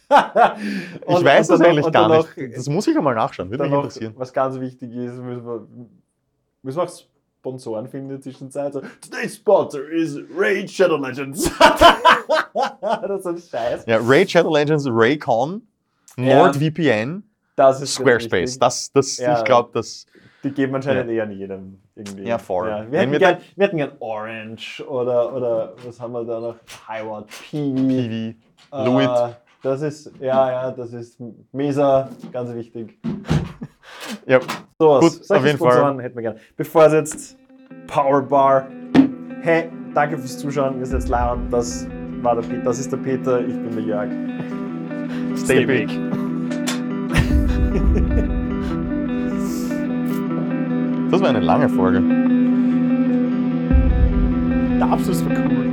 Ich 0.10 1.24
weiß 1.24 1.48
das 1.48 1.62
eigentlich 1.62 1.92
gar 1.92 2.10
dann 2.10 2.26
nicht. 2.36 2.58
Das 2.58 2.70
muss 2.70 2.88
ich 2.88 2.98
einmal 2.98 3.16
nachschauen, 3.16 3.50
würde 3.50 3.64
mich 3.66 3.74
interessieren. 3.74 4.14
was 4.16 4.32
ganz 4.32 4.60
wichtig 4.60 4.92
ist, 4.94 5.18
müssen 5.18 5.46
wir, 5.46 5.68
müssen 6.64 6.78
wir 6.78 6.84
auch 6.84 6.90
Sponsoren 7.40 7.88
finden 7.88 8.06
in 8.08 8.16
der 8.16 8.22
Zwischenzeit. 8.22 8.74
So, 8.74 8.82
Today's 9.02 9.36
sponsor 9.36 9.82
is 9.90 10.18
Raid 10.36 10.70
Shadow 10.70 10.98
Legends. 10.98 11.52
das 12.82 13.20
ist 13.20 13.26
ein 13.28 13.38
Scheiß. 13.38 13.86
Ja, 13.86 14.00
Raid 14.02 14.32
Shadow 14.32 14.54
Legends, 14.56 14.86
Raycon, 14.90 15.62
Ja. 16.18 16.44
NordVPN, 16.44 17.24
Das 17.56 17.82
ist 17.82 17.94
Squarespace. 17.96 18.58
Das, 18.60 18.92
das, 18.92 19.18
Ja. 19.18 19.38
ich 19.40 19.46
glaube, 19.46 19.70
das. 19.74 20.06
Die 20.44 20.52
geben 20.52 20.76
anscheinend 20.76 21.10
eher 21.10 21.24
an 21.24 21.32
jedem 21.32 21.80
irgendwie. 21.96 22.24
Ja, 22.24 22.38
voll. 22.38 22.68
wir, 22.70 22.92
Wenn 22.92 23.00
hätten 23.00 23.12
wir 23.12 23.20
gern, 23.20 23.38
wir 23.56 23.66
hätten 23.68 23.78
gern 23.78 23.92
Orange 24.00 24.82
oder, 24.88 25.34
oder 25.36 25.74
was 25.86 26.00
haben 26.00 26.14
wir 26.14 26.24
da 26.24 26.40
noch? 26.40 26.56
Highward, 26.88 27.28
Peewee. 27.50 28.36
PV, 28.72 28.86
Luit. 28.86 29.10
Äh, 29.10 29.47
das 29.64 29.82
ist, 29.82 30.12
ja, 30.20 30.52
ja, 30.52 30.72
das 30.72 30.94
ist 30.94 31.18
Mesa, 31.52 32.10
ganz 32.32 32.54
wichtig. 32.54 32.98
Ja, 34.26 34.40
So, 34.80 35.00
Gut, 35.00 35.32
auf 35.32 35.44
jeden 35.44 35.58
Sponsoren 35.58 36.00
hätten 36.00 36.16
wir 36.16 36.22
gerne. 36.22 36.40
Bevor 36.56 36.86
es 36.86 36.94
jetzt 36.94 37.38
Powerbar. 37.88 38.68
Hey, 39.42 39.72
danke 39.96 40.20
fürs 40.20 40.38
Zuschauen. 40.38 40.78
Wir 40.78 40.86
sind 40.86 41.00
jetzt 41.00 41.10
live. 41.10 41.40
Das 41.50 41.88
war 42.22 42.36
der 42.36 42.44
Peter. 42.44 42.62
Das 42.62 42.78
ist 42.78 42.92
der 42.92 42.98
Peter. 42.98 43.40
Ich 43.42 43.56
bin 43.56 43.72
der 43.72 43.84
Jörg. 43.84 44.10
stay 45.36 45.66
big. 45.66 45.90
Das 51.10 51.22
war 51.22 51.30
eine 51.30 51.40
lange 51.40 51.70
Folge. 51.70 52.02
Der 54.78 54.92
Abschluss 54.92 55.26
war 55.26 55.32
cool. 55.32 55.72